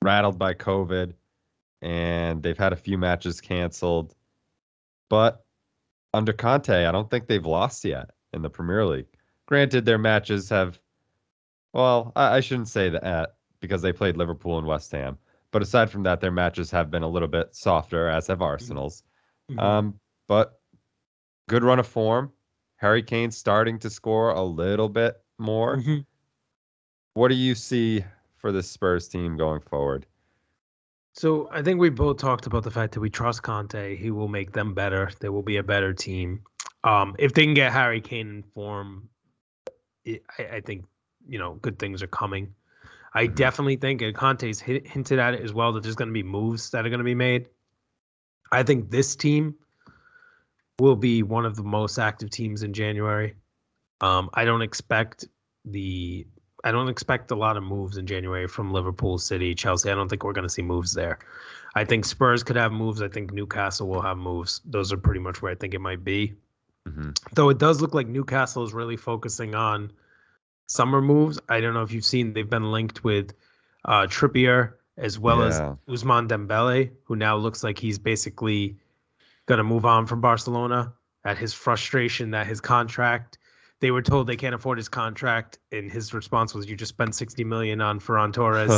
rattled 0.02 0.40
by 0.40 0.54
COVID, 0.54 1.14
and 1.82 2.42
they've 2.42 2.58
had 2.58 2.74
a 2.74 2.78
few 2.78 2.98
matches 2.98 3.42
canceled. 3.42 4.16
But 5.10 5.46
under 6.14 6.34
Conte, 6.34 6.86
I 6.86 6.92
don't 6.92 7.10
think 7.10 7.28
they've 7.28 7.46
lost 7.46 7.84
yet 7.86 8.12
in 8.34 8.42
the 8.42 8.50
Premier 8.50 8.86
League. 8.86 9.08
Granted, 9.46 9.86
their 9.86 9.98
matches 9.98 10.50
have, 10.50 10.80
well, 11.74 12.12
I, 12.16 12.38
I 12.38 12.40
shouldn't 12.40 12.68
say 12.68 12.90
that 12.90 13.36
because 13.60 13.82
they 13.82 13.94
played 13.94 14.18
Liverpool 14.18 14.58
and 14.58 14.68
West 14.68 14.92
Ham. 14.92 15.18
But 15.52 15.62
aside 15.62 15.90
from 15.90 16.04
that, 16.04 16.20
their 16.20 16.32
matches 16.32 16.70
have 16.72 16.92
been 16.92 17.04
a 17.04 17.08
little 17.08 17.28
bit 17.28 17.56
softer, 17.56 18.08
as 18.08 18.28
have 18.28 18.42
Arsenal's. 18.42 19.04
Mhm. 19.50 19.60
Um, 19.60 20.00
but 20.28 20.60
good 21.48 21.64
run 21.64 21.80
of 21.80 21.88
form. 21.88 22.32
Harry 22.76 23.02
Kane 23.02 23.32
starting 23.32 23.80
to 23.80 23.90
score 23.90 24.32
a 24.32 24.44
little 24.44 24.90
bit 24.90 25.24
more. 25.38 25.78
Mhm. 25.78 26.06
What 27.14 27.30
do 27.30 27.36
you 27.36 27.56
see 27.56 28.04
for 28.36 28.52
the 28.52 28.62
Spurs 28.62 29.08
team 29.08 29.38
going 29.38 29.62
forward? 29.62 30.06
So 31.14 31.50
I 31.52 31.64
think 31.64 31.80
we 31.80 31.90
both 31.90 32.18
talked 32.18 32.46
about 32.46 32.64
the 32.64 32.70
fact 32.70 32.94
that 32.94 33.00
we 33.00 33.10
trust 33.10 33.42
Conte. 33.42 33.96
He 33.96 34.12
will 34.12 34.28
make 34.28 34.52
them 34.52 34.76
better. 34.76 35.10
They 35.20 35.30
will 35.30 35.42
be 35.42 35.58
a 35.58 35.64
better 35.64 35.92
team. 35.94 36.44
Um, 36.84 37.16
if 37.18 37.34
they 37.34 37.44
can 37.44 37.56
get 37.56 37.72
Harry 37.72 38.00
Kane 38.00 38.28
in 38.28 38.44
form, 38.44 39.10
I, 40.06 40.22
I 40.38 40.62
think 40.62 40.86
you 41.28 41.40
know 41.40 41.56
good 41.56 41.80
things 41.80 42.04
are 42.04 42.08
coming. 42.08 42.54
I 43.18 43.26
definitely 43.26 43.78
think, 43.78 44.04
and 44.04 44.14
Conte's 44.14 44.60
hit, 44.60 44.88
hinted 44.88 45.18
at 45.18 45.34
it 45.34 45.42
as 45.42 45.52
well, 45.52 45.72
that 45.74 45.82
there's 45.82 45.96
going 45.96 46.10
to 46.10 46.14
be 46.14 46.22
moves 46.22 46.70
that 46.70 46.86
are 46.86 46.90
going 46.90 47.00
to 47.00 47.04
be 47.04 47.16
made. 47.16 47.48
I 48.52 48.62
think 48.62 48.92
this 48.92 49.16
team 49.16 49.56
will 50.78 50.96
be 50.96 51.24
one 51.24 51.44
of 51.44 51.56
the 51.56 51.64
most 51.64 51.98
active 51.98 52.30
teams 52.30 52.62
in 52.62 52.74
January. 52.74 53.34
Um, 54.02 54.30
I 54.36 54.46
don't 54.46 54.62
expect 54.62 55.26
the 55.66 56.28
I 56.64 56.72
don't 56.72 56.90
expect 56.90 57.32
a 57.32 57.36
lot 57.36 57.58
of 57.58 57.64
moves 57.64 57.98
in 57.98 58.06
January 58.06 58.48
from 58.48 58.72
Liverpool, 58.72 59.18
City, 59.18 59.56
Chelsea. 59.56 59.90
I 59.90 59.96
don't 59.96 60.10
think 60.10 60.24
we're 60.24 60.34
going 60.34 60.48
to 60.48 60.54
see 60.54 60.62
moves 60.62 60.94
there. 60.94 61.18
I 61.74 61.86
think 61.86 62.06
Spurs 62.06 62.44
could 62.44 62.56
have 62.56 62.72
moves. 62.72 63.02
I 63.02 63.08
think 63.08 63.34
Newcastle 63.34 63.88
will 63.88 64.02
have 64.02 64.18
moves. 64.18 64.62
Those 64.64 64.94
are 64.94 64.98
pretty 64.98 65.22
much 65.22 65.42
where 65.42 65.52
I 65.52 65.56
think 65.56 65.74
it 65.74 65.82
might 65.82 66.04
be. 66.04 66.34
hmm 66.88 67.10
Though 67.34 67.50
it 67.50 67.58
does 67.58 67.82
look 67.82 67.96
like 67.96 68.08
Newcastle 68.08 68.64
is 68.64 68.74
really 68.74 68.98
focusing 68.98 69.56
on 69.56 69.92
summer 70.68 71.02
moves. 71.02 71.40
I 71.50 71.60
don't 71.60 71.74
know 71.74 71.82
if 71.82 71.92
you've 71.92 72.06
seen 72.06 72.34
they've 72.34 72.50
been 72.50 72.72
linked 72.72 73.04
with 73.04 73.34
uh, 73.86 74.08
Trippier 74.08 74.74
as 74.98 75.18
well 75.20 75.40
Yeah. 75.40 75.76
as 75.88 76.04
Ousmane 76.04 76.28
Dembele, 76.28 76.92
who 77.04 77.16
now 77.16 77.36
looks 77.36 77.64
like 77.64 77.78
he's 77.80 78.00
basically 78.00 78.78
going 79.48 79.58
to 79.58 79.64
move 79.64 79.86
on 79.86 80.06
from 80.06 80.22
Barcelona 80.22 80.94
at 81.24 81.38
his 81.38 81.54
frustration 81.54 82.32
that 82.32 82.48
his 82.48 82.62
contract 82.62 83.38
they 83.80 83.92
were 83.92 84.02
told 84.02 84.26
they 84.26 84.36
can't 84.36 84.56
afford 84.56 84.78
his 84.78 84.90
contract 84.90 85.60
and 85.72 85.92
his 85.92 86.12
response 86.12 86.56
was 86.56 86.68
you 86.68 86.76
just 86.76 86.90
spent 86.90 87.14
60 87.14 87.44
million 87.44 87.80
on 87.80 88.00
Ferran 88.00 88.34
Torres 88.34 88.72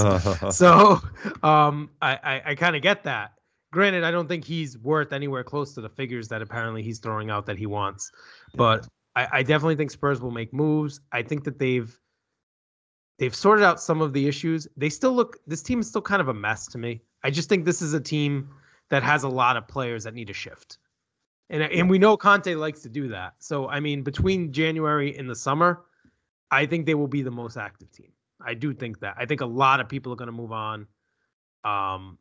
so 0.56 1.00
um, 1.42 1.90
I, 2.02 2.20
I, 2.22 2.42
I 2.48 2.56
kind 2.56 2.76
of 2.76 2.82
get 2.82 3.04
that. 3.04 3.32
Granted, 3.72 4.04
I 4.04 4.12
don't 4.12 4.28
think 4.28 4.44
he's 4.44 4.78
worth 4.78 5.14
anywhere 5.14 5.44
close 5.44 5.74
to 5.76 5.82
the 5.82 5.88
figures 5.90 6.28
that 6.30 6.42
apparently 6.42 6.84
he's 6.84 7.00
throwing 7.00 7.30
out 7.30 7.46
that 7.46 7.58
he 7.58 7.66
wants. 7.66 8.12
But 8.56 8.88
I, 9.16 9.28
I 9.32 9.44
definitely 9.44 9.76
think 9.76 9.92
Spurs 9.92 10.22
will 10.22 10.32
make 10.32 10.54
moves. 10.54 11.02
I 11.12 11.22
think 11.22 11.44
that 11.44 11.60
they've 11.60 11.98
they've 13.18 13.36
sorted 13.36 13.66
out 13.66 13.82
some 13.82 14.02
of 14.02 14.14
the 14.14 14.28
issues. 14.28 14.68
They 14.78 14.90
still 14.90 15.14
look 15.14 15.38
this 15.48 15.62
team 15.62 15.80
is 15.80 15.88
still 15.88 16.02
kind 16.02 16.22
of 16.22 16.28
a 16.28 16.34
mess 16.34 16.68
to 16.68 16.78
me. 16.78 17.02
I 17.24 17.32
just 17.32 17.50
think 17.50 17.66
this 17.66 17.82
is 17.82 17.94
a 17.94 18.00
team 18.00 18.50
that 18.90 19.04
has 19.04 19.24
a 19.24 19.30
lot 19.30 19.58
of 19.58 19.68
players 19.68 20.04
that 20.04 20.14
need 20.14 20.30
a 20.30 20.34
shift. 20.34 20.78
And 21.50 21.64
and 21.64 21.90
we 21.90 22.00
know 22.00 22.16
Conte 22.16 22.54
likes 22.56 22.82
to 22.82 22.90
do 22.90 23.10
that. 23.10 23.36
So 23.40 23.68
I 23.68 23.80
mean, 23.80 24.04
between 24.04 24.52
January 24.52 25.18
and 25.18 25.30
the 25.30 25.36
summer, 25.36 25.86
I 26.52 26.66
think 26.66 26.86
they 26.86 26.96
will 26.96 27.08
be 27.08 27.22
the 27.22 27.32
most 27.32 27.58
active 27.58 27.92
team. 27.92 28.12
I 28.42 28.54
do 28.54 28.74
think 28.74 29.00
that. 29.02 29.16
I 29.18 29.26
think 29.26 29.42
a 29.42 29.46
lot 29.46 29.80
of 29.80 29.90
people 29.90 30.14
are 30.14 30.16
going 30.16 30.28
to 30.28 30.32
move 30.32 30.52
on. 30.52 30.88
Um, 31.64 32.18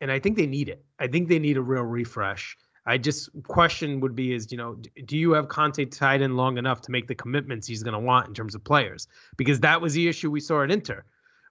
and 0.00 0.10
I 0.10 0.18
think 0.18 0.36
they 0.36 0.46
need 0.46 0.68
it. 0.68 0.84
I 0.98 1.06
think 1.06 1.28
they 1.28 1.38
need 1.38 1.56
a 1.56 1.62
real 1.62 1.82
refresh. 1.82 2.56
I 2.86 2.98
just 2.98 3.28
question 3.44 4.00
would 4.00 4.14
be 4.14 4.32
is 4.32 4.50
you 4.50 4.58
know 4.58 4.76
do 5.04 5.16
you 5.16 5.32
have 5.32 5.48
Conte 5.48 5.84
tied 5.86 6.22
in 6.22 6.36
long 6.36 6.58
enough 6.58 6.80
to 6.82 6.90
make 6.90 7.06
the 7.06 7.14
commitments 7.14 7.66
he's 7.66 7.82
going 7.82 7.94
to 7.94 8.00
want 8.00 8.28
in 8.28 8.34
terms 8.34 8.54
of 8.54 8.64
players? 8.64 9.06
Because 9.36 9.60
that 9.60 9.80
was 9.80 9.94
the 9.94 10.08
issue 10.08 10.30
we 10.30 10.40
saw 10.40 10.62
at 10.62 10.70
Inter. 10.70 11.04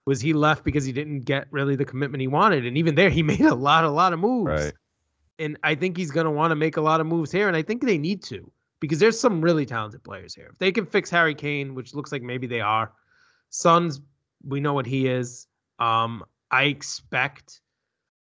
Was 0.05 0.21
he 0.21 0.33
left 0.33 0.63
because 0.63 0.85
he 0.85 0.91
didn't 0.91 1.21
get 1.21 1.47
really 1.51 1.75
the 1.75 1.85
commitment 1.85 2.21
he 2.21 2.27
wanted, 2.27 2.65
and 2.65 2.77
even 2.77 2.95
there 2.95 3.09
he 3.09 3.23
made 3.33 3.41
a 3.41 3.55
lot, 3.55 3.83
a 3.83 3.89
lot 3.89 4.13
of 4.13 4.19
moves. 4.19 4.49
Right. 4.49 4.73
And 5.37 5.57
I 5.63 5.75
think 5.75 5.95
he's 5.95 6.11
going 6.11 6.25
to 6.25 6.31
want 6.31 6.51
to 6.51 6.55
make 6.55 6.77
a 6.77 6.81
lot 6.81 6.99
of 6.99 7.07
moves 7.07 7.31
here, 7.31 7.47
and 7.47 7.55
I 7.55 7.61
think 7.61 7.83
they 7.83 7.97
need 7.97 8.23
to 8.23 8.51
because 8.79 8.99
there's 8.99 9.19
some 9.19 9.41
really 9.41 9.65
talented 9.65 10.03
players 10.03 10.33
here. 10.33 10.49
If 10.51 10.57
they 10.57 10.71
can 10.71 10.85
fix 10.85 11.09
Harry 11.09 11.35
Kane, 11.35 11.75
which 11.75 11.93
looks 11.93 12.11
like 12.11 12.21
maybe 12.21 12.47
they 12.47 12.61
are, 12.61 12.91
Sons, 13.49 14.01
we 14.43 14.59
know 14.59 14.73
what 14.73 14.85
he 14.85 15.07
is. 15.07 15.47
Um, 15.79 16.23
I 16.51 16.63
expect 16.63 17.61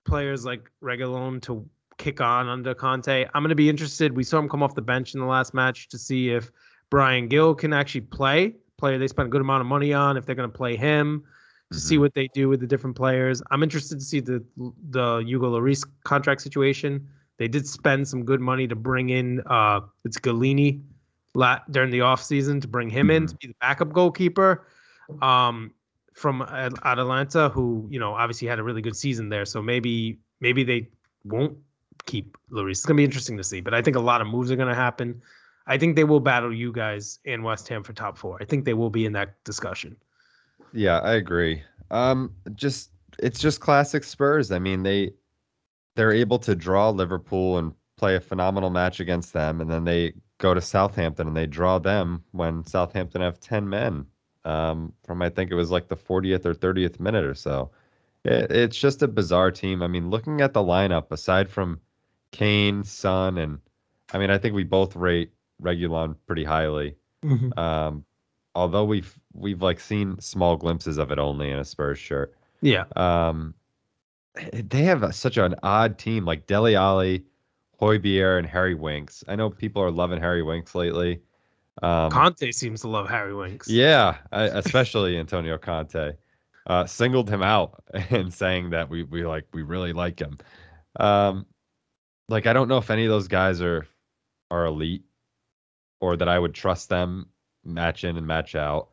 players 0.04 0.44
like 0.44 0.70
Reguilón 0.82 1.42
to 1.42 1.68
kick 2.00 2.20
on 2.20 2.48
under 2.48 2.74
Conte. 2.74 3.26
I'm 3.34 3.42
going 3.42 3.50
to 3.50 3.54
be 3.54 3.68
interested. 3.68 4.16
We 4.16 4.24
saw 4.24 4.38
him 4.38 4.48
come 4.48 4.62
off 4.62 4.74
the 4.74 4.82
bench 4.82 5.14
in 5.14 5.20
the 5.20 5.26
last 5.26 5.54
match 5.54 5.88
to 5.90 5.98
see 5.98 6.30
if 6.30 6.50
Bryan 6.90 7.28
Gil 7.28 7.54
can 7.54 7.72
actually 7.72 8.00
play. 8.02 8.54
Player 8.78 8.98
they 8.98 9.06
spent 9.08 9.26
a 9.26 9.30
good 9.30 9.42
amount 9.42 9.60
of 9.60 9.66
money 9.66 9.92
on. 9.92 10.16
If 10.16 10.26
they're 10.26 10.34
going 10.34 10.50
to 10.50 10.56
play 10.56 10.74
him, 10.74 11.22
to 11.72 11.78
see 11.78 11.98
what 11.98 12.14
they 12.14 12.28
do 12.28 12.48
with 12.48 12.60
the 12.60 12.66
different 12.66 12.96
players. 12.96 13.42
I'm 13.50 13.62
interested 13.62 13.98
to 13.98 14.04
see 14.04 14.20
the 14.20 14.44
the 14.90 15.18
Hugo 15.18 15.50
Lloris 15.52 15.86
contract 16.04 16.40
situation. 16.40 17.06
They 17.38 17.48
did 17.48 17.66
spend 17.66 18.06
some 18.08 18.24
good 18.24 18.40
money 18.40 18.66
to 18.66 18.74
bring 18.74 19.10
in 19.10 19.42
uh 19.46 19.80
it's 20.04 20.18
Gollini 20.18 20.82
la- 21.34 21.60
during 21.70 21.90
the 21.90 22.00
offseason 22.00 22.60
to 22.62 22.68
bring 22.68 22.90
him 22.90 23.10
in 23.10 23.26
to 23.26 23.36
be 23.36 23.48
the 23.48 23.54
backup 23.60 23.92
goalkeeper 23.92 24.66
um 25.22 25.72
from 26.14 26.42
At- 26.42 26.84
Atalanta 26.84 27.48
who, 27.50 27.86
you 27.90 28.00
know, 28.00 28.14
obviously 28.14 28.48
had 28.48 28.58
a 28.58 28.62
really 28.62 28.82
good 28.82 28.96
season 28.96 29.28
there. 29.28 29.44
So 29.44 29.62
maybe 29.62 30.18
maybe 30.40 30.64
they 30.64 30.88
won't 31.24 31.56
keep 32.06 32.36
Lloris. 32.50 32.72
It's 32.72 32.86
going 32.86 32.96
to 32.96 33.00
be 33.00 33.04
interesting 33.04 33.36
to 33.36 33.44
see, 33.44 33.60
but 33.60 33.74
I 33.74 33.82
think 33.82 33.96
a 33.96 34.00
lot 34.00 34.20
of 34.20 34.26
moves 34.26 34.50
are 34.50 34.56
going 34.56 34.68
to 34.68 34.74
happen. 34.74 35.20
I 35.66 35.78
think 35.78 35.96
they 35.96 36.04
will 36.04 36.20
battle 36.20 36.52
you 36.52 36.72
guys 36.72 37.20
and 37.24 37.44
West 37.44 37.68
Ham 37.68 37.82
for 37.82 37.92
top 37.92 38.18
4. 38.18 38.38
I 38.40 38.44
think 38.44 38.64
they 38.64 38.74
will 38.74 38.90
be 38.90 39.06
in 39.06 39.12
that 39.12 39.42
discussion. 39.44 39.96
Yeah, 40.72 40.98
I 41.00 41.14
agree. 41.14 41.62
Um, 41.90 42.32
just 42.54 42.90
it's 43.18 43.40
just 43.40 43.60
classic 43.60 44.04
Spurs. 44.04 44.50
I 44.50 44.58
mean, 44.58 44.82
they 44.82 45.12
they're 45.96 46.12
able 46.12 46.38
to 46.40 46.54
draw 46.54 46.90
Liverpool 46.90 47.58
and 47.58 47.72
play 47.96 48.16
a 48.16 48.20
phenomenal 48.20 48.70
match 48.70 49.00
against 49.00 49.32
them, 49.32 49.60
and 49.60 49.70
then 49.70 49.84
they 49.84 50.14
go 50.38 50.54
to 50.54 50.60
Southampton 50.60 51.26
and 51.26 51.36
they 51.36 51.46
draw 51.46 51.78
them 51.78 52.22
when 52.32 52.64
Southampton 52.64 53.20
have 53.20 53.40
ten 53.40 53.68
men. 53.68 54.06
Um, 54.44 54.92
from 55.04 55.20
I 55.22 55.28
think 55.28 55.50
it 55.50 55.54
was 55.54 55.70
like 55.70 55.88
the 55.88 55.96
40th 55.96 56.46
or 56.46 56.54
30th 56.54 56.98
minute 56.98 57.24
or 57.24 57.34
so. 57.34 57.70
It, 58.24 58.50
it's 58.50 58.78
just 58.78 59.02
a 59.02 59.08
bizarre 59.08 59.50
team. 59.50 59.82
I 59.82 59.86
mean, 59.86 60.08
looking 60.08 60.40
at 60.40 60.54
the 60.54 60.62
lineup, 60.62 61.12
aside 61.12 61.50
from 61.50 61.78
Kane, 62.32 62.84
Son, 62.84 63.38
and 63.38 63.58
I 64.12 64.18
mean, 64.18 64.30
I 64.30 64.38
think 64.38 64.54
we 64.54 64.64
both 64.64 64.96
rate 64.96 65.32
Reguilón 65.62 66.16
pretty 66.26 66.44
highly. 66.44 66.96
Um, 67.56 68.04
although 68.54 68.84
we've 68.84 69.18
we've 69.34 69.62
like 69.62 69.78
seen 69.80 70.18
small 70.20 70.56
glimpses 70.56 70.98
of 70.98 71.10
it 71.10 71.18
only 71.18 71.50
in 71.50 71.58
a 71.58 71.64
Spurs 71.64 71.98
shirt. 71.98 72.34
Yeah. 72.62 72.84
Um, 72.96 73.54
they 74.52 74.82
have 74.82 75.02
a, 75.02 75.12
such 75.12 75.36
an 75.36 75.54
odd 75.62 75.98
team 75.98 76.24
like 76.24 76.46
Dele 76.46 76.76
Alli, 76.76 77.24
Højbjerg, 77.80 78.38
and 78.38 78.46
Harry 78.46 78.74
Winks. 78.74 79.24
I 79.28 79.36
know 79.36 79.50
people 79.50 79.82
are 79.82 79.90
loving 79.90 80.20
Harry 80.20 80.42
Winks 80.42 80.74
lately. 80.74 81.20
Um, 81.82 82.10
Conte 82.10 82.50
seems 82.52 82.82
to 82.82 82.88
love 82.88 83.08
Harry 83.08 83.34
Winks. 83.34 83.68
yeah, 83.68 84.16
I, 84.32 84.42
especially 84.44 85.18
Antonio 85.18 85.58
Conte. 85.58 86.12
uh, 86.66 86.86
singled 86.86 87.28
him 87.28 87.42
out 87.42 87.82
and 88.10 88.32
saying 88.32 88.70
that 88.70 88.88
we 88.88 89.02
we 89.02 89.24
like 89.24 89.46
we 89.52 89.62
really 89.62 89.92
like 89.92 90.20
him. 90.20 90.38
Um, 90.98 91.46
like 92.30 92.46
I 92.46 92.52
don't 92.52 92.68
know 92.68 92.78
if 92.78 92.90
any 92.90 93.04
of 93.04 93.10
those 93.10 93.28
guys 93.28 93.60
are 93.60 93.86
are 94.50 94.64
elite 94.64 95.04
or 96.00 96.16
that 96.16 96.28
I 96.28 96.38
would 96.38 96.54
trust 96.54 96.88
them 96.88 97.28
match 97.64 98.04
in 98.04 98.16
and 98.16 98.26
match 98.26 98.54
out. 98.54 98.88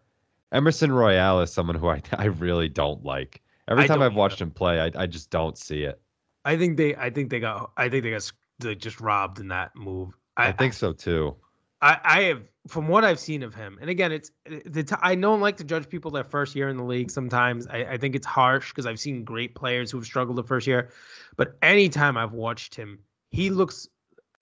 Emerson 0.52 0.92
Royal 0.92 1.42
is 1.42 1.54
someone 1.54 1.76
who 1.76 1.88
I 1.88 2.02
I 2.18 2.26
really 2.26 2.68
don't 2.68 3.04
like. 3.04 3.42
Every 3.70 3.84
I 3.84 3.88
time 3.88 4.02
I've 4.02 4.16
watched 4.16 4.42
him 4.42 4.52
play, 4.52 4.82
I 4.82 4.92
I 4.96 5.06
just 5.06 5.30
don't 5.30 5.58
see 5.58 5.84
it. 5.84 6.02
I 6.44 6.58
think 6.58 6.78
they 6.78 6.96
I 6.96 7.10
think 7.10 7.30
they 7.30 7.40
got 7.40 7.72
I 7.78 7.90
think 7.90 8.04
they 8.04 8.12
got 8.12 8.32
they 8.60 8.76
just 8.76 9.00
robbed 9.00 9.40
in 9.40 9.50
that 9.50 9.76
move. 9.76 10.18
I, 10.36 10.52
think 10.52 10.74
so 10.74 10.94
too. 10.94 11.36
I, 11.82 12.00
I 12.04 12.22
have 12.24 12.44
from 12.68 12.88
what 12.88 13.04
I've 13.04 13.20
seen 13.20 13.42
of 13.42 13.56
him, 13.56 13.78
and 13.82 13.90
again, 13.90 14.12
it's 14.12 14.32
the 14.66 14.84
t- 14.84 14.96
I 15.02 15.16
don't 15.16 15.42
like 15.42 15.58
to 15.58 15.64
judge 15.64 15.90
people 15.90 16.12
their 16.12 16.24
first 16.24 16.56
year 16.56 16.70
in 16.70 16.78
the 16.78 16.84
league. 16.84 17.10
Sometimes 17.10 17.66
I, 17.68 17.86
I 17.86 17.98
think 17.98 18.16
it's 18.16 18.26
harsh 18.26 18.70
because 18.70 18.86
I've 18.86 19.00
seen 19.00 19.24
great 19.24 19.56
players 19.56 19.90
who've 19.90 20.06
struggled 20.06 20.38
the 20.38 20.44
first 20.44 20.68
year, 20.68 20.90
but 21.38 21.58
anytime 21.64 22.18
I've 22.18 22.34
watched 22.34 22.76
him, 22.76 23.00
he 23.30 23.50
looks 23.50 23.88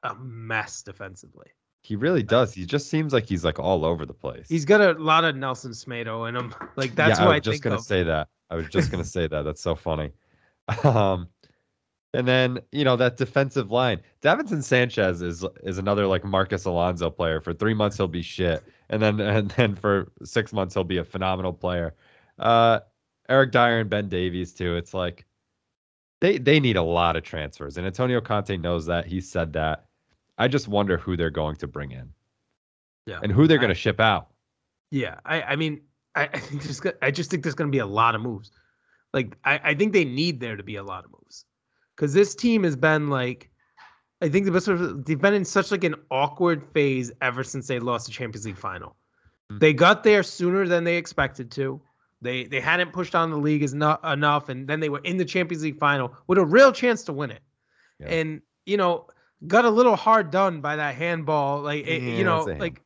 a 0.03 0.15
mess 0.15 0.81
defensively. 0.81 1.47
He 1.81 1.95
really 1.95 2.23
does. 2.23 2.53
He 2.53 2.65
just 2.65 2.89
seems 2.89 3.13
like 3.13 3.27
he's 3.27 3.45
like 3.45 3.59
all 3.59 3.85
over 3.85 4.05
the 4.05 4.13
place. 4.13 4.47
He's 4.49 4.65
got 4.65 4.81
a 4.81 4.93
lot 4.99 5.23
of 5.23 5.35
Nelson 5.35 5.71
Semedo 5.71 6.27
in 6.27 6.35
him. 6.35 6.53
Like 6.75 6.95
that's 6.95 7.19
yeah, 7.19 7.25
who 7.25 7.31
I 7.31 7.35
I, 7.35 7.39
just 7.39 7.61
gonna 7.61 7.75
of. 7.75 7.83
say 7.83 8.03
that. 8.03 8.27
I 8.49 8.55
was 8.55 8.67
just 8.69 8.91
gonna 8.91 9.03
say 9.03 9.27
that. 9.27 9.43
That's 9.43 9.61
so 9.61 9.75
funny. 9.75 10.11
Um, 10.83 11.27
and 12.15 12.27
then 12.27 12.59
you 12.71 12.83
know 12.83 12.95
that 12.95 13.17
defensive 13.17 13.71
line, 13.71 13.99
Davinson 14.21 14.63
Sanchez 14.63 15.21
is 15.21 15.45
is 15.63 15.77
another 15.77 16.07
like 16.07 16.23
Marcos 16.23 16.65
Alonso 16.65 17.09
player. 17.09 17.39
For 17.39 17.53
three 17.53 17.73
months 17.73 17.97
he'll 17.97 18.07
be 18.07 18.21
shit, 18.23 18.63
and 18.89 19.01
then 19.01 19.19
and 19.35 19.51
then 19.51 19.75
for 19.75 20.11
six 20.23 20.53
months 20.53 20.73
he'll 20.73 20.83
be 20.83 20.97
a 20.97 21.03
phenomenal 21.03 21.53
player. 21.53 21.93
Uh, 22.39 22.79
Eric 23.29 23.51
Dier 23.51 23.79
and 23.79 23.89
Ben 23.89 24.09
Davies 24.09 24.53
too. 24.53 24.75
It's 24.75 24.93
like 24.93 25.25
they 26.25 26.37
they 26.39 26.59
need 26.59 26.75
a 26.75 26.81
lot 26.81 27.15
of 27.15 27.23
transfers, 27.23 27.77
and 27.77 27.85
Antonio 27.85 28.19
Conte 28.19 28.57
knows 28.57 28.87
that. 28.87 29.05
He 29.05 29.21
said 29.21 29.53
that. 29.53 29.85
I 30.37 30.47
just 30.47 30.67
wonder 30.67 30.97
who 30.97 31.15
they're 31.15 31.29
going 31.29 31.55
to 31.57 31.67
bring 31.67 31.91
in 31.91 32.11
Yeah. 33.05 33.19
and 33.23 33.31
who 33.31 33.47
they're 33.47 33.57
going 33.59 33.69
to 33.69 33.75
ship 33.75 33.99
out. 33.99 34.31
Yeah, 34.91 35.19
I, 35.25 35.41
I 35.43 35.55
mean, 35.55 35.81
I, 36.15 36.23
I 36.33 36.39
think 36.39 36.63
there's, 36.63 36.81
I 37.01 37.11
just 37.11 37.29
think 37.29 37.43
there's 37.43 37.55
going 37.55 37.69
to 37.69 37.75
be 37.75 37.79
a 37.79 37.85
lot 37.85 38.15
of 38.15 38.21
moves. 38.21 38.51
Like, 39.13 39.37
I, 39.45 39.61
I 39.63 39.75
think 39.75 39.93
they 39.93 40.03
need 40.03 40.39
there 40.41 40.57
to 40.57 40.63
be 40.63 40.75
a 40.75 40.83
lot 40.83 41.05
of 41.05 41.11
moves, 41.11 41.45
because 41.95 42.13
this 42.13 42.35
team 42.35 42.63
has 42.63 42.75
been 42.75 43.09
like, 43.09 43.49
I 44.21 44.29
think 44.29 44.45
the 44.45 44.51
best. 44.51 44.67
They've 45.05 45.21
been 45.21 45.33
in 45.33 45.45
such 45.45 45.71
like 45.71 45.83
an 45.83 45.95
awkward 46.09 46.63
phase 46.73 47.11
ever 47.21 47.43
since 47.43 47.67
they 47.67 47.79
lost 47.79 48.07
the 48.07 48.11
Champions 48.11 48.45
League 48.45 48.57
final. 48.57 48.95
Mm. 49.51 49.59
They 49.59 49.73
got 49.73 50.03
there 50.03 50.23
sooner 50.23 50.67
than 50.67 50.85
they 50.85 50.95
expected 50.97 51.51
to. 51.51 51.81
They 52.21 52.45
they 52.45 52.59
hadn't 52.61 52.93
pushed 52.93 53.13
on 53.15 53.29
the 53.29 53.37
league 53.37 53.61
as 53.63 53.73
not 53.73 54.03
enough, 54.03 54.49
and 54.49 54.67
then 54.67 54.79
they 54.79 54.89
were 54.89 55.01
in 55.03 55.17
the 55.17 55.25
Champions 55.25 55.63
League 55.63 55.77
final 55.77 56.15
with 56.27 56.37
a 56.37 56.45
real 56.45 56.71
chance 56.71 57.03
to 57.03 57.13
win 57.13 57.31
it. 57.31 57.41
Yeah. 57.99 58.07
And 58.07 58.41
you 58.65 58.77
know, 58.77 59.07
got 59.47 59.65
a 59.65 59.69
little 59.69 59.95
hard 59.95 60.31
done 60.31 60.61
by 60.61 60.77
that 60.77 60.95
handball. 60.95 61.61
Like 61.61 61.85
it, 61.85 62.01
Yeah, 62.01 62.17
you 62.17 62.23
know, 62.23 62.37
it's 62.37 62.47
a 62.47 62.49
hand- 62.51 62.61
like 62.61 62.81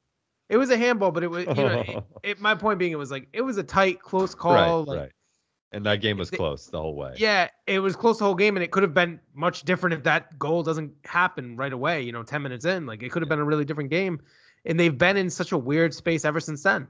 it 0.50 0.58
was 0.58 0.70
a 0.72 0.78
handball, 0.78 1.12
but 1.12 1.24
it 1.24 1.30
was 1.30 1.46
you 1.46 1.54
know, 1.54 1.84
it, 1.88 2.04
it, 2.24 2.42
my 2.42 2.56
point 2.56 2.80
being, 2.80 2.92
it 2.92 2.98
was 2.98 3.12
like 3.12 3.28
it 3.34 3.42
was 3.42 3.58
a 3.58 3.64
tight, 3.64 4.02
close 4.02 4.34
call. 4.36 4.54
right, 4.54 4.88
like, 4.88 5.00
right. 5.00 5.12
And 5.72 5.86
that 5.86 6.02
game 6.02 6.18
was 6.18 6.32
they- 6.32 6.38
close 6.38 6.66
the 6.66 6.82
whole 6.82 6.96
way. 6.96 7.14
Yeah, 7.18 7.50
it 7.68 7.80
was 7.80 7.96
close 7.96 8.18
the 8.18 8.26
whole 8.26 8.36
game, 8.36 8.58
and 8.58 8.64
it 8.64 8.72
could 8.72 8.82
have 8.84 8.96
been 8.96 9.20
much 9.36 9.62
different 9.64 9.94
if 9.94 10.04
that 10.04 10.38
goal 10.40 10.64
doesn't 10.64 10.92
happen 11.06 11.56
right 11.56 11.72
away. 11.72 12.02
You 12.02 12.12
know, 12.12 12.24
ten 12.24 12.42
minutes 12.42 12.66
in, 12.66 12.88
like 12.88 13.04
it 13.04 13.12
could 13.12 13.22
have 13.22 13.30
been 13.30 13.40
a 13.40 13.46
really 13.46 13.66
different 13.66 13.92
game. 13.92 14.20
And 14.66 14.78
they've 14.78 14.98
been 14.98 15.16
in 15.16 15.30
such 15.30 15.54
a 15.54 15.58
weird 15.58 15.94
space 15.94 16.26
ever 16.26 16.40
since 16.42 16.64
then. 16.64 16.88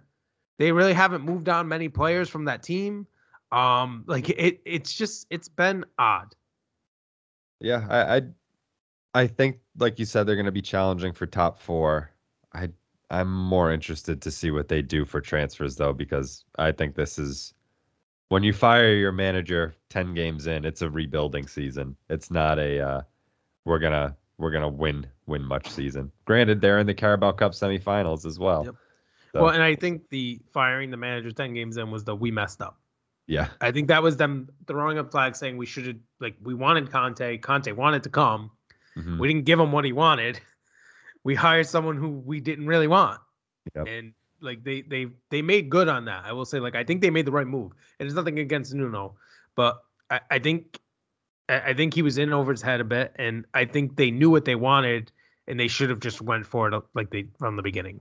They 0.59 0.71
really 0.71 0.93
haven't 0.93 1.23
moved 1.23 1.49
on 1.49 1.67
many 1.67 1.89
players 1.89 2.29
from 2.29 2.45
that 2.45 2.61
team. 2.61 3.07
Um, 3.51 4.03
like 4.05 4.29
it, 4.29 4.61
it's 4.65 4.93
just 4.93 5.25
it's 5.31 5.49
been 5.49 5.85
odd. 5.97 6.35
Yeah, 7.61 7.87
I, 7.89 8.17
I, 8.17 8.21
I 9.15 9.27
think, 9.27 9.57
like 9.77 9.97
you 9.97 10.05
said, 10.05 10.27
they're 10.27 10.35
going 10.35 10.45
to 10.45 10.51
be 10.51 10.61
challenging 10.61 11.13
for 11.13 11.25
top 11.25 11.59
four. 11.59 12.11
I, 12.53 12.69
I'm 13.09 13.33
more 13.33 13.71
interested 13.71 14.21
to 14.21 14.31
see 14.31 14.51
what 14.51 14.67
they 14.67 14.81
do 14.81 15.05
for 15.05 15.19
transfers 15.19 15.75
though, 15.75 15.93
because 15.93 16.45
I 16.57 16.71
think 16.71 16.95
this 16.95 17.17
is 17.17 17.53
when 18.27 18.43
you 18.43 18.53
fire 18.53 18.93
your 18.93 19.11
manager 19.11 19.75
ten 19.89 20.13
games 20.13 20.45
in, 20.45 20.65
it's 20.65 20.81
a 20.81 20.89
rebuilding 20.89 21.47
season. 21.47 21.95
It's 22.09 22.29
not 22.29 22.59
a 22.59 22.79
uh, 22.79 23.01
we're 23.65 23.79
gonna 23.79 24.15
we're 24.37 24.51
gonna 24.51 24.69
win 24.69 25.07
win 25.25 25.43
much 25.43 25.69
season. 25.69 26.11
Granted, 26.25 26.61
they're 26.61 26.79
in 26.79 26.85
the 26.85 26.93
Carabao 26.93 27.31
Cup 27.31 27.53
semifinals 27.53 28.25
as 28.25 28.37
well. 28.37 28.65
Yep. 28.65 28.75
So, 29.33 29.43
Well, 29.43 29.53
and 29.53 29.61
I 29.63 29.75
think 29.75 30.09
the 30.09 30.39
firing 30.53 30.89
the 30.91 30.97
manager 30.97 31.31
ten 31.31 31.53
games 31.53 31.77
in 31.77 31.91
was 31.91 32.03
the 32.03 32.15
we 32.15 32.31
messed 32.31 32.61
up. 32.61 32.79
yeah, 33.27 33.49
I 33.61 33.71
think 33.71 33.87
that 33.89 34.01
was 34.01 34.17
them 34.17 34.49
throwing 34.67 34.97
up 34.97 35.11
flags 35.11 35.37
saying 35.39 35.57
we 35.57 35.65
should 35.67 35.85
have 35.87 35.97
like 36.19 36.35
we 36.41 36.53
wanted 36.53 36.91
Conte. 36.91 37.37
Conte 37.37 37.71
wanted 37.71 38.03
to 38.03 38.09
come. 38.09 38.51
mhm, 38.97 39.19
We 39.19 39.27
didn't 39.27 39.45
give 39.45 39.59
him 39.59 39.71
what 39.71 39.85
he 39.85 39.93
wanted. 39.93 40.39
We 41.25 41.35
hired 41.35 41.67
someone 41.67 41.97
who 41.97 42.09
we 42.09 42.39
didn't 42.39 42.65
really 42.65 42.87
want. 42.87 43.19
Yep. 43.75 43.87
And 43.87 44.13
like 44.41 44.63
they 44.63 44.81
they 44.83 45.07
they 45.29 45.41
made 45.41 45.69
good 45.69 45.89
on 45.89 46.05
that. 46.05 46.23
I 46.25 46.31
will 46.31 46.45
say 46.45 46.59
like 46.61 46.75
I 46.75 46.83
think 46.85 47.01
they 47.01 47.09
made 47.09 47.25
the 47.25 47.31
right 47.33 47.45
move. 47.45 47.73
And 47.99 48.07
it's 48.07 48.15
nothing 48.15 48.39
against 48.39 48.73
Nuno, 48.73 49.15
but 49.53 49.83
I, 50.09 50.21
I 50.31 50.39
think 50.39 50.79
I 51.49 51.59
I 51.71 51.73
think 51.73 51.93
he 51.93 52.01
was 52.01 52.17
in 52.17 52.31
over 52.31 52.51
his 52.53 52.61
head 52.61 52.79
a 52.79 52.85
bit, 52.85 53.11
and 53.17 53.45
I 53.53 53.65
think 53.65 53.97
they 53.97 54.11
knew 54.11 54.29
what 54.29 54.45
they 54.45 54.55
wanted, 54.55 55.11
and 55.45 55.59
they 55.59 55.67
should 55.67 55.89
have 55.89 55.99
just 55.99 56.21
went 56.21 56.45
for 56.45 56.69
it 56.71 56.83
like 56.93 57.09
they 57.11 57.27
from 57.37 57.57
the 57.57 57.63
beginning. 57.63 57.99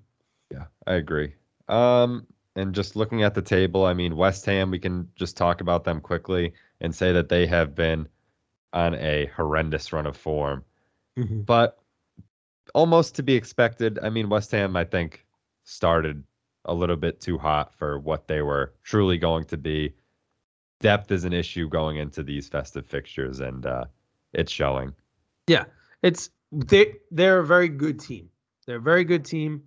Yeah, 0.50 0.64
I 0.86 0.94
agree. 0.94 1.34
Um, 1.68 2.26
and 2.56 2.74
just 2.74 2.96
looking 2.96 3.22
at 3.22 3.34
the 3.34 3.42
table, 3.42 3.84
I 3.84 3.94
mean, 3.94 4.16
West 4.16 4.44
Ham, 4.46 4.70
we 4.70 4.78
can 4.78 5.08
just 5.14 5.36
talk 5.36 5.60
about 5.60 5.84
them 5.84 6.00
quickly 6.00 6.54
and 6.80 6.94
say 6.94 7.12
that 7.12 7.28
they 7.28 7.46
have 7.46 7.74
been 7.74 8.08
on 8.72 8.94
a 8.96 9.26
horrendous 9.36 9.92
run 9.92 10.06
of 10.06 10.16
form, 10.16 10.64
but 11.44 11.78
almost 12.74 13.14
to 13.16 13.22
be 13.22 13.34
expected. 13.34 13.98
I 14.02 14.10
mean, 14.10 14.28
West 14.28 14.50
Ham, 14.52 14.76
I 14.76 14.84
think, 14.84 15.24
started 15.64 16.24
a 16.64 16.74
little 16.74 16.96
bit 16.96 17.20
too 17.20 17.38
hot 17.38 17.74
for 17.74 17.98
what 17.98 18.28
they 18.28 18.42
were 18.42 18.74
truly 18.82 19.18
going 19.18 19.44
to 19.46 19.56
be. 19.56 19.94
Depth 20.80 21.10
is 21.10 21.24
an 21.24 21.32
issue 21.32 21.68
going 21.68 21.96
into 21.96 22.22
these 22.22 22.48
festive 22.48 22.86
fixtures, 22.86 23.40
and 23.40 23.66
uh, 23.66 23.84
it's 24.32 24.52
showing. 24.52 24.92
Yeah, 25.48 25.64
it's 26.02 26.30
they 26.52 26.94
they're 27.10 27.40
a 27.40 27.46
very 27.46 27.68
good 27.68 27.98
team. 27.98 28.28
They're 28.66 28.76
a 28.76 28.80
very 28.80 29.04
good 29.04 29.24
team. 29.24 29.64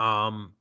Um, 0.00 0.52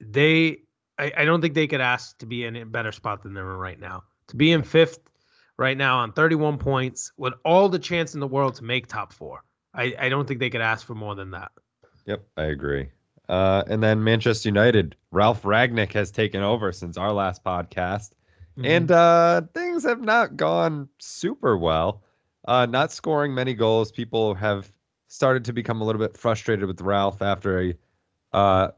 they 0.00 0.58
I, 0.98 1.12
I 1.18 1.24
don't 1.24 1.40
think 1.40 1.54
they 1.54 1.66
could 1.66 1.80
ask 1.80 2.18
to 2.18 2.26
be 2.26 2.44
in 2.44 2.56
a 2.56 2.66
better 2.66 2.92
spot 2.92 3.22
than 3.22 3.34
they're 3.34 3.50
in 3.50 3.58
right 3.58 3.80
now. 3.80 4.04
To 4.28 4.36
be 4.36 4.52
in 4.52 4.62
fifth 4.62 5.00
right 5.56 5.76
now 5.76 5.98
on 5.98 6.12
31 6.12 6.58
points 6.58 7.12
with 7.16 7.34
all 7.44 7.68
the 7.68 7.78
chance 7.78 8.14
in 8.14 8.20
the 8.20 8.26
world 8.26 8.54
to 8.56 8.64
make 8.64 8.86
top 8.86 9.12
four. 9.12 9.42
I, 9.74 9.94
I 9.98 10.08
don't 10.08 10.26
think 10.26 10.40
they 10.40 10.50
could 10.50 10.60
ask 10.60 10.86
for 10.86 10.94
more 10.94 11.14
than 11.14 11.30
that. 11.32 11.52
Yep, 12.06 12.24
I 12.36 12.44
agree. 12.44 12.88
Uh, 13.28 13.62
and 13.68 13.82
then 13.82 14.02
Manchester 14.02 14.48
United, 14.48 14.96
Ralf 15.10 15.42
Rangnick 15.42 15.92
has 15.92 16.10
taken 16.10 16.42
over 16.42 16.72
since 16.72 16.96
our 16.96 17.12
last 17.12 17.44
podcast. 17.44 18.10
Mm-hmm. 18.58 18.66
and 18.66 18.90
uh, 18.90 19.42
things 19.54 19.84
have 19.84 20.00
not 20.00 20.36
gone 20.36 20.88
super 20.98 21.56
well. 21.56 22.02
Uh, 22.46 22.66
not 22.66 22.90
scoring 22.90 23.32
many 23.32 23.54
goals. 23.54 23.92
People 23.92 24.34
have 24.34 24.72
started 25.06 25.44
to 25.44 25.52
become 25.52 25.80
a 25.80 25.84
little 25.84 26.00
bit 26.00 26.16
frustrated 26.16 26.66
with 26.66 26.80
Ralf 26.80 27.22
after 27.22 27.60
a 27.60 27.74
uh, 28.32 28.68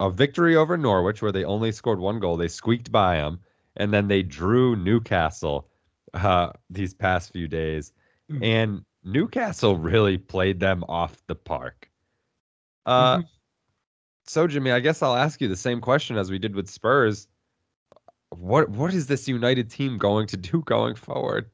a 0.00 0.10
victory 0.10 0.56
over 0.56 0.76
Norwich, 0.76 1.22
where 1.22 1.32
they 1.32 1.44
only 1.44 1.72
scored 1.72 1.98
one 2.00 2.18
goal. 2.18 2.36
They 2.36 2.48
squeaked 2.48 2.90
by 2.90 3.16
them, 3.16 3.40
and 3.76 3.92
then 3.92 4.08
they 4.08 4.22
drew 4.22 4.76
Newcastle 4.76 5.68
uh, 6.14 6.52
these 6.68 6.92
past 6.92 7.32
few 7.32 7.48
days, 7.48 7.92
Mhm. 8.30 8.42
and 8.44 8.84
Newcastle 9.04 9.76
really 9.76 10.18
played 10.18 10.60
them 10.60 10.84
off 10.88 11.24
the 11.26 11.34
park. 11.34 11.90
Uh, 12.86 13.18
Mhm. 13.18 13.28
So, 14.24 14.46
Jimmy, 14.46 14.70
I 14.70 14.80
guess 14.80 15.02
I'll 15.02 15.16
ask 15.16 15.40
you 15.40 15.48
the 15.48 15.56
same 15.56 15.80
question 15.80 16.16
as 16.16 16.30
we 16.30 16.38
did 16.38 16.54
with 16.54 16.68
Spurs. 16.68 17.28
What 18.30 18.68
what 18.70 18.94
is 18.94 19.06
this 19.06 19.26
United 19.28 19.70
team 19.70 19.98
going 19.98 20.26
to 20.28 20.36
do 20.36 20.62
going 20.62 20.94
forward? 20.94 21.50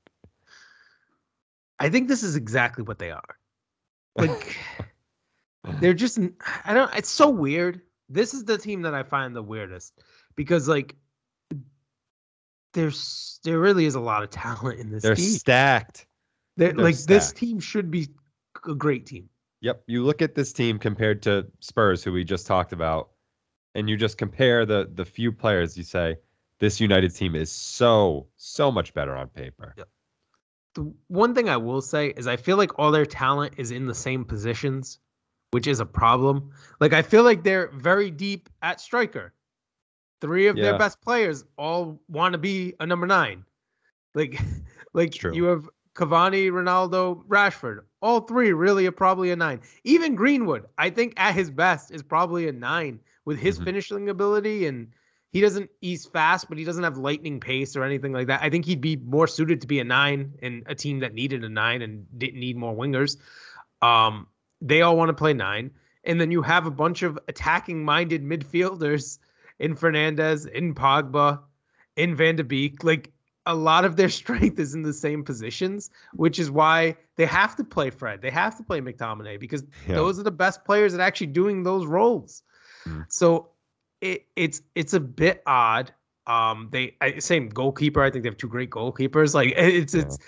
I 1.81 1.89
think 1.89 2.09
this 2.09 2.23
is 2.23 2.37
exactly 2.37 2.83
what 2.85 2.99
they 2.99 3.11
are. 3.11 3.39
Like 4.17 4.57
Uh-huh. 5.69 5.79
they're 5.81 5.95
just 5.95 6.19
I 6.64 6.75
don't 6.75 6.93
it's 6.95 7.11
so 7.11 7.29
weird. 7.29 7.83
This 8.09 8.33
is 8.35 8.45
the 8.45 8.57
team 8.57 8.83
that 8.83 8.95
I 8.95 9.03
find 9.03 9.37
the 9.37 9.43
weirdest 9.43 10.01
because 10.35 10.69
like 10.69 10.97
there's 12.75 13.41
there 13.45 13.59
really 13.59 13.85
is 13.87 13.95
a 13.95 14.01
lot 14.01 14.23
of 14.23 14.31
talent 14.31 14.79
in 14.79 14.91
this 14.91 15.03
They're 15.03 15.14
team. 15.14 15.25
stacked. 15.25 16.07
They're, 16.57 16.73
they're 16.73 16.85
like 16.85 16.97
this 16.97 17.33
team 17.33 17.61
should 17.61 17.91
be 17.91 18.09
a 18.66 18.75
great 18.75 19.07
team. 19.07 19.29
Yep. 19.61 19.83
You 19.87 20.05
look 20.05 20.23
at 20.23 20.35
this 20.35 20.53
team 20.53 20.79
compared 20.79 21.23
to 21.23 21.47
Spurs, 21.61 22.05
who 22.05 22.12
we 22.12 22.25
just 22.25 22.47
talked 22.47 22.73
about, 22.73 23.11
and 23.75 23.89
you 23.89 23.97
just 23.97 24.19
compare 24.19 24.64
the 24.66 24.91
the 24.95 25.05
few 25.05 25.33
players. 25.33 25.77
You 25.77 25.85
say 25.85 26.16
this 26.61 26.81
United 26.81 27.14
team 27.14 27.35
is 27.35 27.51
so 27.51 28.27
so 28.37 28.71
much 28.71 28.95
better 28.95 29.16
on 29.16 29.29
paper. 29.29 29.75
Yep. 29.77 29.89
The 30.75 30.93
one 31.09 31.35
thing 31.35 31.49
I 31.49 31.57
will 31.57 31.81
say 31.81 32.09
is 32.16 32.27
I 32.27 32.37
feel 32.37 32.57
like 32.57 32.79
all 32.79 32.91
their 32.91 33.07
talent 33.07 33.55
is 33.57 33.71
in 33.71 33.87
the 33.87 33.95
same 33.95 34.25
positions, 34.25 34.99
which 35.51 35.66
is 35.66 35.80
a 35.80 35.86
problem. 35.86 36.51
Like 36.80 36.92
I 36.92 37.03
feel 37.03 37.22
like 37.22 37.42
they're 37.42 37.68
very 37.68 38.11
deep 38.11 38.49
at 38.62 38.80
striker. 38.80 39.32
Three 40.20 40.46
of 40.49 40.57
Yeah. 40.57 40.64
their 40.64 40.78
best 40.78 41.01
players 41.01 41.44
all 41.57 42.01
want 42.09 42.32
to 42.32 42.38
be 42.38 42.74
a 42.80 42.86
number 42.86 43.07
nine. 43.07 43.44
Like, 44.14 44.38
like 44.92 45.12
true. 45.12 45.34
you 45.34 45.44
have 45.44 45.68
Cavani, 45.94 46.51
Ronaldo, 46.51 47.24
Rashford. 47.26 47.80
All 48.03 48.20
three 48.20 48.53
really 48.53 48.86
are 48.86 48.92
probably 48.92 49.30
a 49.30 49.36
nine. 49.36 49.61
Even 49.84 50.14
Greenwood, 50.14 50.66
I 50.76 50.90
think 50.90 51.14
at 51.16 51.34
his 51.34 51.51
best 51.51 51.90
is 51.90 52.03
probably 52.03 52.49
a 52.49 52.53
nine 52.53 53.01
with 53.24 53.38
his 53.38 53.59
Mhm. 53.59 53.64
finishing 53.64 54.09
ability 54.09 54.66
and 54.66 54.88
he 55.30 55.40
doesn't 55.40 55.70
he's 55.80 56.07
fast, 56.07 56.49
but 56.49 56.57
he 56.57 56.64
doesn't 56.64 56.84
have 56.84 56.96
lightning 56.96 57.38
pace 57.38 57.76
or 57.76 57.84
anything 57.84 58.12
like 58.12 58.26
that. 58.28 58.40
I 58.42 58.49
think 58.51 58.64
he'd 58.64 58.80
be 58.80 58.96
more 58.96 59.26
suited 59.26 59.61
to 59.61 59.66
be 59.66 59.78
a 59.78 59.84
nine 59.84 60.32
in 60.40 60.62
a 60.66 60.74
team 60.74 61.01
that 61.01 61.14
needed 61.14 61.44
a 61.44 61.49
nine 61.49 61.82
and 61.82 62.07
didn't 62.18 62.40
need 62.40 62.57
more 62.57 62.74
wingers. 62.74 63.18
Um, 63.82 64.26
they 64.61 64.83
all 64.83 64.97
want 64.97 65.09
to 65.09 65.15
play 65.15 65.33
nine. 65.33 65.71
And 66.05 66.21
then 66.21 66.31
you 66.31 66.43
have 66.43 66.67
a 66.67 66.71
bunch 66.71 67.03
of 67.03 67.19
attacking 67.29 67.85
minded 67.85 68.25
midfielders 68.25 69.19
in 69.59 69.75
Fernandes, 69.75 70.49
in 70.49 70.75
Pogba, 70.75 71.41
in 71.97 72.15
Van 72.15 72.37
de 72.37 72.45
Beek. 72.45 72.83
Like 72.85 73.13
a 73.47 73.55
lot 73.55 73.85
of 73.85 73.97
their 73.97 74.09
strength 74.21 74.59
is 74.59 74.75
in 74.75 74.83
the 74.83 74.93
same 74.93 75.23
positions, 75.25 75.91
which 76.15 76.39
is 76.39 76.51
why 76.51 76.97
they 77.17 77.27
have 77.27 77.57
to 77.57 77.65
play 77.65 77.91
Fred. 77.91 78.23
They 78.23 78.31
have 78.31 78.57
to 78.57 78.63
play 78.63 78.81
McTominay 78.81 79.39
because 79.41 79.65
Yeah. 79.87 79.97
those 79.97 80.19
are 80.19 80.23
the 80.23 80.31
best 80.31 80.65
players 80.65 80.95
at 80.95 81.01
actually 81.01 81.29
doing 81.29 81.63
those 81.63 81.87
roles. 81.87 82.43
Mm. 82.87 83.05
So 83.09 83.51
it, 84.01 84.27
it's 84.37 84.63
it's 84.75 84.95
a 84.95 85.01
bit 85.01 85.43
odd. 85.47 85.93
Um, 86.27 86.69
they 86.71 86.95
I, 87.01 87.19
same 87.19 87.49
goalkeeper. 87.49 88.03
I 88.03 88.11
think 88.11 88.23
they 88.23 88.29
have 88.29 88.37
two 88.37 88.49
great 88.49 88.71
goalkeepers. 88.71 89.35
Like 89.35 89.53
it's 89.57 89.95
Yeah. 89.95 90.03
it's 90.03 90.19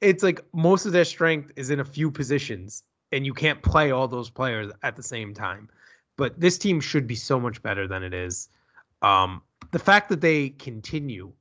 it's 0.00 0.22
like 0.22 0.40
most 0.52 0.86
of 0.86 0.92
their 0.92 1.04
strength 1.04 1.52
is 1.56 1.70
in 1.70 1.78
a 1.80 1.84
few 1.84 2.10
positions, 2.10 2.82
and 3.12 3.26
you 3.26 3.34
can't 3.34 3.62
play 3.62 3.90
all 3.90 4.08
those 4.08 4.30
players 4.30 4.72
at 4.82 4.96
the 4.96 5.02
same 5.02 5.34
time. 5.34 5.68
But 6.16 6.38
this 6.38 6.58
team 6.58 6.80
should 6.80 7.06
be 7.06 7.14
so 7.14 7.40
much 7.40 7.62
better 7.62 7.86
than 7.86 8.02
it 8.02 8.14
is. 8.14 8.48
Um, 9.02 9.42
the 9.70 9.78
fact 9.78 10.08
that 10.10 10.20
they 10.20 10.50
continue, 10.50 11.32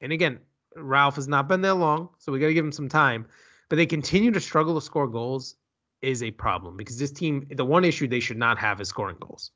and 0.00 0.12
again, 0.12 0.40
Ralf 0.76 1.16
has 1.16 1.28
not 1.28 1.48
been 1.48 1.60
there 1.60 1.74
long, 1.74 2.08
so 2.18 2.32
we 2.32 2.40
got 2.40 2.48
to 2.48 2.54
give 2.54 2.64
him 2.64 2.72
some 2.72 2.88
time. 2.88 3.26
But 3.68 3.76
they 3.76 3.86
continue 3.86 4.30
to 4.32 4.40
struggle 4.40 4.74
to 4.74 4.80
score 4.80 5.06
goals 5.08 5.56
is 6.02 6.22
a 6.22 6.30
problem 6.30 6.76
because 6.76 6.98
this 6.98 7.10
team, 7.12 7.46
the 7.50 7.64
one 7.64 7.84
issue 7.84 8.06
they 8.06 8.20
should 8.20 8.36
not 8.36 8.58
have 8.58 8.80
is 8.80 8.88
scoring 8.88 9.16
goals. 9.20 9.52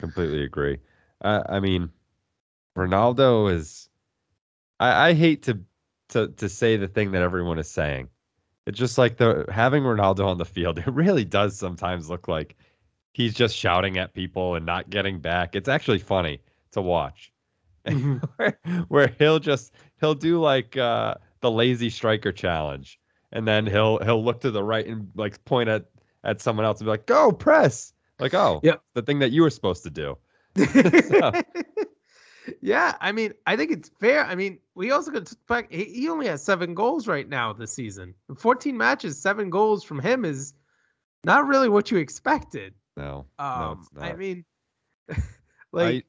Completely 0.00 0.42
agree. 0.42 0.78
Uh, 1.20 1.42
I 1.48 1.60
mean, 1.60 1.90
Ronaldo 2.76 3.52
is. 3.52 3.88
I, 4.80 5.10
I 5.10 5.12
hate 5.14 5.44
to 5.44 5.60
to 6.08 6.28
to 6.28 6.48
say 6.48 6.76
the 6.76 6.88
thing 6.88 7.12
that 7.12 7.22
everyone 7.22 7.58
is 7.58 7.70
saying. 7.70 8.08
It's 8.66 8.78
just 8.78 8.96
like 8.98 9.16
the 9.16 9.44
having 9.50 9.82
Ronaldo 9.82 10.26
on 10.26 10.38
the 10.38 10.44
field. 10.44 10.78
It 10.86 10.86
really 10.92 11.24
does 11.24 11.56
sometimes 11.58 12.08
look 12.10 12.28
like 12.28 12.56
he's 13.12 13.34
just 13.34 13.56
shouting 13.56 13.98
at 13.98 14.14
people 14.14 14.54
and 14.54 14.64
not 14.64 14.88
getting 14.90 15.18
back. 15.20 15.54
It's 15.54 15.68
actually 15.68 15.98
funny 15.98 16.40
to 16.72 16.80
watch. 16.82 17.32
Mhm. 17.86 18.22
where, 18.36 18.58
where 18.86 19.14
he'll 19.18 19.40
just 19.40 19.72
he'll 20.00 20.14
do 20.14 20.40
like 20.40 20.76
uh 20.76 21.16
the 21.40 21.50
lazy 21.50 21.90
striker 21.90 22.30
challenge 22.30 23.00
and 23.32 23.48
then 23.48 23.66
he'll 23.66 23.98
he'll 24.04 24.24
look 24.24 24.40
to 24.42 24.52
the 24.52 24.62
right 24.62 24.86
and 24.86 25.08
like 25.16 25.44
point 25.44 25.68
at 25.68 25.86
at 26.22 26.40
someone 26.40 26.64
else 26.64 26.78
and 26.78 26.86
be 26.86 26.90
like 26.90 27.06
go 27.06 27.32
press 27.32 27.92
like 28.20 28.34
oh 28.34 28.60
yeah, 28.62 28.76
the 28.94 29.02
thing 29.02 29.18
that 29.18 29.32
you 29.32 29.42
were 29.42 29.50
supposed 29.50 29.82
to 29.82 29.90
do 29.90 30.16
yeah, 32.60 32.96
I 33.00 33.12
mean, 33.12 33.32
I 33.46 33.56
think 33.56 33.70
it's 33.70 33.90
fair. 34.00 34.24
I 34.24 34.34
mean, 34.34 34.58
we 34.74 34.90
also 34.90 35.10
got 35.10 35.26
to 35.26 35.36
fact 35.46 35.72
he, 35.72 35.84
he 35.84 36.08
only 36.08 36.26
has 36.26 36.42
seven 36.42 36.74
goals 36.74 37.06
right 37.06 37.28
now 37.28 37.52
this 37.52 37.72
season. 37.72 38.14
In 38.28 38.34
14 38.34 38.76
matches, 38.76 39.20
seven 39.20 39.50
goals 39.50 39.84
from 39.84 40.00
him 40.00 40.24
is 40.24 40.54
not 41.24 41.46
really 41.46 41.68
what 41.68 41.90
you 41.90 41.98
expected. 41.98 42.74
no 42.96 43.26
no 43.38 43.44
Um, 43.44 43.78
it's 43.80 43.92
not 43.94 44.04
I 44.12 44.16
mean, 44.16 44.44
like, 45.72 46.06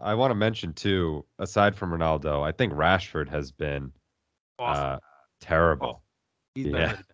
I 0.00 0.12
I 0.12 0.14
want 0.14 0.30
to 0.30 0.34
mention 0.34 0.72
too 0.72 1.24
aside 1.38 1.76
from 1.76 1.90
Ronaldo 1.90 2.42
I 2.42 2.52
think 2.52 2.72
Rashford 2.72 3.28
has 3.28 3.52
been 3.52 3.92
awesome. 4.58 4.84
uh 4.84 4.98
terrible 5.40 6.04
he's 6.54 6.66
yeah. 6.66 6.72
bad. 6.72 7.04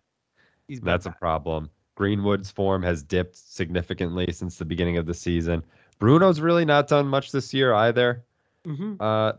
That's 0.83 1.05
a 1.05 1.11
problem. 1.11 1.69
Greenwood's 1.95 2.49
form 2.49 2.81
has 2.83 3.03
dipped 3.03 3.35
significantly 3.35 4.31
since 4.31 4.57
the 4.57 4.65
beginning 4.65 4.97
of 4.97 5.05
the 5.05 5.13
season. 5.13 5.63
Bruno's 6.01 6.41
really 6.41 6.65
not 6.65 6.87
done 6.87 7.07
much 7.07 7.31
this 7.31 7.53
year 7.53 7.73
either. 7.73 8.25
Mhm. 8.65 8.97
Uh, 8.99 9.33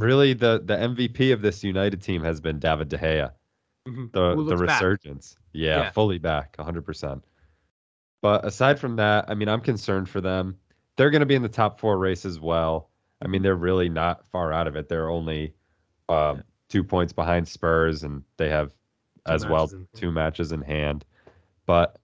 really, 0.00 0.34
the 0.34 0.62
the 0.64 0.74
MVP 0.76 1.32
of 1.32 1.40
this 1.42 1.64
United 1.64 2.02
team 2.02 2.22
has 2.22 2.40
been 2.40 2.58
David 2.58 2.88
De 2.90 2.98
Gea. 2.98 3.32
Mhm. 3.88 4.12
The 4.12 4.34
Who 4.34 4.44
the 4.44 4.56
resurgence, 4.56 5.36
yeah, 5.52 5.78
Yeah. 5.84 5.90
fully 5.90 6.18
back, 6.18 6.54
100. 6.58 6.82
percent 6.84 7.24
But 8.20 8.44
aside 8.44 8.78
from 8.78 8.96
that, 8.96 9.24
I 9.28 9.34
mean, 9.34 9.48
I'm 9.48 9.60
concerned 9.62 10.08
for 10.08 10.20
them. 10.20 10.58
They're 10.96 11.10
going 11.10 11.20
to 11.20 11.26
be 11.26 11.36
in 11.36 11.42
the 11.42 11.48
top 11.48 11.78
four 11.80 11.96
race 11.98 12.24
as 12.26 12.38
well. 12.38 12.90
I 13.20 13.24
Mm-hmm. 13.24 13.32
mean, 13.32 13.42
they're 13.42 13.54
really 13.56 13.88
not 13.88 14.26
far 14.26 14.52
out 14.52 14.66
of 14.66 14.76
it. 14.76 14.88
They're 14.88 15.08
only 15.10 15.54
um, 16.10 16.42
two 16.68 16.82
points 16.84 17.12
behind 17.12 17.46
Spurs, 17.48 18.02
and 18.02 18.22
they 18.36 18.48
have 18.50 18.70
Two 19.26 19.32
as 19.34 19.46
well 19.46 19.70
two 19.94 20.10
matches 20.10 20.52
in 20.52 20.62
hand. 20.62 21.04
But 21.66 21.98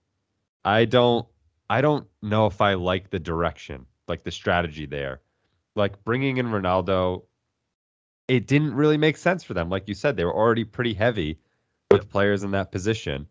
I 0.64 0.84
don't 0.84 1.26
I 1.70 1.80
don't 1.80 2.06
know 2.22 2.46
if 2.46 2.60
I 2.60 2.74
like 2.74 3.10
the 3.10 3.18
direction, 3.18 3.86
like 4.08 4.22
the 4.22 4.30
strategy 4.30 4.86
there. 4.86 5.20
Like 5.74 6.04
bringing 6.04 6.36
in 6.36 6.46
Ronaldo, 6.46 7.22
it 8.28 8.46
didn't 8.46 8.74
really 8.74 8.96
make 8.96 9.16
sense 9.16 9.42
for 9.42 9.54
them. 9.54 9.68
Like 9.68 9.88
you 9.88 9.94
said, 9.94 10.16
they 10.16 10.24
were 10.24 10.34
already 10.34 10.64
pretty 10.64 10.94
heavy 10.94 11.38
with 11.90 12.08
players 12.08 12.42
in 12.42 12.50
that 12.52 12.70
position. 12.72 13.26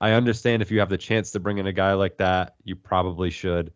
I 0.00 0.12
understand 0.12 0.62
if 0.62 0.70
you 0.70 0.78
have 0.80 0.90
the 0.90 0.98
chance 0.98 1.30
to 1.32 1.40
bring 1.40 1.58
in 1.58 1.66
a 1.66 1.72
guy 1.72 1.94
like 1.94 2.18
that, 2.18 2.54
you 2.64 2.76
probably 2.76 3.30
should. 3.30 3.72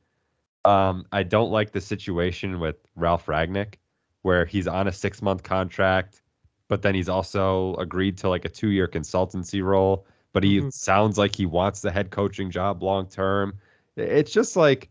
Um, 0.65 1.07
I 1.13 1.23
don't 1.23 1.51
like 1.51 1.73
the 1.73 1.81
situation 1.81 2.61
with 2.61 2.77
Ralf 2.95 3.27
Rangnick, 3.27 3.77
where 4.23 4.45
he's 4.45 4.69
on 4.69 4.87
a 4.87 4.93
six 4.93 5.23
month 5.23 5.43
contract, 5.43 6.23
but 6.69 6.83
then 6.83 6.95
he's 6.95 7.09
also 7.09 7.75
agreed 7.77 8.19
to 8.19 8.29
like 8.29 8.45
a 8.45 8.51
two 8.51 8.69
year 8.69 8.87
consultancy 8.87 9.65
role, 9.65 10.07
but 10.33 10.45
he 10.45 10.61
Mhm. 10.61 10.73
sounds 10.73 11.17
like 11.17 11.35
he 11.35 11.47
wants 11.47 11.81
the 11.81 11.91
head 11.91 12.11
coaching 12.11 12.51
job 12.51 12.83
long 12.83 13.07
term. 13.07 13.59
It's 14.01 14.33
just 14.33 14.57
like 14.57 14.91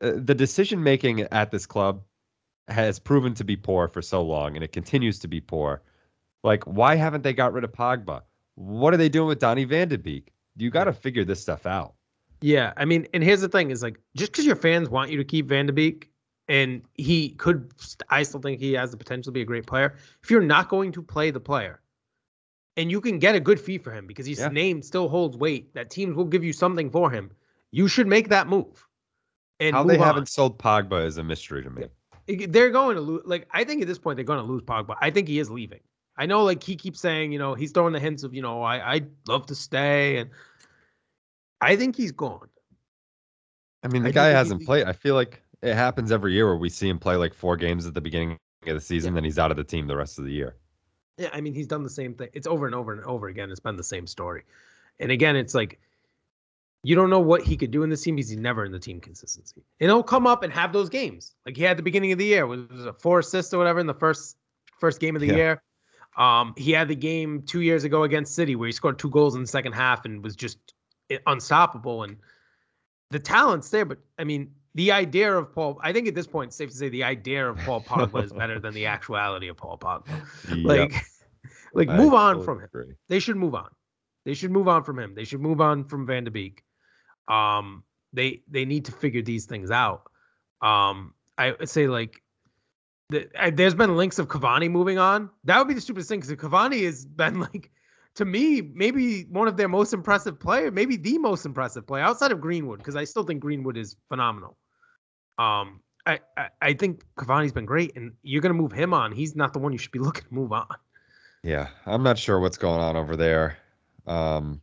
uh, 0.00 0.12
the 0.16 0.34
decision 0.34 0.82
making 0.82 1.20
at 1.22 1.50
this 1.50 1.66
club 1.66 2.02
has 2.68 2.98
proven 2.98 3.34
to 3.34 3.44
be 3.44 3.56
poor 3.56 3.88
for 3.88 4.02
so 4.02 4.22
long, 4.22 4.54
and 4.54 4.64
it 4.64 4.72
continues 4.72 5.18
to 5.20 5.28
be 5.28 5.40
poor. 5.40 5.82
Like, 6.44 6.64
why 6.64 6.94
haven't 6.96 7.22
they 7.22 7.32
got 7.32 7.52
rid 7.52 7.64
of 7.64 7.72
Pogba? 7.72 8.22
What 8.54 8.94
are 8.94 8.98
they 8.98 9.08
doing 9.08 9.28
with 9.28 9.38
Donny 9.38 9.64
Van 9.64 9.88
de 9.88 9.98
Beek? 9.98 10.32
You 10.56 10.70
got 10.70 10.84
to 10.84 10.92
figure 10.92 11.24
this 11.24 11.40
stuff 11.40 11.66
out. 11.66 11.94
Yeah, 12.40 12.72
I 12.76 12.84
mean, 12.84 13.06
and 13.14 13.22
here's 13.22 13.40
the 13.40 13.48
thing: 13.48 13.70
is 13.70 13.82
like 13.82 13.98
just 14.16 14.32
because 14.32 14.46
your 14.46 14.56
fans 14.56 14.88
want 14.88 15.10
you 15.10 15.16
to 15.16 15.24
keep 15.24 15.46
Van 15.46 15.66
de 15.66 15.72
Beek, 15.72 16.10
and 16.46 16.82
he 16.94 17.30
could, 17.30 17.72
I 18.10 18.22
still 18.22 18.40
think 18.40 18.60
he 18.60 18.72
has 18.74 18.90
the 18.90 18.96
potential 18.96 19.24
to 19.24 19.32
be 19.32 19.42
a 19.42 19.44
great 19.44 19.66
player. 19.66 19.96
If 20.22 20.30
you're 20.30 20.40
not 20.40 20.68
going 20.68 20.92
to 20.92 21.02
play 21.02 21.30
the 21.30 21.40
player, 21.40 21.80
and 22.76 22.90
you 22.90 23.00
can 23.00 23.18
get 23.18 23.34
a 23.34 23.40
good 23.40 23.58
fee 23.60 23.78
for 23.78 23.90
him 23.90 24.06
because 24.06 24.26
his 24.26 24.38
Yeah. 24.38 24.48
name 24.48 24.82
still 24.82 25.08
holds 25.08 25.36
weight, 25.36 25.74
that 25.74 25.90
teams 25.90 26.14
will 26.14 26.24
give 26.24 26.44
you 26.44 26.52
something 26.52 26.90
for 26.90 27.10
him. 27.10 27.30
You 27.72 27.88
should 27.88 28.06
make 28.06 28.28
that 28.28 28.48
move. 28.48 28.86
And 29.60 29.74
How 29.74 29.84
they 29.84 29.96
on. 29.98 30.04
haven't 30.04 30.28
sold 30.28 30.58
Pogba 30.58 31.04
is 31.04 31.18
a 31.18 31.24
mystery 31.24 31.62
to 31.64 31.70
me. 31.70 31.86
they're 32.46 32.70
going 32.70 32.94
to 32.96 33.00
lose. 33.00 33.22
Like 33.24 33.48
I 33.50 33.64
think 33.64 33.82
at 33.82 33.88
this 33.88 33.98
point 33.98 34.16
they're 34.16 34.24
going 34.24 34.38
to 34.40 34.44
lose 34.44 34.62
Pogba. 34.62 34.96
I 35.00 35.10
think 35.10 35.28
he 35.28 35.38
is 35.38 35.50
leaving. 35.50 35.80
I 36.16 36.26
know, 36.26 36.42
like 36.44 36.62
he 36.62 36.74
keeps 36.76 37.00
saying, 37.00 37.32
you 37.32 37.38
know, 37.38 37.54
he's 37.54 37.70
throwing 37.72 37.92
the 37.92 38.00
hints 38.00 38.24
of, 38.24 38.34
you 38.34 38.42
know, 38.42 38.62
I 38.62 38.94
I'd 38.94 39.08
love 39.28 39.46
to 39.46 39.54
stay, 39.54 40.16
and 40.18 40.30
I 41.60 41.76
think 41.76 41.96
he's 41.96 42.12
gone. 42.12 42.48
I 43.84 43.88
mean, 43.88 44.02
the 44.02 44.08
I 44.08 44.12
guy 44.12 44.26
hasn't 44.28 44.64
played. 44.64 44.86
I 44.86 44.92
feel 44.92 45.14
like 45.14 45.42
it 45.62 45.74
happens 45.74 46.10
every 46.10 46.32
year 46.32 46.46
where 46.46 46.56
we 46.56 46.68
see 46.68 46.88
him 46.88 46.98
play 46.98 47.16
like 47.16 47.34
four 47.34 47.56
games 47.56 47.86
at 47.86 47.94
the 47.94 48.00
beginning 48.00 48.36
of 48.66 48.74
the 48.74 48.80
season, 48.80 49.14
then 49.14 49.24
he's 49.24 49.38
out 49.38 49.50
of 49.50 49.56
the 49.56 49.64
team 49.64 49.86
the 49.86 49.96
rest 49.96 50.18
of 50.18 50.24
the 50.24 50.32
year. 50.32 50.56
Yeah, 51.16 51.30
I 51.32 51.40
mean, 51.40 51.54
he's 51.54 51.66
done 51.66 51.82
the 51.82 51.90
same 51.90 52.14
thing. 52.14 52.28
It's 52.32 52.46
over 52.46 52.66
and 52.66 52.74
over 52.74 52.92
and 52.92 53.02
over 53.04 53.28
again. 53.28 53.50
It's 53.50 53.60
been 53.60 53.76
the 53.76 53.84
same 53.84 54.06
story. 54.06 54.44
And 55.00 55.10
again, 55.12 55.36
it's 55.36 55.54
like 55.54 55.80
you 56.82 56.94
don't 56.94 57.10
know 57.10 57.20
what 57.20 57.42
he 57.42 57.56
could 57.56 57.70
do 57.70 57.82
in 57.82 57.90
this 57.90 58.02
team 58.02 58.16
because 58.16 58.30
he's 58.30 58.38
never 58.38 58.64
in 58.64 58.72
the 58.72 58.78
team 58.78 59.00
consistency. 59.00 59.62
And 59.80 59.90
he'll 59.90 60.02
come 60.02 60.26
up 60.26 60.42
and 60.42 60.52
have 60.52 60.72
those 60.72 60.88
games. 60.88 61.34
Like 61.44 61.56
he 61.56 61.62
had 61.64 61.76
the 61.76 61.82
beginning 61.82 62.12
of 62.12 62.18
the 62.18 62.24
year 62.24 62.46
was 62.46 62.60
a 62.86 62.92
four 62.92 63.18
assists 63.18 63.52
or 63.52 63.58
whatever 63.58 63.80
in 63.80 63.86
the 63.86 63.94
first 63.94 64.36
first 64.78 65.00
game 65.00 65.16
of 65.16 65.20
the 65.20 65.26
Yeah. 65.28 65.34
year. 65.34 65.62
Um, 66.16 66.54
he 66.56 66.72
had 66.72 66.88
the 66.88 66.96
game 66.96 67.42
two 67.42 67.60
years 67.60 67.84
ago 67.84 68.02
against 68.04 68.34
City 68.34 68.56
where 68.56 68.66
he 68.66 68.72
scored 68.72 68.98
two 68.98 69.10
goals 69.10 69.34
in 69.34 69.40
the 69.40 69.46
second 69.48 69.72
half 69.72 70.04
and 70.04 70.22
was 70.22 70.34
just 70.36 70.58
unstoppable. 71.26 72.02
And 72.04 72.16
the 73.10 73.18
talent's 73.18 73.70
there, 73.70 73.84
but 73.84 73.98
I 74.18 74.24
mean, 74.24 74.52
the 74.74 74.92
idea 74.92 75.36
of 75.36 75.52
Paul, 75.52 75.80
I 75.82 75.92
think 75.92 76.06
at 76.08 76.14
this 76.14 76.26
point, 76.26 76.48
it's 76.48 76.56
safe 76.56 76.70
to 76.70 76.76
say 76.76 76.88
the 76.88 77.04
idea 77.04 77.48
of 77.48 77.56
Paul 77.58 77.80
Pogba 77.80 78.22
is 78.22 78.32
better 78.32 78.58
than 78.60 78.74
the 78.74 78.86
actuality 78.96 79.48
of 79.48 79.56
Paul 79.56 79.78
Pogba. 79.78 80.22
Like, 80.64 80.94
like 81.72 81.88
I 81.88 81.96
move 81.96 82.14
on 82.14 82.42
from 82.42 82.58
him. 82.58 82.64
agree. 82.64 82.94
They 83.08 83.18
should 83.18 83.36
move 83.36 83.54
on. 83.54 83.68
They 84.24 84.34
should 84.34 84.50
move 84.50 84.68
on 84.68 84.84
from 84.84 84.98
him. 84.98 85.14
They 85.14 85.24
should 85.24 85.40
move 85.40 85.60
on 85.60 85.84
from 85.84 86.06
Van 86.06 86.24
de 86.24 86.30
Beek. 86.30 86.62
Um, 87.28 87.84
they 88.12 88.42
they 88.48 88.64
need 88.64 88.86
to 88.86 88.92
figure 88.92 89.22
these 89.22 89.46
things 89.46 89.70
out. 89.70 90.10
Um, 90.62 91.14
I 91.36 91.52
would 91.52 91.68
say 91.68 91.86
like, 91.86 92.22
the, 93.10 93.28
I, 93.38 93.50
there's 93.50 93.74
been 93.74 93.96
links 93.96 94.18
of 94.18 94.28
Cavani 94.28 94.70
moving 94.70 94.98
on. 94.98 95.30
That 95.44 95.58
would 95.58 95.68
be 95.68 95.74
the 95.74 95.80
stupidest 95.80 96.08
thing 96.08 96.20
because 96.20 96.34
Cavani 96.36 96.84
has 96.84 97.04
been 97.04 97.40
like, 97.52 97.70
to 98.16 98.24
me, 98.24 98.60
maybe 98.60 99.22
one 99.24 99.48
of 99.48 99.56
their 99.56 99.68
most 99.68 99.92
impressive 99.92 100.40
player, 100.40 100.70
maybe 100.70 100.96
the 100.96 101.18
most 101.18 101.46
impressive 101.46 101.86
player 101.86 102.02
outside 102.02 102.32
of 102.32 102.40
Greenwood, 102.40 102.78
because 102.78 102.96
I 102.96 103.04
still 103.04 103.24
think 103.24 103.40
Greenwood 103.40 103.76
is 103.76 103.96
phenomenal. 104.08 104.56
Um, 105.38 105.80
I, 106.04 106.20
I, 106.36 106.48
I 106.60 106.72
think 106.72 107.04
Cavani's 107.16 107.52
been 107.52 107.66
great, 107.66 107.96
and 107.96 108.12
you're 108.22 108.42
to 108.42 108.52
move 108.52 108.72
him 108.72 108.92
on. 108.92 109.12
He's 109.12 109.36
not 109.36 109.52
the 109.52 109.58
one 109.58 109.72
you 109.72 109.78
should 109.78 109.92
be 109.92 109.98
looking 110.00 110.24
to 110.24 110.34
move 110.34 110.52
on. 110.52 110.66
Yeah, 111.42 111.68
I'm 111.86 112.02
not 112.02 112.18
sure 112.18 112.40
what's 112.40 112.58
going 112.58 112.80
on 112.80 112.96
over 112.96 113.16
there. 113.16 113.58
Um, 114.06 114.60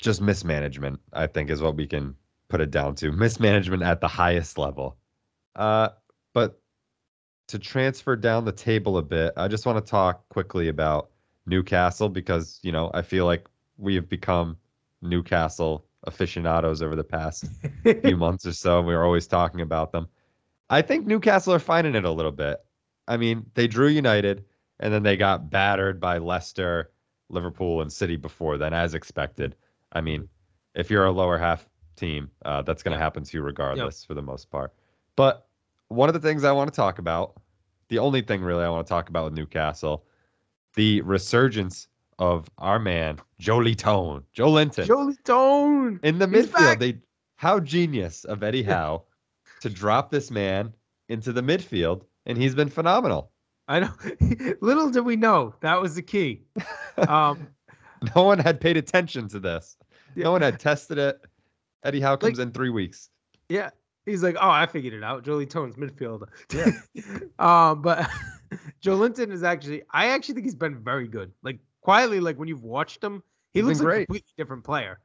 just 0.00 0.20
mismanagement, 0.20 1.00
I 1.12 1.26
think, 1.26 1.50
is 1.50 1.60
what 1.62 1.76
we 1.76 1.86
can 1.86 2.14
put 2.48 2.60
it 2.60 2.70
down 2.70 2.94
to. 2.96 3.12
Mismanagement 3.12 3.82
at 3.82 4.00
the 4.00 4.08
highest 4.08 4.58
level. 4.58 4.96
Uh, 5.54 5.90
but 6.32 6.60
to 7.48 7.58
transfer 7.58 8.16
down 8.16 8.44
the 8.44 8.52
table 8.52 8.98
a 8.98 9.02
bit, 9.02 9.32
I 9.36 9.48
just 9.48 9.66
want 9.66 9.84
to 9.84 9.90
talk 9.90 10.28
quickly 10.28 10.68
about 10.68 11.10
Newcastle 11.46 12.08
because, 12.08 12.60
you 12.62 12.72
know, 12.72 12.90
I 12.94 13.02
feel 13.02 13.26
like 13.26 13.46
we 13.76 13.94
have 13.96 14.08
become 14.08 14.56
Newcastle 15.02 15.86
aficionados 16.04 16.82
over 16.82 16.96
the 16.96 17.04
past 17.04 17.46
few 18.02 18.16
months 18.16 18.46
or 18.46 18.52
so. 18.52 18.80
We 18.80 18.94
were 18.94 19.04
always 19.04 19.26
talking 19.26 19.60
about 19.60 19.92
them. 19.92 20.08
I 20.70 20.82
think 20.82 21.06
Newcastle 21.06 21.52
are 21.52 21.58
finding 21.58 21.94
it 21.94 22.04
a 22.04 22.10
little 22.10 22.32
bit. 22.32 22.64
I 23.08 23.16
mean, 23.16 23.44
they 23.54 23.66
drew 23.66 23.88
United 23.88 24.44
and 24.78 24.94
then 24.94 25.02
they 25.02 25.16
got 25.16 25.50
battered 25.50 26.00
by 26.00 26.18
Leicester, 26.18 26.92
Liverpool, 27.28 27.82
and 27.82 27.92
City 27.92 28.16
before 28.16 28.56
then, 28.56 28.72
as 28.72 28.94
expected. 28.94 29.56
I 29.92 30.00
mean, 30.00 30.28
if 30.74 30.90
you're 30.90 31.04
a 31.04 31.10
lower 31.10 31.38
half 31.38 31.68
team, 31.96 32.30
uh, 32.44 32.62
that's 32.62 32.82
going 32.82 32.96
to 32.96 33.02
happen 33.02 33.24
to 33.24 33.36
you 33.36 33.42
regardless 33.42 34.02
yep. 34.02 34.06
for 34.06 34.14
the 34.14 34.22
most 34.22 34.50
part. 34.50 34.72
But 35.16 35.46
one 35.88 36.08
of 36.08 36.14
the 36.14 36.20
things 36.20 36.44
I 36.44 36.52
want 36.52 36.72
to 36.72 36.76
talk 36.76 36.98
about, 36.98 37.40
the 37.88 37.98
only 37.98 38.22
thing 38.22 38.42
really 38.42 38.64
I 38.64 38.68
want 38.68 38.86
to 38.86 38.88
talk 38.88 39.08
about 39.08 39.24
with 39.24 39.34
Newcastle, 39.34 40.04
the 40.74 41.00
resurgence 41.02 41.88
of 42.18 42.48
our 42.58 42.78
man 42.78 43.18
Joelinton, 43.40 44.22
Joelinton, 44.36 44.86
Joelinton 44.86 45.98
in 46.04 46.18
the 46.18 46.28
He's 46.28 46.46
midfield. 46.46 46.52
Back. 46.52 46.78
They 46.78 46.98
how 47.36 47.58
genius 47.58 48.24
of 48.24 48.42
Eddie 48.42 48.62
Howe 48.62 49.04
to 49.62 49.70
drop 49.70 50.10
this 50.10 50.30
man 50.30 50.74
into 51.08 51.32
the 51.32 51.40
midfield, 51.40 52.02
and 52.26 52.36
he's 52.36 52.54
been 52.54 52.68
phenomenal. 52.68 53.32
I 53.66 53.80
know. 53.80 53.92
Little 54.60 54.90
did 54.90 55.04
we 55.06 55.16
know 55.16 55.54
that 55.60 55.80
was 55.80 55.94
the 55.94 56.02
key. 56.02 56.42
Um, 57.08 57.48
no 58.16 58.22
one 58.22 58.38
had 58.38 58.60
paid 58.60 58.76
attention 58.76 59.28
to 59.28 59.40
this. 59.40 59.76
No 60.16 60.32
one 60.32 60.42
had 60.42 60.58
tested 60.58 60.98
it. 60.98 61.20
Eddie 61.84 62.00
Howe 62.00 62.16
comes 62.16 62.38
like, 62.38 62.46
in 62.46 62.52
three 62.52 62.70
weeks. 62.70 63.10
Yeah, 63.48 63.70
he's 64.06 64.22
like, 64.22 64.36
oh, 64.40 64.50
I 64.50 64.66
figured 64.66 64.92
it 64.92 65.02
out. 65.02 65.24
Joelinton's 65.24 65.76
midfield. 65.76 66.28
Yeah. 66.52 66.70
um, 67.38 67.82
but 67.82 68.08
Joelinton 68.82 69.30
is 69.30 69.42
actually, 69.42 69.82
I 69.90 70.08
actually 70.08 70.34
think 70.34 70.46
he's 70.46 70.54
been 70.54 70.82
very 70.82 71.08
good. 71.08 71.32
Like 71.42 71.58
quietly, 71.80 72.20
like 72.20 72.38
when 72.38 72.48
you've 72.48 72.64
watched 72.64 73.02
him, 73.02 73.22
he 73.52 73.60
he's 73.60 73.66
looks 73.66 73.80
like 73.80 73.94
a 73.94 74.06
completely 74.06 74.32
different 74.36 74.64
player. 74.64 75.00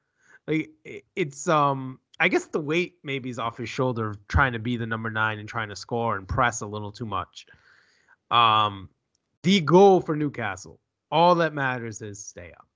Like 0.47 0.69
it's 1.15 1.47
um, 1.47 1.99
I 2.19 2.27
guess 2.27 2.45
the 2.45 2.59
weight 2.59 2.95
maybe 3.03 3.29
is 3.29 3.39
off 3.39 3.57
his 3.57 3.69
shoulder, 3.69 4.15
trying 4.27 4.53
to 4.53 4.59
be 4.59 4.77
the 4.77 4.85
number 4.85 5.09
nine 5.09 5.39
and 5.39 5.49
trying 5.49 5.69
to 5.69 5.75
score 5.75 6.17
and 6.17 6.27
press 6.27 6.61
a 6.61 6.67
little 6.67 6.91
too 6.91 7.05
much. 7.05 7.47
Um, 8.29 8.89
the 9.43 9.61
goal 9.61 10.01
for 10.01 10.15
Newcastle, 10.15 10.79
all 11.11 11.35
that 11.35 11.53
matters 11.53 12.01
is 12.01 12.23
stay 12.23 12.51
up. 12.55 12.67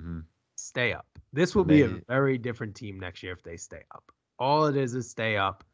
Mm-hmm. 0.00 0.20
Stay 0.56 0.92
up. 0.92 1.06
This 1.32 1.54
will 1.54 1.64
be 1.64 1.82
a 1.82 2.00
very 2.08 2.38
different 2.38 2.74
team 2.74 2.98
next 2.98 3.22
year 3.22 3.32
if 3.32 3.42
they 3.42 3.56
stay 3.56 3.82
up. 3.94 4.04
All 4.38 4.66
it 4.66 4.76
is 4.76 4.94
is 4.94 5.08
stay 5.08 5.36
up. 5.36 5.64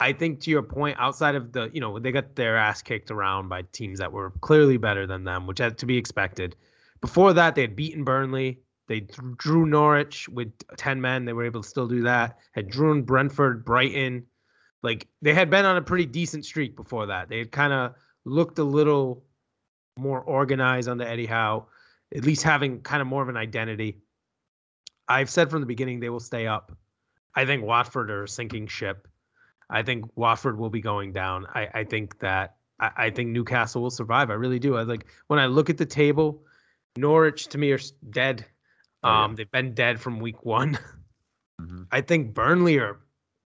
I 0.00 0.12
think 0.12 0.40
to 0.40 0.50
your 0.50 0.62
point, 0.62 0.96
outside 0.98 1.34
of 1.34 1.52
the, 1.52 1.70
you 1.72 1.80
know, 1.80 1.98
they 1.98 2.10
got 2.10 2.34
their 2.34 2.56
ass 2.56 2.82
kicked 2.82 3.10
around 3.10 3.48
by 3.48 3.62
teams 3.72 4.00
that 4.00 4.12
were 4.12 4.30
clearly 4.40 4.76
better 4.76 5.06
than 5.06 5.24
them, 5.24 5.46
which 5.46 5.58
had 5.58 5.78
to 5.78 5.86
be 5.86 5.96
expected. 5.96 6.56
Before 7.00 7.32
that, 7.32 7.54
they 7.54 7.62
had 7.62 7.76
beaten 7.76 8.04
Burnley. 8.04 8.60
They 8.88 9.00
drew 9.36 9.66
Norwich 9.66 10.28
with 10.28 10.52
10 10.76 11.00
men. 11.00 11.24
They 11.24 11.32
were 11.32 11.44
able 11.44 11.62
to 11.62 11.68
still 11.68 11.86
do 11.86 12.02
that. 12.02 12.38
Had 12.52 12.68
drew 12.68 13.00
Brentford, 13.02 13.64
Brighton. 13.64 14.26
Like 14.82 15.06
they 15.22 15.32
had 15.32 15.48
been 15.48 15.64
on 15.64 15.76
a 15.76 15.82
pretty 15.82 16.06
decent 16.06 16.44
streak 16.44 16.76
before 16.76 17.06
that. 17.06 17.28
They 17.28 17.38
had 17.38 17.52
kind 17.52 17.72
of 17.72 17.94
looked 18.24 18.58
a 18.58 18.64
little 18.64 19.24
more 19.96 20.20
organized 20.20 20.88
under 20.88 21.04
Eddie 21.04 21.26
Howe, 21.26 21.66
at 22.14 22.24
least 22.24 22.42
having 22.42 22.80
kind 22.80 23.00
of 23.00 23.06
more 23.06 23.22
of 23.22 23.28
an 23.28 23.36
identity. 23.36 23.98
I've 25.08 25.28
said 25.28 25.50
from 25.50 25.60
the 25.60 25.66
beginning 25.66 26.00
they 26.00 26.08
will 26.08 26.20
stay 26.20 26.46
up. 26.46 26.72
I 27.34 27.44
think 27.44 27.64
Watford 27.64 28.10
are 28.10 28.24
a 28.24 28.28
sinking 28.28 28.68
ship. 28.68 29.08
I 29.68 29.82
think 29.82 30.04
Watford 30.16 30.58
will 30.58 30.70
be 30.70 30.80
going 30.80 31.12
down. 31.12 31.46
I, 31.54 31.68
I 31.74 31.84
think 31.84 32.18
that 32.20 32.56
I, 32.78 32.90
I, 32.96 33.10
think 33.10 33.30
Newcastle 33.30 33.82
will 33.82 33.90
survive. 33.90 34.30
I 34.30 34.34
really 34.34 34.58
do. 34.58 34.76
I 34.76 34.82
like 34.82 35.06
when 35.26 35.38
I 35.38 35.46
look 35.46 35.70
at 35.70 35.78
the 35.78 35.86
table, 35.86 36.44
Norwich 36.96 37.48
to 37.48 37.58
me 37.58 37.72
are 37.72 37.80
dead. 38.10 38.46
Um, 39.02 39.10
oh, 39.10 39.14
yeah. 39.14 39.24
Um, 39.24 39.34
they've 39.34 39.50
been 39.50 39.74
dead 39.74 40.00
from 40.00 40.20
week 40.20 40.44
one. 40.44 40.78
Mm-hmm. 41.60 41.82
I 41.92 42.00
think 42.00 42.34
Burnley 42.34 42.78
are 42.78 43.00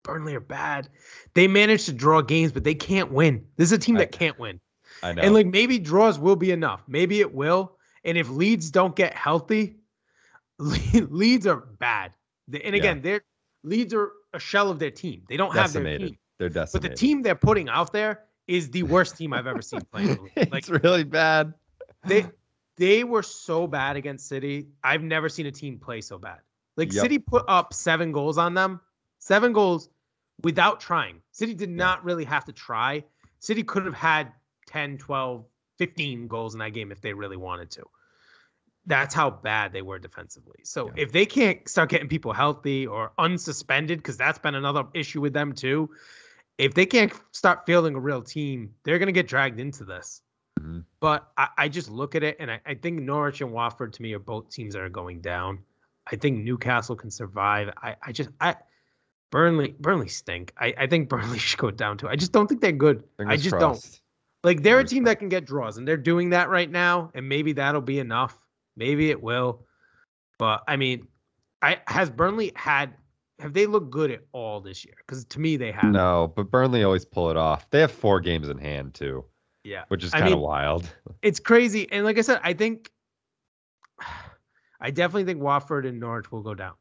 Burnley 0.02 0.34
are 0.34 0.40
bad. 0.40 0.88
They 1.34 1.48
managed 1.48 1.86
to 1.86 1.92
draw 1.92 2.22
games, 2.22 2.52
but 2.52 2.64
they 2.64 2.74
can't 2.74 3.12
win. 3.12 3.44
This 3.56 3.68
is 3.68 3.72
a 3.72 3.78
team 3.78 3.96
that 3.96 4.12
can't 4.12 4.38
win. 4.38 4.60
I 5.02 5.12
know. 5.12 5.22
And 5.22 5.34
like 5.34 5.46
maybe 5.46 5.78
draws 5.78 6.18
will 6.18 6.36
be 6.36 6.50
enough. 6.50 6.82
Maybe 6.88 7.20
it 7.20 7.34
will. 7.34 7.75
And 8.06 8.16
if 8.16 8.30
Leeds 8.30 8.70
don't 8.70 8.96
get 8.96 9.12
healthy, 9.12 9.76
Leeds 10.58 11.46
are 11.46 11.56
bad. 11.56 12.12
And 12.46 12.74
again, 12.74 12.96
yeah. 12.98 13.02
they're 13.02 13.20
Leeds 13.64 13.92
are 13.92 14.12
a 14.32 14.38
shell 14.38 14.70
of 14.70 14.78
their 14.78 14.92
team. 14.92 15.24
They 15.28 15.36
don't 15.36 15.52
decimated. 15.52 15.92
have 15.92 16.00
their 16.00 16.08
team. 16.08 16.18
They're 16.38 16.48
decimated. 16.48 16.82
But 16.82 16.90
the 16.90 16.96
team 16.96 17.22
they're 17.22 17.34
putting 17.34 17.68
out 17.68 17.92
there 17.92 18.22
is 18.46 18.70
the 18.70 18.84
worst 18.84 19.16
team 19.16 19.32
I've 19.32 19.48
ever 19.48 19.60
seen 19.60 19.80
playing. 19.92 20.30
like, 20.36 20.54
it's 20.54 20.70
really 20.70 21.02
bad. 21.02 21.52
They 22.06 22.26
they 22.76 23.02
were 23.02 23.24
so 23.24 23.66
bad 23.66 23.96
against 23.96 24.28
City. 24.28 24.68
I've 24.84 25.02
never 25.02 25.28
seen 25.28 25.46
a 25.46 25.50
team 25.50 25.78
play 25.78 26.00
so 26.00 26.18
bad. 26.18 26.38
Like 26.76 26.92
yep. 26.92 27.02
City 27.02 27.18
put 27.18 27.44
up 27.48 27.74
seven 27.74 28.12
goals 28.12 28.38
on 28.38 28.54
them, 28.54 28.80
seven 29.18 29.52
goals 29.52 29.88
without 30.42 30.78
trying. 30.78 31.20
City 31.32 31.54
did 31.54 31.70
not 31.70 32.04
really 32.04 32.24
have 32.24 32.44
to 32.44 32.52
try. 32.52 33.02
City 33.40 33.62
could 33.62 33.84
have 33.84 33.94
had 33.94 34.32
10, 34.66 34.98
12, 34.98 35.44
15 35.78 36.28
goals 36.28 36.54
in 36.54 36.60
that 36.60 36.72
game 36.72 36.92
if 36.92 37.00
they 37.00 37.12
really 37.12 37.36
wanted 37.36 37.70
to. 37.72 37.84
That's 38.86 39.14
how 39.14 39.30
bad 39.30 39.72
they 39.72 39.82
were 39.82 39.98
defensively. 39.98 40.60
So 40.62 40.86
yeah. 40.86 41.04
if 41.04 41.12
they 41.12 41.26
can't 41.26 41.68
start 41.68 41.90
getting 41.90 42.08
people 42.08 42.32
healthy 42.32 42.86
or 42.86 43.12
unsuspended, 43.18 43.96
because 43.96 44.16
that's 44.16 44.38
been 44.38 44.54
another 44.54 44.84
issue 44.94 45.20
with 45.20 45.32
them 45.32 45.52
too. 45.52 45.90
If 46.58 46.74
they 46.74 46.86
can't 46.86 47.12
start 47.32 47.66
fielding 47.66 47.94
a 47.94 48.00
real 48.00 48.22
team, 48.22 48.72
they're 48.84 48.98
going 48.98 49.08
to 49.08 49.12
get 49.12 49.28
dragged 49.28 49.60
into 49.60 49.84
this. 49.84 50.22
Mm-hmm. 50.60 50.80
But 51.00 51.30
I, 51.36 51.48
I, 51.58 51.68
just 51.68 51.90
look 51.90 52.14
at 52.14 52.22
it 52.22 52.36
and 52.40 52.50
I, 52.50 52.60
I 52.64 52.74
think 52.74 53.00
Norwich 53.00 53.42
and 53.42 53.52
Watford 53.52 53.92
to 53.94 54.02
me 54.02 54.14
are 54.14 54.18
both 54.18 54.48
teams 54.50 54.74
that 54.74 54.82
are 54.82 54.88
going 54.88 55.20
down. 55.20 55.58
I 56.10 56.16
think 56.16 56.38
Newcastle 56.44 56.96
can 56.96 57.10
survive. 57.10 57.70
I, 57.82 57.96
I 58.02 58.12
just 58.12 58.30
I 58.40 58.56
Burnley 59.30 59.74
Burnley 59.78 60.08
stink. 60.08 60.52
I, 60.58 60.72
I 60.78 60.86
think 60.86 61.08
Burnley 61.10 61.38
should 61.38 61.58
go 61.58 61.70
down 61.70 61.98
too. 61.98 62.08
I 62.08 62.16
just 62.16 62.32
don't 62.32 62.46
think 62.46 62.60
they're 62.60 62.72
good. 62.72 63.04
Fingers 63.16 63.32
I 63.32 63.36
just 63.36 63.56
crossed. 63.56 63.82
don't. 63.82 64.00
Like 64.44 64.62
they're 64.62 64.78
Fingers 64.78 64.92
a 64.92 64.94
team 64.94 65.04
crossed. 65.04 65.14
that 65.14 65.18
can 65.18 65.28
get 65.28 65.44
draws 65.44 65.76
and 65.76 65.86
they're 65.86 65.96
doing 65.96 66.30
that 66.30 66.48
right 66.48 66.70
now, 66.70 67.10
and 67.14 67.28
maybe 67.28 67.52
that'll 67.52 67.80
be 67.80 67.98
enough. 67.98 68.45
Maybe 68.76 69.10
it 69.10 69.22
will. 69.22 69.64
But 70.38 70.62
I 70.68 70.76
mean, 70.76 71.06
I 71.62 71.80
has 71.86 72.10
Burnley 72.10 72.52
had 72.54 72.94
have 73.38 73.52
they 73.52 73.66
looked 73.66 73.90
good 73.90 74.10
at 74.10 74.20
all 74.32 74.60
this 74.60 74.84
year? 74.84 74.94
Because 74.98 75.24
to 75.26 75.40
me 75.40 75.56
they 75.56 75.72
have. 75.72 75.90
No, 75.90 76.32
but 76.34 76.50
Burnley 76.50 76.84
always 76.84 77.04
pull 77.04 77.30
it 77.30 77.36
off. 77.36 77.68
They 77.70 77.80
have 77.80 77.92
four 77.92 78.20
games 78.20 78.48
in 78.48 78.58
hand 78.58 78.94
too. 78.94 79.24
Yeah. 79.64 79.84
Which 79.88 80.04
is 80.04 80.12
kind 80.12 80.32
of 80.32 80.40
wild. 80.40 80.88
It's 81.22 81.40
crazy. 81.40 81.90
And 81.90 82.04
like 82.04 82.18
I 82.18 82.22
said, 82.22 82.40
I 82.42 82.52
think 82.52 82.90
I 84.80 84.90
definitely 84.90 85.24
think 85.24 85.42
Watford 85.42 85.86
and 85.86 85.98
Norwich 85.98 86.30
will 86.30 86.42
go 86.42 86.54
down. 86.54 86.74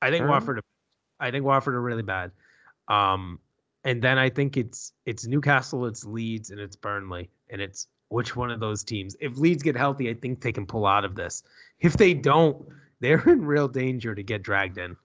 I 0.00 0.10
think 0.10 0.26
Watford 0.28 0.60
I 1.20 1.30
think 1.30 1.44
Watford 1.44 1.74
are 1.74 1.82
really 1.82 2.02
bad. 2.02 2.30
Um 2.86 3.40
and 3.84 4.00
then 4.02 4.18
I 4.18 4.30
think 4.30 4.56
it's 4.56 4.92
it's 5.04 5.26
Newcastle, 5.26 5.86
it's 5.86 6.04
Leeds, 6.04 6.50
and 6.50 6.60
it's 6.60 6.76
Burnley. 6.76 7.30
And 7.50 7.60
it's 7.60 7.86
which 8.08 8.36
one 8.36 8.50
of 8.50 8.60
those 8.60 8.82
teams. 8.82 9.16
If 9.20 9.38
Leeds 9.38 9.62
get 9.62 9.76
healthy, 9.76 10.08
I 10.10 10.14
think 10.14 10.40
they 10.40 10.52
can 10.52 10.66
pull 10.66 10.86
out 10.86 11.04
of 11.04 11.14
this. 11.14 11.42
If 11.80 11.96
they 11.96 12.14
don't, 12.14 12.66
they're 13.00 13.22
in 13.28 13.44
real 13.44 13.68
danger 13.68 14.14
to 14.14 14.22
get 14.22 14.42
dragged 14.42 14.78
in. 14.78 14.96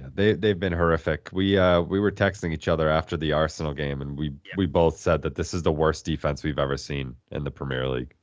Yeah, 0.00 0.08
they 0.14 0.32
they've 0.34 0.58
been 0.58 0.74
horrific. 0.74 1.30
We 1.32 1.56
uh 1.56 1.80
we 1.80 2.00
were 2.00 2.12
texting 2.12 2.52
each 2.52 2.68
other 2.68 2.90
after 2.90 3.16
the 3.16 3.32
Arsenal 3.32 3.72
game, 3.72 4.02
and 4.02 4.18
we 4.18 4.28
yeah. 4.44 4.52
we 4.56 4.66
both 4.66 4.98
said 4.98 5.22
that 5.22 5.34
this 5.34 5.54
is 5.54 5.62
the 5.62 5.72
worst 5.72 6.04
defense 6.04 6.42
we've 6.42 6.58
ever 6.58 6.76
seen 6.76 7.14
in 7.30 7.44
the 7.44 7.50
Premier 7.50 7.88
League, 7.88 8.14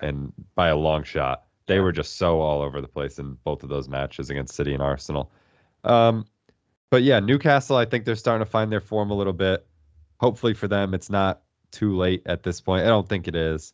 and 0.00 0.32
by 0.54 0.68
a 0.68 0.76
long 0.76 1.04
shot. 1.04 1.44
They 1.66 1.78
were 1.78 1.92
just 1.92 2.16
so 2.16 2.40
all 2.40 2.62
over 2.62 2.80
the 2.80 2.88
place 2.88 3.20
in 3.20 3.34
both 3.44 3.62
of 3.62 3.68
those 3.68 3.88
matches 3.88 4.28
against 4.28 4.56
City 4.56 4.74
and 4.74 4.82
Arsenal. 4.82 5.30
Um, 5.84 6.26
but 6.90 7.04
yeah, 7.04 7.20
Newcastle, 7.20 7.76
I 7.76 7.84
think 7.84 8.04
they're 8.04 8.16
starting 8.16 8.44
to 8.44 8.50
find 8.50 8.72
their 8.72 8.80
form 8.80 9.12
a 9.12 9.14
little 9.14 9.32
bit. 9.32 9.64
Hopefully 10.18 10.52
for 10.52 10.66
them, 10.66 10.94
it's 10.94 11.10
not 11.10 11.42
too 11.70 11.96
late 11.96 12.22
at 12.26 12.42
this 12.42 12.60
point. 12.60 12.84
I 12.84 12.88
don't 12.88 13.08
think 13.08 13.28
it 13.28 13.36
is. 13.36 13.72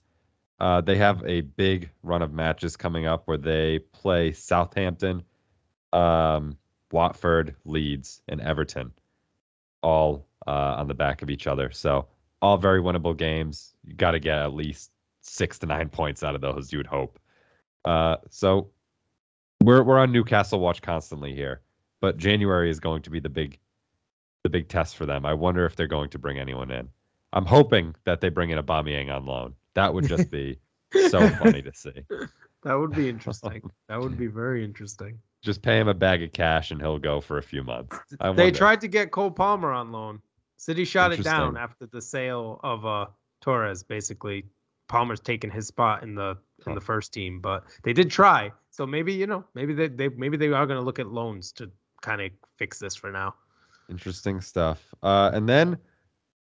Uh, 0.59 0.81
they 0.81 0.97
have 0.97 1.23
a 1.27 1.43
big 1.43 1.91
run 2.03 2.23
of 2.23 2.33
matches 2.33 2.77
coming 2.77 3.07
up 3.07 3.27
where 3.27 3.37
they 3.37 3.79
play 3.93 4.33
Southampton, 4.33 5.23
um, 5.93 6.57
Watford, 6.93 7.55
Leeds, 7.65 8.23
and 8.29 8.41
Everton, 8.41 8.93
all 9.83 10.27
uh, 10.47 10.77
on 10.79 10.89
the 10.89 10.95
back 10.95 11.23
of 11.23 11.29
each 11.29 11.47
other. 11.47 11.71
So 11.71 12.07
all 12.41 12.57
very 12.57 12.81
winnable 12.81 13.17
games. 13.17 13.75
You 13.85 13.95
got 13.95 14.13
to 14.13 14.21
get 14.21 14.39
at 14.39 14.55
least 14.55 14.91
six 15.21 15.59
to 15.59 15.67
nine 15.67 15.89
points 15.89 16.23
out 16.23 16.35
of 16.35 16.41
those. 16.41 16.73
You 16.73 16.79
would 16.79 16.87
hope. 16.87 17.19
Uh, 17.85 18.17
so 18.31 18.71
we're 19.63 19.83
we're 19.83 19.99
on 19.99 20.13
Newcastle 20.13 20.61
watch 20.61 20.83
constantly 20.83 21.35
here, 21.35 21.61
but 22.01 22.17
January 22.17 22.71
is 22.71 22.81
going 22.81 23.03
to 23.03 23.11
be 23.11 23.21
the 23.21 23.29
big 23.29 23.59
the 24.43 24.51
big 24.51 24.69
test 24.69 24.97
for 24.97 25.07
them. 25.07 25.27
I 25.27 25.35
wonder 25.35 25.67
if 25.67 25.77
they're 25.77 25.87
going 25.87 26.11
to 26.11 26.19
bring 26.19 26.39
anyone 26.39 26.71
in. 26.71 26.89
I'm 27.33 27.45
hoping 27.45 27.95
that 28.05 28.21
they 28.21 28.29
bring 28.29 28.51
in 28.51 28.59
Aubameyang 28.59 29.15
on 29.15 29.27
loan. 29.27 29.55
That 29.77 29.95
would 29.95 30.09
just 30.09 30.31
be 30.31 30.59
so 31.11 31.29
funny 31.29 31.63
to 31.63 31.73
see. 31.73 31.93
That 32.65 32.75
would 32.75 32.93
be 32.93 33.09
interesting. 33.09 33.63
that 33.89 34.01
would 34.01 34.19
be 34.19 34.27
very 34.27 34.65
interesting. 34.65 35.19
Just 35.43 35.63
pay 35.63 35.79
him 35.79 35.87
a 35.87 35.95
bag 35.95 36.23
of 36.23 36.33
cash 36.33 36.71
and 36.71 36.81
he'll 36.81 36.99
go 36.99 37.21
for 37.21 37.39
a 37.39 37.43
few 37.43 37.63
months. 37.63 37.97
I 38.19 38.33
They 38.33 38.45
wonder. 38.45 38.59
tried 38.59 38.81
to 38.81 38.89
get 38.89 39.13
Cole 39.13 39.31
Palmer 39.31 39.71
on 39.71 39.93
loan. 39.93 40.21
City 40.57 40.85
shot 40.85 41.13
it 41.13 41.23
down 41.23 41.57
after 41.57 41.87
the 41.87 42.01
sale 42.01 42.59
of 42.65 42.85
uh 42.87 43.07
Torres. 43.43 43.83
Basically, 43.83 44.47
Palmer's 44.89 45.21
taken 45.21 45.51
his 45.51 45.67
spot 45.67 46.03
in 46.03 46.15
the 46.15 46.37
in 46.67 46.75
the 46.75 46.81
first 46.81 47.13
team, 47.13 47.41
but 47.41 47.65
they 47.85 47.93
did 47.93 48.11
try. 48.11 48.51
So 48.71 48.87
maybe 48.87 49.13
you 49.13 49.27
know, 49.27 49.45
maybe 49.55 49.75
they, 49.75 49.89
they 49.89 50.09
maybe 50.09 50.39
they 50.39 50.49
are 50.49 50.67
going 50.67 50.79
to 50.79 50.85
look 50.85 50.99
at 50.99 51.09
loans 51.09 51.53
to 51.53 51.71
kind 52.01 52.23
of 52.23 52.31
fix 52.57 52.79
this 52.79 52.97
for 52.97 53.13
now. 53.13 53.35
Interesting 53.91 54.41
stuff. 54.41 54.95
Uh, 55.03 55.31
and 55.35 55.47
then 55.47 55.77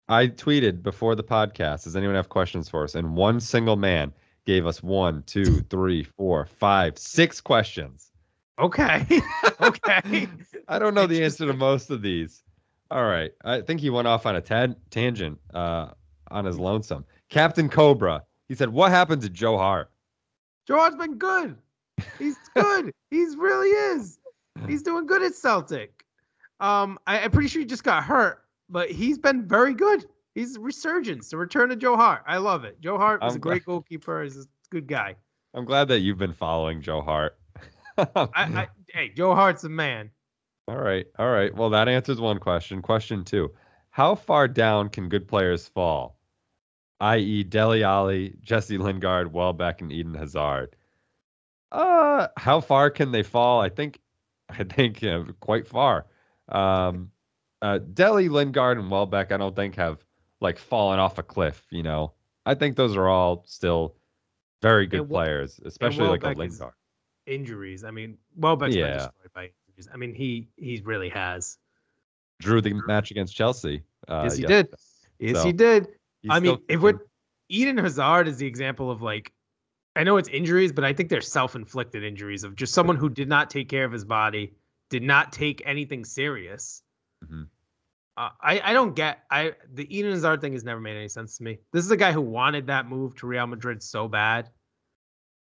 I 0.07 0.27
tweeted 0.27 0.83
before 0.83 1.15
the 1.15 1.23
podcast, 1.23 1.83
does 1.83 1.95
anyone 1.95 2.15
have 2.15 2.29
questions 2.29 2.69
for 2.69 2.83
us? 2.83 2.95
And 2.95 3.15
one 3.15 3.39
single 3.39 3.75
man 3.75 4.13
gave 4.45 4.65
us 4.65 4.83
one, 4.83 5.23
two, 5.23 5.61
three, 5.69 6.03
four, 6.03 6.45
five, 6.45 6.97
six 6.97 7.41
questions. 7.41 8.11
Okay, 8.59 9.05
okay. 9.61 10.27
I 10.67 10.79
don't 10.79 10.93
know 10.93 11.07
the 11.07 11.23
answer 11.23 11.45
to 11.45 11.53
most 11.53 11.89
of 11.89 12.01
these. 12.01 12.43
All 12.91 13.05
right. 13.05 13.31
I 13.43 13.61
think 13.61 13.81
he 13.81 13.89
went 13.89 14.07
off 14.07 14.25
on 14.25 14.35
a 14.35 14.41
tan- 14.41 14.75
tangent 14.91 15.39
uh, 15.53 15.89
on 16.31 16.45
his 16.45 16.57
lonesome. 16.59 17.03
Captain 17.29 17.67
Cobra, 17.67 18.23
he 18.47 18.55
said, 18.55 18.69
What 18.69 18.91
happened 18.91 19.21
to 19.23 19.29
Joe 19.29 19.57
Hart? 19.57 19.89
George's 20.67 20.95
been 20.95 21.17
good. 21.17 21.57
He's 22.19 22.37
good. 22.55 22.91
He's 23.09 23.35
really 23.35 23.69
is. 23.69 24.19
He's 24.67 24.81
doing 24.81 25.05
good 25.05 25.21
at 25.21 25.35
Celtic. 25.35 26.05
Um, 26.59 26.97
I, 27.05 27.19
I'm 27.19 27.31
pretty 27.31 27.49
sure 27.49 27.59
he 27.59 27.65
just 27.65 27.83
got 27.83 28.03
hurt, 28.03 28.44
but 28.69 28.89
he's 28.91 29.17
been 29.17 29.47
very 29.47 29.73
good. 29.73 30.05
He's 30.33 30.57
a 30.57 30.59
resurgence, 30.59 31.29
the 31.29 31.37
return 31.37 31.71
of 31.71 31.79
Joe 31.79 31.95
Hart. 31.95 32.23
I 32.27 32.37
love 32.37 32.65
it. 32.65 32.81
Joe 32.81 32.97
Hart 32.97 33.21
was 33.21 33.33
I'm 33.33 33.37
a 33.37 33.39
great 33.39 33.65
goalkeeper. 33.65 34.23
He's 34.23 34.37
a 34.37 34.45
good 34.69 34.87
guy. 34.87 35.15
I'm 35.53 35.65
glad 35.65 35.87
that 35.87 35.99
you've 35.99 36.17
been 36.17 36.33
following 36.33 36.81
Joe 36.81 37.01
Hart. 37.01 37.37
I, 37.97 38.07
I, 38.25 38.67
hey, 38.93 39.09
Joe 39.09 39.33
Hart's 39.33 39.63
a 39.63 39.69
man. 39.69 40.11
All 40.67 40.77
right. 40.77 41.05
All 41.17 41.29
right. 41.29 41.55
Well, 41.55 41.69
that 41.69 41.87
answers 41.87 42.19
one 42.19 42.39
question. 42.39 42.81
Question 42.81 43.23
two 43.23 43.51
How 43.91 44.15
far 44.15 44.47
down 44.47 44.89
can 44.89 45.07
good 45.07 45.27
players 45.27 45.67
fall? 45.67 46.17
I.e., 46.99 47.43
Dele 47.43 47.83
Alli, 47.83 48.35
Jesse 48.41 48.77
Lingard, 48.77 49.31
Welbeck, 49.31 49.81
and 49.81 49.91
Eden 49.91 50.15
Hazard. 50.15 50.75
Uh, 51.71 52.27
how 52.37 52.61
far 52.61 52.89
can 52.89 53.11
they 53.11 53.23
fall? 53.23 53.61
I 53.61 53.69
think, 53.69 53.99
I 54.49 54.63
think 54.63 55.03
uh, 55.03 55.23
quite 55.39 55.67
far. 55.67 56.07
Um, 56.49 57.11
uh, 57.65 57.79
Deli, 57.79 58.29
Lingard, 58.29 58.77
and 58.77 58.91
Welbeck, 58.91 59.31
I 59.31 59.37
don't 59.37 59.55
think 59.55 59.75
have 59.75 60.03
like 60.39 60.59
fallen 60.59 60.99
off 60.99 61.17
a 61.17 61.23
cliff. 61.23 61.65
You 61.71 61.81
know, 61.81 62.13
I 62.45 62.53
think 62.53 62.75
those 62.75 62.95
are 62.95 63.07
all 63.07 63.43
still 63.47 63.95
very 64.61 64.85
good 64.85 65.09
players, 65.09 65.59
especially 65.65 66.07
like 66.07 66.23
a 66.23 66.29
Lingard. 66.29 66.73
Injuries. 67.25 67.83
I 67.83 67.89
mean, 67.89 68.17
Welbeck's 68.35 68.75
Yeah. 68.75 68.93
destroyed 68.93 69.33
by 69.33 69.49
injuries. 69.67 69.89
I 69.91 69.97
mean, 69.97 70.13
he 70.13 70.47
he 70.57 70.81
really 70.85 71.09
has. 71.09 71.57
Drew 72.39 72.61
the 72.61 72.73
match 72.85 73.09
against 73.09 73.35
Chelsea. 73.35 73.83
Uh, 74.07 74.21
yes, 74.25 74.35
he 74.35 74.41
yes- 74.43 74.49
did. 74.49 74.67
Yes, 75.17 75.37
So, 75.37 75.45
he 75.45 75.53
did. 75.53 75.87
I 76.29 76.39
mean, 76.39 76.57
if 76.67 76.81
we're 76.81 76.99
Eden 77.49 77.77
Hazard 77.77 78.27
is 78.27 78.37
the 78.37 78.45
example 78.45 78.91
of 78.91 79.01
like, 79.01 79.31
I 79.95 80.03
know 80.03 80.17
it's 80.17 80.29
injuries, 80.29 80.71
but 80.71 80.83
I 80.83 80.93
think 80.93 81.09
they're 81.09 81.21
self-inflicted 81.21 82.03
injuries 82.03 82.43
of 82.43 82.55
just 82.55 82.73
someone 82.73 82.97
who 82.97 83.09
did 83.09 83.29
not 83.29 83.49
take 83.49 83.69
care 83.69 83.85
of 83.85 83.91
his 83.91 84.03
body, 84.05 84.53
did 84.89 85.01
not 85.03 85.31
take 85.31 85.63
anything 85.65 86.03
serious. 86.05 86.83
Mhm. 87.23 87.47
Uh, 88.17 88.29
I 88.41 88.61
I 88.63 88.73
don't 88.73 88.95
get 88.95 89.19
I 89.29 89.53
the 89.73 89.93
Eden 89.95 90.11
Hazard 90.11 90.41
thing 90.41 90.53
has 90.53 90.63
never 90.63 90.79
made 90.79 90.95
any 90.95 91.09
sense 91.09 91.37
to 91.37 91.43
me. 91.43 91.59
This 91.73 91.83
is 91.83 91.91
a 91.91 91.97
guy 91.97 92.11
who 92.11 92.21
wanted 92.21 92.67
that 92.67 92.87
move 92.87 93.15
to 93.15 93.27
Real 93.27 93.45
Madrid 93.47 93.83
so 93.83 94.07
bad, 94.07 94.49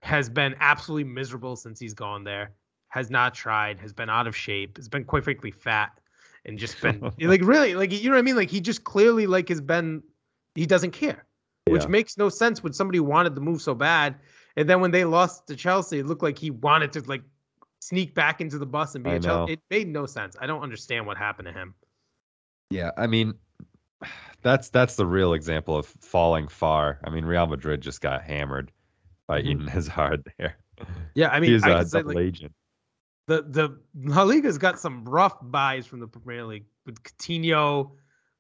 has 0.02 0.28
been 0.28 0.54
absolutely 0.60 1.04
miserable 1.04 1.56
since 1.56 1.80
he's 1.80 1.94
gone 1.94 2.24
there, 2.24 2.52
has 2.88 3.10
not 3.10 3.34
tried, 3.34 3.78
has 3.80 3.92
been 3.92 4.10
out 4.10 4.26
of 4.26 4.36
shape, 4.36 4.76
has 4.76 4.88
been 4.88 5.04
quite 5.04 5.24
frankly 5.24 5.50
fat, 5.50 5.98
and 6.44 6.58
just 6.58 6.80
been 6.82 7.00
like 7.20 7.42
really 7.42 7.74
like 7.74 7.92
you 7.92 8.10
know 8.10 8.16
what 8.16 8.20
I 8.20 8.22
mean. 8.22 8.36
Like 8.36 8.50
he 8.50 8.60
just 8.60 8.84
clearly 8.84 9.26
like 9.26 9.48
has 9.48 9.60
been 9.60 10.02
he 10.54 10.66
doesn't 10.66 10.90
care 10.90 11.26
which 11.66 11.82
Yeah. 11.82 11.88
makes 11.88 12.18
no 12.18 12.28
sense 12.28 12.62
when 12.62 12.72
somebody 12.72 13.00
wanted 13.00 13.34
the 13.34 13.40
move 13.40 13.62
so 13.62 13.74
bad. 13.74 14.16
And 14.56 14.68
then 14.68 14.80
when 14.80 14.90
they 14.90 15.04
lost 15.04 15.46
to 15.46 15.56
Chelsea, 15.56 16.00
it 16.00 16.06
looked 16.06 16.22
like 16.22 16.38
he 16.38 16.50
wanted 16.50 16.92
to 16.94 17.00
like 17.02 17.22
sneak 17.80 18.14
back 18.14 18.40
into 18.40 18.58
the 18.58 18.66
bus 18.66 18.94
and 18.94 19.04
be 19.04 19.10
I 19.10 19.14
a 19.14 19.20
Chelsea. 19.20 19.52
It 19.52 19.60
made 19.70 19.88
no 19.88 20.06
sense. 20.06 20.36
I 20.40 20.46
don't 20.46 20.62
understand 20.62 21.06
what 21.06 21.16
happened 21.16 21.46
to 21.46 21.52
him. 21.52 21.74
Yeah, 22.70 22.90
I 22.96 23.06
mean, 23.06 23.34
that's 24.42 24.70
that's 24.70 24.96
the 24.96 25.06
real 25.06 25.34
example 25.34 25.76
of 25.76 25.86
falling 25.86 26.48
far. 26.48 27.00
I 27.04 27.10
mean, 27.10 27.24
Real 27.24 27.46
Madrid 27.46 27.80
just 27.80 28.00
got 28.00 28.22
hammered 28.22 28.70
by 29.26 29.42
Mhm. 29.42 29.46
Eden 29.46 29.66
Hazard 29.68 30.26
there. 30.38 30.56
Yeah, 31.14 31.28
I 31.28 31.40
mean, 31.40 31.50
He's 31.50 31.64
I 31.64 31.80
a 31.80 31.84
say, 31.84 31.98
double 31.98 32.14
like, 32.14 32.24
agent. 32.24 32.52
the 33.26 33.42
the 33.42 33.80
La 33.94 34.22
Liga's 34.22 34.56
got 34.58 34.78
some 34.78 35.04
rough 35.04 35.36
buys 35.42 35.86
from 35.86 36.00
the 36.00 36.06
Premier 36.06 36.44
League 36.44 36.64
with 36.86 37.02
Coutinho, 37.02 37.90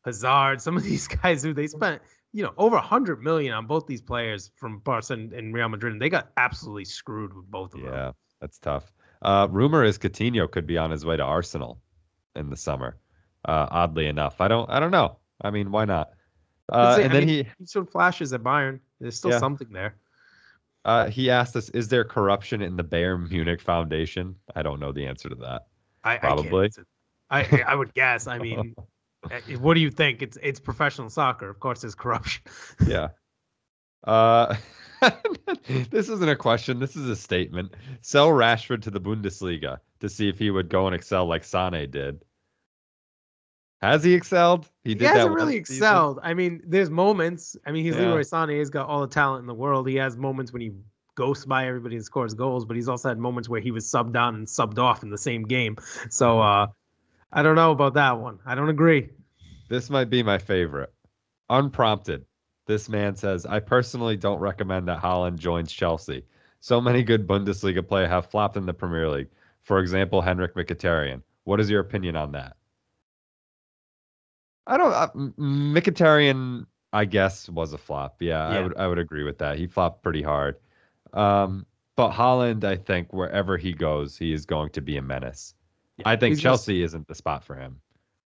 Hazard, 0.04 0.60
some 0.62 0.76
of 0.76 0.82
these 0.90 1.06
guys 1.08 1.42
who 1.42 1.52
they 1.52 1.66
spent 1.66 2.00
you 2.32 2.42
know 2.44 2.54
over 2.56 2.76
a 2.76 2.80
hundred 2.80 3.22
million 3.22 3.52
on 3.52 3.66
both 3.66 3.86
these 3.86 4.00
players 4.00 4.52
from 4.56 4.78
Barca 4.78 5.12
and, 5.12 5.32
and 5.32 5.52
Real 5.52 5.68
Madrid, 5.68 5.92
and 5.92 6.00
they 6.00 6.08
got 6.08 6.30
absolutely 6.36 6.84
screwed 6.84 7.34
with 7.34 7.50
both 7.50 7.74
of 7.74 7.80
them. 7.82 7.92
Yeah, 7.92 8.12
that's 8.40 8.58
tough. 8.58 8.92
Uh, 9.22 9.48
rumor 9.50 9.82
is 9.84 9.98
Coutinho 9.98 10.50
could 10.50 10.66
be 10.66 10.78
on 10.78 10.90
his 10.92 11.04
way 11.04 11.16
to 11.16 11.22
Arsenal 11.24 11.82
in 12.36 12.48
the 12.48 12.56
summer. 12.56 12.96
Uh, 13.44 13.66
oddly 13.70 14.06
enough, 14.06 14.40
I 14.40 14.48
don't 14.48 14.68
I 14.70 14.80
don't 14.80 14.90
know. 14.90 15.16
I 15.40 15.50
mean, 15.50 15.70
why 15.70 15.84
not? 15.86 16.10
Uh, 16.70 16.98
and 17.00 17.06
I 17.10 17.14
then 17.14 17.26
mean- 17.26 17.28
he 17.28 17.50
He 17.58 17.66
showed 17.66 17.90
flashes 17.90 18.32
at 18.32 18.42
Bayern. 18.42 18.80
There's 19.00 19.16
still 19.16 19.30
Yeah. 19.32 19.38
something 19.38 19.68
there. 19.72 19.96
uh, 20.84 21.08
he 21.10 21.30
asked 21.30 21.56
us, 21.56 21.68
"Is 21.70 21.88
there 21.88 22.04
corruption 22.04 22.62
in 22.62 22.76
the 22.76 22.84
Bayern 22.84 23.30
Munich 23.30 23.60
Foundation?" 23.60 24.34
I 24.54 24.62
don't 24.62 24.80
know 24.80 24.92
the 24.92 25.06
answer 25.06 25.28
to 25.28 25.34
that. 25.36 25.66
I, 26.04 26.16
Probably. 26.18 26.70
I, 27.30 27.40
I 27.42 27.64
I 27.68 27.74
would 27.74 27.92
guess. 27.94 28.26
I 28.26 28.38
mean, 28.38 28.74
eh, 29.30 29.56
what 29.56 29.74
do 29.74 29.80
you 29.80 29.90
think? 29.90 30.22
It's 30.22 30.38
it's 30.42 30.60
professional 30.60 31.08
soccer. 31.10 31.48
Of 31.50 31.60
course, 31.60 31.80
there's 31.82 31.94
corruption. 31.94 32.42
Yeah. 32.86 33.08
Uh, 34.04 34.56
this 35.90 36.08
isn't 36.08 36.28
a 36.28 36.36
question. 36.36 36.78
This 36.78 36.96
is 36.96 37.08
a 37.08 37.16
statement. 37.16 37.74
Sell 38.00 38.28
Rashford 38.28 38.82
to 38.82 38.90
the 38.90 39.00
Bundesliga 39.00 39.78
to 40.00 40.08
see 40.08 40.28
if 40.30 40.38
he 40.38 40.50
would 40.50 40.68
go 40.70 40.86
and 40.86 40.94
excel 40.94 41.26
like 41.26 41.44
Sane 41.44 41.90
did. 41.90 42.22
Has 43.82 44.04
he 44.04 44.12
excelled? 44.12 44.68
He, 44.84 44.94
did 44.94 45.06
hasn't 45.08 45.30
that 45.30 45.34
really 45.34 45.64
season. 45.64 45.76
excelled. 45.76 46.18
I 46.22 46.34
mean, 46.34 46.62
there's 46.66 46.90
moments. 46.90 47.56
I 47.64 47.72
mean, 47.72 47.84
he's 47.84 47.94
Yeah. 47.94 48.02
Leroy 48.02 48.20
Sané. 48.20 48.58
He's 48.58 48.68
got 48.68 48.88
all 48.88 49.00
the 49.00 49.06
talent 49.06 49.40
in 49.40 49.46
the 49.46 49.54
world. 49.54 49.88
He 49.88 49.96
has 49.96 50.16
moments 50.16 50.52
when 50.52 50.60
he 50.60 50.72
ghosts 51.14 51.46
by 51.46 51.66
everybody 51.66 51.96
and 51.96 52.04
scores 52.04 52.34
goals, 52.34 52.64
but 52.64 52.76
he's 52.76 52.88
also 52.88 53.08
had 53.08 53.18
moments 53.18 53.48
where 53.48 53.60
he 53.60 53.70
was 53.70 53.86
subbed 53.86 54.16
on 54.16 54.34
and 54.34 54.46
subbed 54.46 54.78
off 54.78 55.02
in 55.02 55.10
the 55.10 55.18
same 55.18 55.42
game. 55.44 55.76
So 56.10 56.40
uh, 56.40 56.66
I 57.32 57.42
don't 57.42 57.56
know 57.56 57.70
about 57.72 57.94
that 57.94 58.18
one. 58.20 58.38
I 58.44 58.54
don't 58.54 58.68
agree. 58.68 59.08
This 59.68 59.88
might 59.88 60.10
be 60.10 60.22
my 60.22 60.38
favorite. 60.38 60.92
Unprompted. 61.48 62.24
This 62.66 62.88
man 62.88 63.16
says, 63.16 63.46
I 63.46 63.60
personally 63.60 64.16
don't 64.16 64.38
recommend 64.40 64.88
that 64.88 65.02
Haaland 65.02 65.38
joins 65.38 65.72
Chelsea. 65.72 66.24
So 66.60 66.80
many 66.80 67.02
good 67.02 67.26
Bundesliga 67.26 67.86
players 67.86 68.10
have 68.10 68.26
flopped 68.26 68.56
in 68.56 68.66
the 68.66 68.74
Premier 68.74 69.08
League. 69.08 69.28
For 69.62 69.78
example, 69.78 70.20
Henrik 70.20 70.54
Mkhitaryan. 70.54 71.22
What 71.44 71.60
is 71.60 71.70
your 71.70 71.80
opinion 71.80 72.16
on 72.16 72.32
that? 72.32 72.56
I 74.66 74.76
don't. 74.76 74.92
Uh, 74.92 75.08
Mkhitaryan, 75.38 76.66
I 76.92 77.04
guess, 77.04 77.48
was 77.48 77.72
a 77.72 77.78
flop. 77.78 78.16
Yeah, 78.20 78.46
I 78.46 78.60
would. 78.60 78.76
I 78.76 78.86
would 78.86 78.98
agree 78.98 79.24
with 79.24 79.38
that. 79.38 79.58
He 79.58 79.66
flopped 79.66 80.02
pretty 80.02 80.22
hard. 80.22 80.56
Um, 81.12 81.66
but 81.96 82.12
Haaland, 82.12 82.64
I 82.64 82.76
think, 82.76 83.12
wherever 83.12 83.56
he 83.56 83.72
goes, 83.72 84.16
he 84.16 84.32
is 84.32 84.46
going 84.46 84.70
to 84.70 84.80
be 84.80 84.96
a 84.96 85.02
menace. 85.02 85.54
I 86.04 86.16
think 86.16 86.32
He's 86.32 86.38
just- 86.38 86.64
Chelsea 86.66 86.82
isn't 86.82 87.06
the 87.08 87.14
spot 87.14 87.44
for 87.44 87.54
him. 87.56 87.80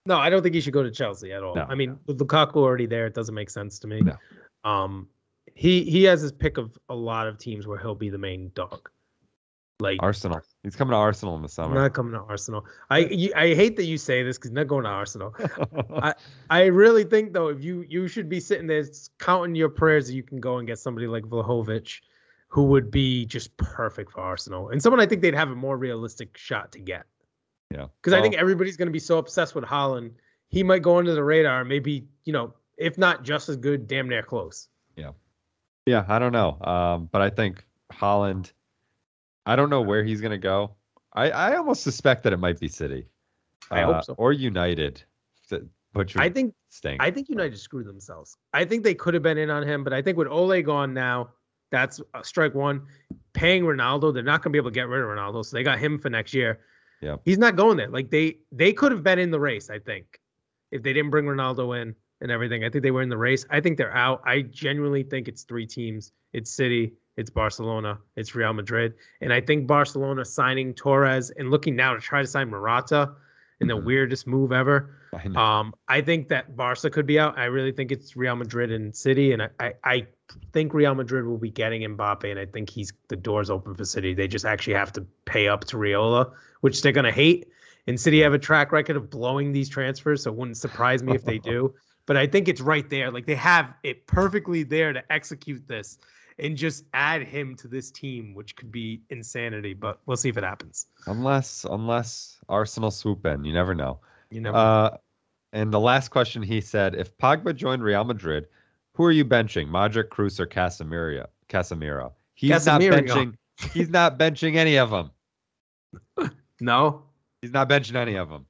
No, 0.05 0.17
I 0.19 0.31
don't 0.31 0.43
think 0.43 0.55
he 0.55 0.61
should 0.61 0.73
go 0.73 0.83
to 0.83 0.91
Chelsea 0.91 1.33
at 1.33 1.45
all. 1.45 1.55
No, 1.55 1.63
I 1.69 1.77
mean, 1.77 1.97
with 2.07 2.19
Lukaku 2.19 2.57
already 2.57 2.87
there, 2.87 3.07
it 3.07 3.15
doesn't 3.15 3.37
make 3.37 3.49
sense 3.49 3.79
to 3.79 3.87
me. 3.87 4.01
No. 4.01 4.17
Um, 4.65 5.09
he 5.55 5.85
he 5.85 6.03
has 6.05 6.21
his 6.21 6.33
pick 6.33 6.59
of 6.59 6.77
a 6.89 6.95
lot 6.95 7.29
of 7.29 7.39
teams 7.39 7.67
where 7.69 7.79
he'll 7.79 7.95
be 7.95 8.11
the 8.11 8.19
main 8.19 8.51
dog. 8.55 8.91
Like 9.83 9.99
Arsenal. 10.01 10.41
He's 10.63 10.77
coming 10.77 10.93
to 10.93 10.97
Arsenal 10.97 11.35
in 11.35 11.43
the 11.43 11.49
summer. 11.49 11.75
not 11.75 11.93
coming 11.93 12.13
to 12.13 12.21
Arsenal. 12.21 12.65
I 12.89 12.99
you, 12.99 13.33
I 13.35 13.55
hate 13.55 13.75
that 13.77 13.85
you 13.85 13.99
say 13.99 14.23
this 14.23 14.39
because 14.39 14.53
not 14.53 14.69
going 14.69 14.85
to 14.85 14.91
Arsenal. 14.91 15.35
I 15.97 16.15
I 16.51 16.67
really 16.67 17.03
think 17.03 17.33
though, 17.33 17.49
if 17.49 17.65
you 17.65 17.85
you 17.89 18.07
should 18.07 18.29
be 18.29 18.39
sitting 18.39 18.69
there 18.69 18.85
counting 19.19 19.57
your 19.57 19.69
prayers 19.69 20.07
that 20.07 20.15
you 20.15 20.23
can 20.23 20.39
go 20.39 20.59
and 20.59 20.69
get 20.69 20.79
somebody 20.79 21.09
like 21.09 21.25
Vlahovic, 21.25 22.01
who 22.47 22.67
would 22.67 22.93
be 22.93 23.27
just 23.27 23.57
perfect 23.57 24.13
for 24.13 24.21
Arsenal, 24.21 24.69
and 24.69 24.81
someone 24.81 25.01
I 25.01 25.07
think 25.07 25.21
they'd 25.21 25.35
have 25.35 25.51
a 25.51 25.57
more 25.57 25.77
realistic 25.77 26.39
shot 26.39 26.71
to 26.73 26.79
get. 26.79 27.05
yeah. 27.71 27.87
Because 28.01 28.13
I 28.13 28.23
think 28.23 28.37
everybody's 28.37 28.77
going 28.77 28.87
to 28.87 28.93
be 28.93 29.01
so 29.01 29.19
obsessed 29.19 29.57
with 29.57 29.65
Haaland, 29.65 30.13
he 30.49 30.63
might 30.63 30.83
go 30.83 30.99
under 30.99 31.13
the 31.15 31.25
radar, 31.25 31.65
maybe 31.65 32.07
you 32.25 32.33
know, 32.33 32.55
if 32.77 32.99
not 32.99 33.25
just 33.25 33.49
as 33.49 33.57
good, 33.57 33.89
damn 33.89 34.09
near 34.09 34.23
close. 34.23 34.69
Yeah, 34.97 35.11
yeah, 35.87 36.05
I 36.09 36.21
don't 36.21 36.33
know. 36.33 36.57
Um, 36.61 37.09
but 37.11 37.21
I 37.21 37.31
think 37.31 37.65
Haaland. 37.93 38.53
I 39.47 39.57
don't 39.57 39.71
know 39.71 39.83
where 39.83 40.05
he's 40.05 40.21
gonna 40.21 40.39
go. 40.39 40.73
I, 41.13 41.31
I 41.31 41.57
almost 41.57 41.83
suspect 41.83 42.23
that 42.25 42.33
it 42.33 42.39
might 42.39 42.59
be 42.59 42.69
City. 42.69 43.07
I 43.71 43.83
uh, 43.83 43.95
hope 43.95 44.05
so. 44.05 44.15
Or 44.17 44.33
United 44.33 45.03
Butcher 45.93 46.21
I 46.21 46.31
think 46.31 46.55
stink. 46.69 47.03
I 47.03 47.11
think 47.11 47.29
United 47.29 47.59
screwed 47.59 47.87
themselves. 47.87 48.37
I 48.53 48.65
think 48.65 48.83
they 48.83 48.95
could 48.95 49.15
have 49.15 49.23
been 49.23 49.39
in 49.39 49.51
on 49.51 49.63
him, 49.63 49.85
but 49.85 49.93
I 49.93 50.01
think 50.01 50.17
with 50.17 50.29
Ole 50.29 50.63
gone 50.63 50.95
now, 50.95 51.31
that's 51.71 52.01
uh, 52.15 52.23
strike 52.23 52.55
one. 52.55 52.83
Paying 53.35 53.65
Ronaldo, 53.65 54.13
they're 54.13 54.23
not 54.23 54.43
going 54.43 54.51
to 54.51 54.57
be 54.57 54.59
able 54.59 54.71
to 54.71 54.75
get 54.75 54.89
rid 54.89 55.03
of 55.03 55.09
Ronaldo, 55.09 55.45
so 55.45 55.57
they 55.57 55.63
got 55.63 55.79
him 55.79 55.99
for 55.99 56.11
next 56.11 56.35
year. 56.35 56.61
Yeah. 57.01 57.17
he's 57.25 57.39
not 57.39 57.57
going 57.57 57.77
there. 57.77 57.89
Like 57.89 58.11
they 58.11 58.39
they 58.53 58.73
could 58.73 58.93
have 58.93 59.03
been 59.03 59.19
in 59.19 59.31
the 59.31 59.41
race. 59.41 59.71
I 59.71 59.81
think 59.81 60.21
if 60.71 60.83
they 60.83 60.93
didn't 60.93 61.11
bring 61.11 61.25
Ronaldo 61.25 61.81
in 61.81 61.95
and 62.21 62.31
everything, 62.31 62.65
I 62.65 62.71
think 62.71 62.83
they 62.83 62.93
were 62.93 63.03
in 63.03 63.09
the 63.09 63.19
race. 63.19 63.45
I 63.51 63.61
think 63.61 63.77
they're 63.77 63.95
out. 63.95 64.23
I 64.25 64.43
genuinely 64.43 65.03
think 65.03 65.27
it's 65.29 65.43
three 65.43 65.67
teams. 65.67 66.13
It's 66.33 66.51
City, 66.51 66.93
it's 67.17 67.31
Barcelona, 67.31 67.99
it's 68.17 68.35
Real 68.35 68.53
Madrid, 68.53 68.95
and 69.21 69.33
I 69.33 69.41
think 69.41 69.67
Barcelona 69.67 70.25
signing 70.25 70.75
Torres 70.75 71.31
and 71.31 71.51
looking 71.51 71.77
now 71.77 71.95
to 71.95 72.01
try 72.01 72.21
to 72.23 72.27
sign 72.27 72.49
Morata 72.51 73.13
in 73.61 73.69
the 73.69 73.77
Mhm. 73.77 73.85
weirdest 73.85 74.27
move 74.27 74.51
ever. 74.53 74.97
I. 75.15 75.59
Um, 75.61 75.75
I 75.89 76.01
think 76.01 76.29
that 76.29 76.57
Barca 76.57 76.89
could 76.91 77.07
be 77.07 77.19
out. 77.19 77.39
I 77.39 77.45
really 77.45 77.71
think 77.73 77.93
it's 77.93 78.17
Real 78.17 78.35
Madrid 78.35 78.73
and 78.73 78.95
City, 78.97 79.33
and 79.33 79.43
I, 79.43 79.49
I, 79.61 79.73
I 79.85 80.07
think 80.53 80.73
Real 80.73 80.95
Madrid 80.95 81.27
will 81.27 81.39
be 81.39 81.51
getting 81.51 81.83
Mbappe, 81.83 82.25
and 82.31 82.41
I 82.41 82.47
think 82.47 82.71
he's 82.71 82.93
the 83.09 83.17
doors 83.17 83.51
open 83.51 83.75
for 83.75 83.85
City. 83.85 84.15
They 84.15 84.27
just 84.27 84.47
actually 84.47 84.75
have 84.75 84.93
to 84.95 85.07
pay 85.27 85.49
up 85.49 85.65
to 85.67 85.77
Raiola, 85.77 86.33
which 86.63 86.81
they're 86.83 86.93
gonna 86.93 87.13
hate. 87.13 87.47
And 87.87 88.01
City 88.01 88.21
have 88.23 88.33
a 88.33 88.39
track 88.39 88.73
record 88.73 88.97
of 88.97 89.11
blowing 89.11 89.53
these 89.53 89.69
transfers, 89.69 90.23
so 90.23 90.31
it 90.31 90.37
wouldn't 90.37 90.57
surprise 90.57 91.03
me 91.03 91.15
if 91.15 91.25
they 91.25 91.39
do. 91.53 91.75
But 92.07 92.17
I 92.17 92.27
think 92.27 92.49
it's 92.49 92.61
right 92.61 92.89
there. 92.89 93.11
Like 93.11 93.27
they 93.27 93.35
have 93.35 93.75
it 93.83 94.07
perfectly 94.07 94.63
there 94.63 94.93
to 94.93 95.13
execute 95.13 95.69
this 95.69 95.99
and 96.43 96.57
just 96.57 96.85
add 96.93 97.23
him 97.23 97.55
to 97.57 97.69
this 97.69 97.91
team, 97.91 98.35
which 98.35 98.57
could 98.57 98.71
be 98.71 99.01
insanity. 99.11 99.73
But 99.73 100.01
we'll 100.07 100.17
see 100.17 100.29
if 100.29 100.37
it 100.37 100.45
happens. 100.45 100.87
unless 101.07 101.65
unless 101.71 102.39
Arsenal 102.49 102.91
swoop 102.91 103.25
in, 103.25 103.45
you 103.45 103.53
never 103.53 103.75
know. 103.75 104.01
You 104.31 104.41
know, 104.41 104.53
Uh, 104.53 104.97
and 105.53 105.73
the 105.73 105.81
last 105.81 106.09
question 106.09 106.43
he 106.43 106.61
said, 106.61 106.95
if 106.95 107.17
Pogba 107.19 107.55
joined 107.55 107.83
Real 107.83 108.05
Madrid, 108.05 108.47
who 108.95 109.05
are 109.05 109.13
you 109.13 109.25
benching, 109.25 109.69
Modric, 109.69 110.09
Kroos, 110.09 110.41
or 110.41 110.47
Casemiro? 110.47 111.27
Casemiro. 111.49 112.13
He's 112.35 112.67
not 112.67 112.81
benching. 112.81 113.35
He's 113.73 113.91
not 113.91 114.19
benching 114.19 114.57
any 114.57 114.77
of 114.79 114.91
them. 114.91 115.11
no, 116.61 117.03
He's 117.43 117.53
not 117.53 117.69
benching 117.69 117.97
any 117.97 118.17
of 118.17 118.29
them. 118.29 118.47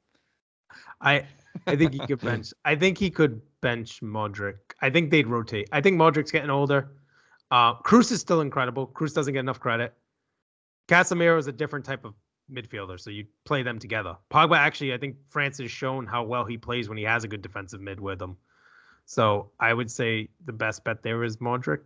I 1.01 1.27
I 1.67 1.77
think 1.77 1.93
he 1.93 1.99
could 1.99 2.21
bench. 2.21 2.53
I 2.65 2.77
think 2.77 2.97
he 2.99 3.11
could 3.11 3.41
bench 3.61 4.01
Modric. 4.01 4.57
I 4.81 4.91
think 4.91 5.11
they'd 5.11 5.27
rotate. 5.27 5.69
I 5.73 5.81
think 5.81 5.97
Modric's 5.99 6.31
getting 6.31 6.51
older. 6.51 6.91
Uh, 7.53 7.75
Kroos 7.83 8.11
is 8.11 8.19
still 8.19 8.41
incredible. 8.41 8.87
Kroos 8.87 9.13
doesn't 9.15 9.35
get 9.35 9.41
enough 9.41 9.61
credit. 9.61 9.93
Casemiro 10.89 11.39
is 11.39 11.49
a 11.49 11.53
different 11.53 11.85
type 11.85 12.07
of 12.07 12.15
midfielder, 12.51 12.99
so 12.99 13.11
you 13.11 13.27
play 13.45 13.63
them 13.63 13.79
together. 13.79 14.17
Pogba 14.31 14.57
actually, 14.57 14.95
I 14.95 14.99
think 14.99 15.17
France 15.29 15.59
has 15.59 15.71
shown 15.71 16.07
how 16.07 16.25
well 16.25 16.47
he 16.47 16.57
plays 16.57 16.89
when 16.89 16.97
he 16.97 17.05
has 17.05 17.25
a 17.25 17.29
good 17.29 17.43
defensive 17.43 17.83
mid 17.83 18.01
with 18.01 18.21
him. 18.23 18.39
So 19.05 19.51
I 19.61 19.75
would 19.75 19.91
say 19.91 20.31
the 20.47 20.53
best 20.53 20.83
bet 20.83 21.03
there 21.03 21.23
is 21.25 21.37
Modric, 21.37 21.81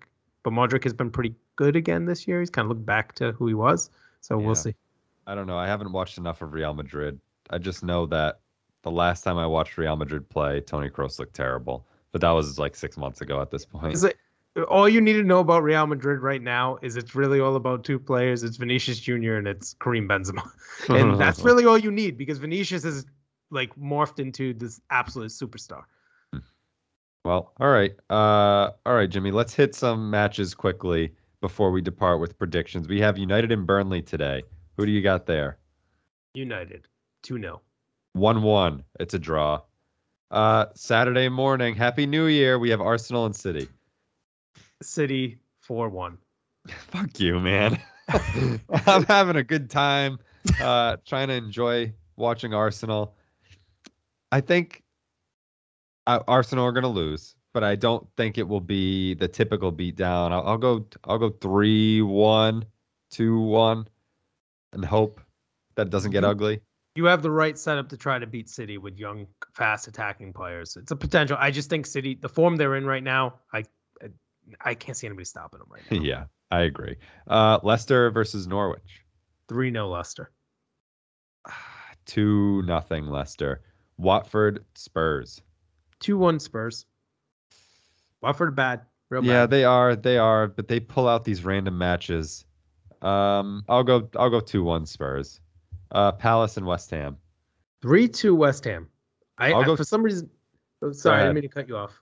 but 0.45 0.53
Modric 0.53 0.85
has 0.85 0.93
been 0.93 1.11
pretty 1.11 1.35
good 1.57 1.75
again 1.75 2.05
this 2.05 2.29
year. 2.29 2.39
He's 2.39 2.51
kind 2.51 2.67
of 2.67 2.69
looked 2.69 2.87
back 2.87 3.17
to 3.17 3.33
who 3.33 3.49
he 3.49 3.55
was. 3.55 3.91
So 4.21 4.39
Yeah. 4.39 4.47
we'll 4.47 4.55
see. 4.55 4.75
I 5.27 5.35
don't 5.35 5.49
know. 5.49 5.59
I 5.59 5.67
haven't 5.67 5.91
watched 5.91 6.17
enough 6.17 6.43
of 6.43 6.53
Real 6.53 6.75
Madrid. 6.75 7.19
I 7.51 7.59
just 7.59 7.83
know 7.83 8.07
that 8.07 8.39
the 8.83 8.93
last 8.93 9.23
time 9.23 9.37
I 9.37 9.47
watched 9.49 9.77
Real 9.79 9.97
Madrid 9.97 10.29
play, 10.29 10.61
Toni 10.61 10.91
Kroos 10.91 11.19
looked 11.19 11.35
terrible. 11.35 11.85
But 12.13 12.21
that 12.21 12.31
was 12.31 12.57
like 12.57 12.77
six 12.77 12.97
months 12.97 13.21
ago 13.21 13.43
at 13.43 13.51
this 13.51 13.67
point. 13.67 13.93
Is 13.95 14.05
it, 14.05 14.17
all 14.65 14.89
you 14.89 15.01
need 15.01 15.15
to 15.15 15.23
know 15.23 15.41
about 15.41 15.63
Real 15.63 15.87
Madrid 15.87 16.21
right 16.21 16.43
now 16.43 16.79
is 16.83 16.97
it's 16.97 17.15
really 17.15 17.41
all 17.41 17.57
about 17.57 17.85
two 17.85 17.99
players. 17.99 18.43
It's 18.43 18.57
Vinicius 18.57 18.99
Jr. 18.99 19.35
and 19.35 19.47
it's 19.47 19.75
Karim 19.75 20.09
Benzema, 20.09 20.49
and 20.89 21.21
that's 21.21 21.41
really 21.41 21.67
all 21.67 21.79
you 21.79 21.91
need 21.91 22.17
because 22.17 22.39
Vinicius 22.39 22.85
is 22.85 23.07
like 23.51 23.75
morphed 23.77 24.19
into 24.19 24.55
this 24.55 24.81
absolute 24.91 25.31
superstar. 25.31 25.83
Well, 27.25 27.53
all 27.59 27.69
right. 27.69 27.93
Uh, 28.09 28.71
all 28.87 28.95
right, 28.95 29.11
Jimmy. 29.11 29.33
Let's 29.33 29.53
hit 29.53 29.75
some 29.75 30.11
matches 30.11 30.55
quickly 30.55 31.13
before 31.41 31.73
we 31.73 31.83
depart 31.83 32.21
with 32.21 32.39
predictions. 32.39 32.89
We 32.89 33.01
have 33.01 33.19
United 33.19 33.51
and 33.51 33.67
Burnley 33.67 34.01
today. 34.01 34.45
Who 34.77 34.87
do 34.87 34.93
you 34.93 35.03
got 35.03 35.27
there? 35.27 35.59
United 36.35 36.87
two 37.23 37.41
0 37.41 37.63
One-one. 38.13 38.85
It's 39.01 39.15
a 39.15 39.19
draw. 39.19 39.63
Uh, 40.31 40.67
Saturday 40.75 41.29
morning. 41.29 41.75
Happy 41.75 42.07
New 42.07 42.27
Year. 42.27 42.59
We 42.59 42.71
have 42.71 42.81
Arsenal 42.81 43.27
and 43.27 43.35
City. 43.35 43.69
City 44.83 45.39
four 45.61 45.89
one. 45.89 46.19
Fuck 46.69 47.21
you, 47.21 47.41
man. 47.41 47.81
I'm 48.87 49.05
having 49.05 49.37
a 49.37 49.43
good 49.43 49.71
time. 49.71 50.19
Uh, 50.61 50.97
trying 51.05 51.29
to 51.29 51.35
enjoy 51.35 51.93
watching 52.17 52.55
Arsenal. 52.55 53.15
I 54.31 54.41
think 54.41 54.83
uh, 56.07 56.21
Arsenal 56.29 56.65
are 56.65 56.73
going 56.73 56.83
to 56.83 56.89
lose, 56.89 57.35
but 57.53 57.65
I 57.65 57.75
don't 57.75 58.07
think 58.17 58.39
it 58.39 58.47
will 58.47 58.61
be 58.61 59.15
the 59.15 59.29
typical 59.29 59.73
beatdown. 59.73 60.33
I'll, 60.33 60.47
I'll 60.47 60.59
go. 60.59 60.87
I'll 61.05 61.19
go 61.19 61.31
three 61.31 62.03
one, 62.03 62.65
two 63.11 63.41
one, 63.41 63.89
and 64.73 64.85
hope 64.85 65.21
that 65.75 65.91
doesn't 65.91 66.11
get 66.11 66.25
ugly. 66.25 66.61
You 66.95 67.05
have 67.05 67.23
the 67.23 67.31
right 67.31 67.59
setup 67.59 67.91
to 67.91 67.97
try 67.97 68.19
to 68.19 68.27
beat 68.27 68.49
City 68.49 68.79
with 68.79 68.99
young, 68.99 69.27
fast 69.53 69.87
attacking 69.87 70.33
players. 70.33 70.77
It's 70.77 70.93
a 70.93 70.97
potential. 70.97 71.37
I 71.39 71.51
just 71.51 71.69
think 71.69 71.85
City, 71.85 72.15
the 72.15 72.29
form 72.29 72.57
they're 72.57 72.77
in 72.77 72.87
right 72.87 73.03
now, 73.03 73.35
I, 73.53 73.65
I, 74.61 74.75
can't 74.75 74.97
see 74.97 75.07
anybody 75.07 75.25
stopping 75.25 75.59
them 75.61 75.69
right 75.71 75.83
now. 75.91 76.01
yeah, 76.01 76.25
I 76.51 76.63
agree. 76.63 76.97
Uh, 77.27 77.59
Leicester 77.63 78.11
versus 78.11 78.47
Norwich. 78.47 79.03
Three 79.49 79.71
0 79.71 79.89
Leicester. 79.89 80.31
Two 82.07 82.63
nothing 82.63 83.07
Leicester. 83.07 83.63
Watford 83.99 84.65
Spurs. 84.75 85.41
Two 86.01 86.19
one 86.19 86.39
Spurs. 86.39 86.87
Watford 88.21 88.55
bad. 88.55 88.83
Real 89.11 89.23
bad. 89.23 89.29
Yeah, 89.29 89.47
they 89.47 89.65
are. 89.65 89.97
They 89.97 90.19
are, 90.19 90.47
but 90.49 90.69
they 90.69 90.79
pull 90.81 91.09
out 91.09 91.25
these 91.25 91.45
random 91.45 91.79
matches. 91.79 92.45
Um, 93.03 93.65
I'll 93.69 93.85
go. 93.85 94.09
I'll 94.17 94.31
go 94.31 94.41
two 94.41 94.63
one 94.63 94.87
Spurs. 94.87 95.41
Uh, 95.91 96.13
Palace 96.13 96.57
and 96.57 96.67
West 96.67 96.91
Ham. 96.91 97.17
Three 97.83 98.09
two 98.09 98.35
West 98.35 98.65
Ham. 98.65 98.89
I, 99.39 99.53
I'll 99.53 99.63
I- 99.63 99.67
go- 99.67 99.77
for 99.77 99.85
some 99.85 100.03
reason. 100.03 100.29
oh, 100.83 100.93
sorry, 100.93 101.21
I 101.21 101.23
didn't 101.25 101.35
mean 101.35 101.43
to 101.43 101.49
cut 101.49 101.69
you 101.69 101.77
off. 101.77 102.01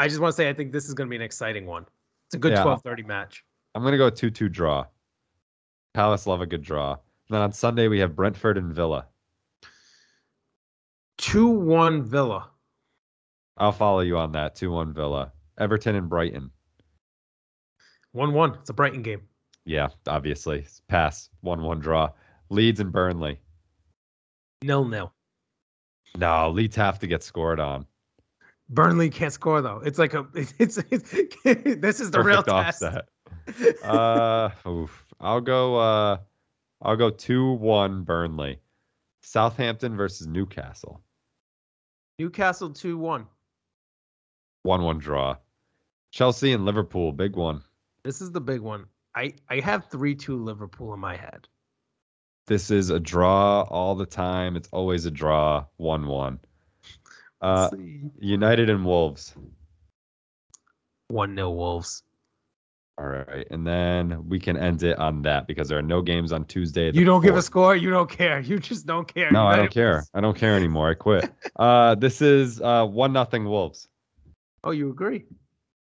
I 0.00 0.08
just 0.08 0.18
want 0.18 0.32
to 0.32 0.36
say 0.36 0.48
I 0.48 0.54
think 0.54 0.72
this 0.72 0.88
is 0.88 0.94
going 0.94 1.08
to 1.08 1.10
be 1.10 1.16
an 1.16 1.22
exciting 1.22 1.66
one. 1.66 1.84
It's 2.28 2.34
a 2.34 2.38
good 2.38 2.52
Yeah. 2.52 2.62
twelve 2.62 2.82
thirty 2.82 3.02
match. 3.02 3.44
I'm 3.74 3.82
gonna 3.84 3.98
go 3.98 4.08
two 4.08 4.30
two 4.30 4.48
draw. 4.48 4.86
Palace 5.92 6.26
love 6.26 6.40
a 6.40 6.46
good 6.46 6.62
draw. 6.62 6.92
And 6.92 7.00
then 7.28 7.42
on 7.42 7.52
Sunday 7.52 7.86
we 7.88 7.98
have 7.98 8.16
Brentford 8.16 8.56
and 8.56 8.72
Villa. 8.72 9.06
Two 11.18 11.48
one 11.48 12.02
Villa. 12.02 12.48
I'll 13.58 13.72
follow 13.72 14.00
you 14.00 14.16
on 14.16 14.32
that. 14.32 14.54
Two 14.54 14.70
one 14.70 14.94
Villa. 14.94 15.32
Everton 15.58 15.96
and 15.96 16.08
Brighton. 16.08 16.50
One 18.12 18.32
one. 18.32 18.54
It's 18.54 18.70
a 18.70 18.74
Brighton 18.74 19.02
game. 19.02 19.20
Yeah, 19.66 19.88
obviously 20.06 20.66
pass. 20.88 21.28
One 21.42 21.62
one 21.62 21.78
draw. 21.80 22.10
Leeds 22.48 22.80
and 22.80 22.90
Burnley. 22.90 23.38
Nil 24.62 24.86
nil. 24.86 25.12
No, 26.16 26.50
Leeds 26.50 26.76
have 26.76 26.98
to 27.00 27.06
get 27.06 27.22
scored 27.22 27.60
on. 27.60 27.84
Burnley 28.70 29.10
can't 29.10 29.32
score 29.32 29.60
though. 29.60 29.82
It's 29.84 29.98
like 29.98 30.14
a. 30.14 30.26
It's, 30.34 30.54
it's, 30.58 31.10
this 31.80 32.00
is 32.00 32.10
the 32.10 32.22
real 32.22 32.42
Perfect 32.42 32.80
test. 32.80 32.82
offset. 32.82 33.84
uh, 33.84 34.50
oof. 34.68 35.04
I'll 35.20 35.40
go. 35.40 35.76
Uh, 35.76 36.18
I'll 36.80 36.96
go 36.96 37.10
two 37.10 37.52
one 37.54 38.04
Burnley. 38.04 38.60
Southampton 39.22 39.96
versus 39.96 40.26
Newcastle. 40.26 41.02
Newcastle 42.18 42.70
two 42.70 42.96
one. 42.96 43.26
One 44.62 44.82
one 44.82 44.98
draw. 44.98 45.36
Chelsea 46.12 46.52
and 46.52 46.64
Liverpool. 46.64 47.12
Big 47.12 47.36
one. 47.36 47.62
This 48.04 48.20
is 48.22 48.30
the 48.30 48.40
big 48.40 48.60
one. 48.60 48.86
I 49.14 49.34
I 49.48 49.60
have 49.60 49.86
three 49.90 50.14
two 50.14 50.36
Liverpool 50.36 50.94
in 50.94 51.00
my 51.00 51.16
head. 51.16 51.48
This 52.46 52.70
is 52.70 52.90
a 52.90 53.00
draw 53.00 53.62
all 53.62 53.94
the 53.94 54.06
time. 54.06 54.56
It's 54.56 54.68
always 54.72 55.06
a 55.06 55.10
draw. 55.10 55.66
One 55.76 56.06
one. 56.06 56.38
Uh, 57.40 57.70
see. 57.70 58.00
United 58.20 58.70
and 58.70 58.84
Wolves. 58.84 59.34
One 61.08 61.34
nil 61.34 61.54
Wolves. 61.54 62.02
All 62.98 63.06
right, 63.06 63.46
and 63.50 63.66
then 63.66 64.28
we 64.28 64.38
can 64.38 64.58
end 64.58 64.82
it 64.82 64.98
on 64.98 65.22
that 65.22 65.46
because 65.46 65.68
there 65.68 65.78
are 65.78 65.82
no 65.82 66.02
games 66.02 66.32
on 66.32 66.44
Tuesday. 66.44 66.90
You 66.92 67.06
don't 67.06 67.22
give 67.22 67.34
a 67.34 67.40
score. 67.40 67.74
You 67.74 67.88
don't 67.88 68.10
care. 68.10 68.40
You 68.40 68.58
just 68.58 68.84
don't 68.84 69.12
care. 69.12 69.30
No, 69.30 69.46
I 69.46 69.56
don't 69.56 69.70
care. 69.70 69.92
Wolves. 69.92 70.10
I 70.12 70.20
don't 70.20 70.36
care 70.36 70.54
anymore. 70.54 70.90
I 70.90 70.94
quit. 70.94 71.30
uh, 71.56 71.94
this 71.94 72.20
is 72.20 72.60
uh 72.60 72.84
one 72.84 73.14
nothing 73.14 73.46
Wolves. 73.46 73.88
Oh, 74.64 74.72
you 74.72 74.90
agree? 74.90 75.24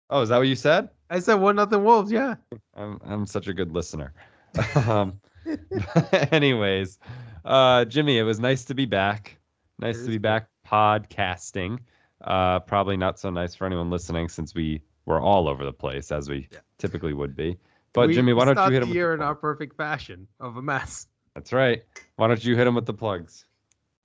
Oh, 0.09 0.21
is 0.21 0.29
that 0.29 0.37
what 0.37 0.47
you 0.47 0.55
said? 0.55 0.89
I 1.11 1.19
said 1.19 1.35
one 1.35 1.55
nothing 1.55 1.83
Wolves. 1.83 2.11
Yeah. 2.11 2.35
I'm 2.75 2.99
I'm 3.05 3.25
such 3.27 3.47
a 3.47 3.53
good 3.53 3.71
listener. 3.71 4.13
um, 4.87 5.19
anyways, 6.31 6.97
uh, 7.45 7.85
Jimmy, 7.85 8.17
it 8.17 8.23
was 8.23 8.39
nice 8.39 8.65
to 8.65 8.73
be 8.73 8.87
back. 8.87 9.37
Nice 9.77 10.03
to 10.03 10.07
be 10.07 10.17
back 10.17 10.47
podcasting. 10.69 11.79
Uh, 12.21 12.59
probably 12.61 12.97
not 12.97 13.19
so 13.19 13.29
nice 13.29 13.55
for 13.55 13.65
anyone 13.65 13.89
listening 13.89 14.29
since 14.29 14.55
we 14.55 14.81
were 15.05 15.19
all 15.19 15.47
over 15.49 15.65
the 15.65 15.73
place 15.73 16.11
as 16.11 16.29
we 16.29 16.47
Yeah. 16.51 16.59
typically 16.77 17.13
would 17.13 17.35
be. 17.35 17.57
But 17.93 18.07
We 18.07 18.13
Jimmy, 18.15 18.33
why 18.33 18.45
don't 18.45 18.57
you 18.57 18.63
hit 18.63 18.69
the 18.71 18.75
him? 18.77 18.89
With 18.89 18.95
year 18.95 19.13
in 19.13 19.21
our 19.21 19.35
perfect 19.35 19.75
fashion 19.75 20.27
of 20.39 20.57
a 20.57 20.61
mess? 20.61 21.07
That's 21.35 21.51
right. 21.53 21.83
Why 22.15 22.27
don't 22.27 22.43
you 22.43 22.55
hit 22.55 22.65
him 22.65 22.75
with 22.75 22.85
the 22.85 22.93
plugs? 22.93 23.45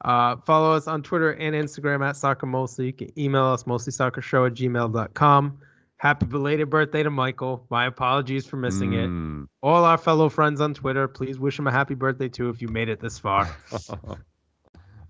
Uh, 0.05 0.37
follow 0.47 0.73
us 0.73 0.87
on 0.87 1.03
Twitter 1.03 1.33
and 1.33 1.55
Instagram 1.55 2.07
at 2.07 2.17
Soccer 2.17 2.47
Mostly. 2.47 2.87
You 2.87 2.93
can 2.93 3.19
email 3.19 3.47
us 3.47 3.65
moslysoccershow 3.65 4.47
at 4.47 4.55
gmail.com. 4.55 5.59
Happy 5.97 6.27
belated 6.27 6.71
birthday 6.71 7.03
to 7.03 7.11
Michael. 7.11 7.67
My 7.71 7.87
apologies 7.87 8.47
for 8.47 8.57
missing 8.57 8.93
it. 8.93 9.09
Mm. 9.09 9.49
All 9.63 9.85
our 9.85 9.99
fellow 9.99 10.29
friends 10.29 10.61
on 10.61 10.73
Twitter, 10.73 11.09
please 11.09 11.41
wish 11.41 11.59
him 11.59 11.67
a 11.67 11.73
happy 11.73 11.95
birthday 11.95 12.29
too 12.29 12.51
if 12.51 12.63
you 12.63 12.69
made 12.69 12.89
it 12.89 13.01
this 13.01 13.19
far. 13.19 13.49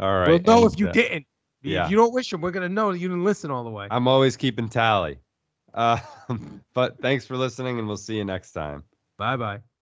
All 0.00 0.18
right. 0.20 0.28
we'll 0.28 0.38
know 0.40 0.66
if 0.66 0.78
you 0.78 0.88
uh, 0.88 0.92
didn't. 0.92 1.26
Yeah. 1.62 1.84
If 1.84 1.90
you 1.90 1.96
don't 1.96 2.12
wish 2.12 2.32
him, 2.32 2.40
we're 2.40 2.50
gonna 2.50 2.68
know 2.68 2.92
that 2.92 2.98
you 2.98 3.08
didn't 3.08 3.24
listen 3.24 3.50
all 3.50 3.64
the 3.64 3.70
way. 3.70 3.88
I'm 3.90 4.08
always 4.08 4.36
keeping 4.36 4.68
tally. 4.68 5.18
Uh, 5.74 5.98
but 6.74 7.00
thanks 7.00 7.26
for 7.26 7.36
listening, 7.36 7.78
and 7.78 7.86
we'll 7.86 7.96
see 7.96 8.16
you 8.16 8.24
next 8.24 8.52
time. 8.52 8.84
Bye 9.18 9.36
bye. 9.36 9.60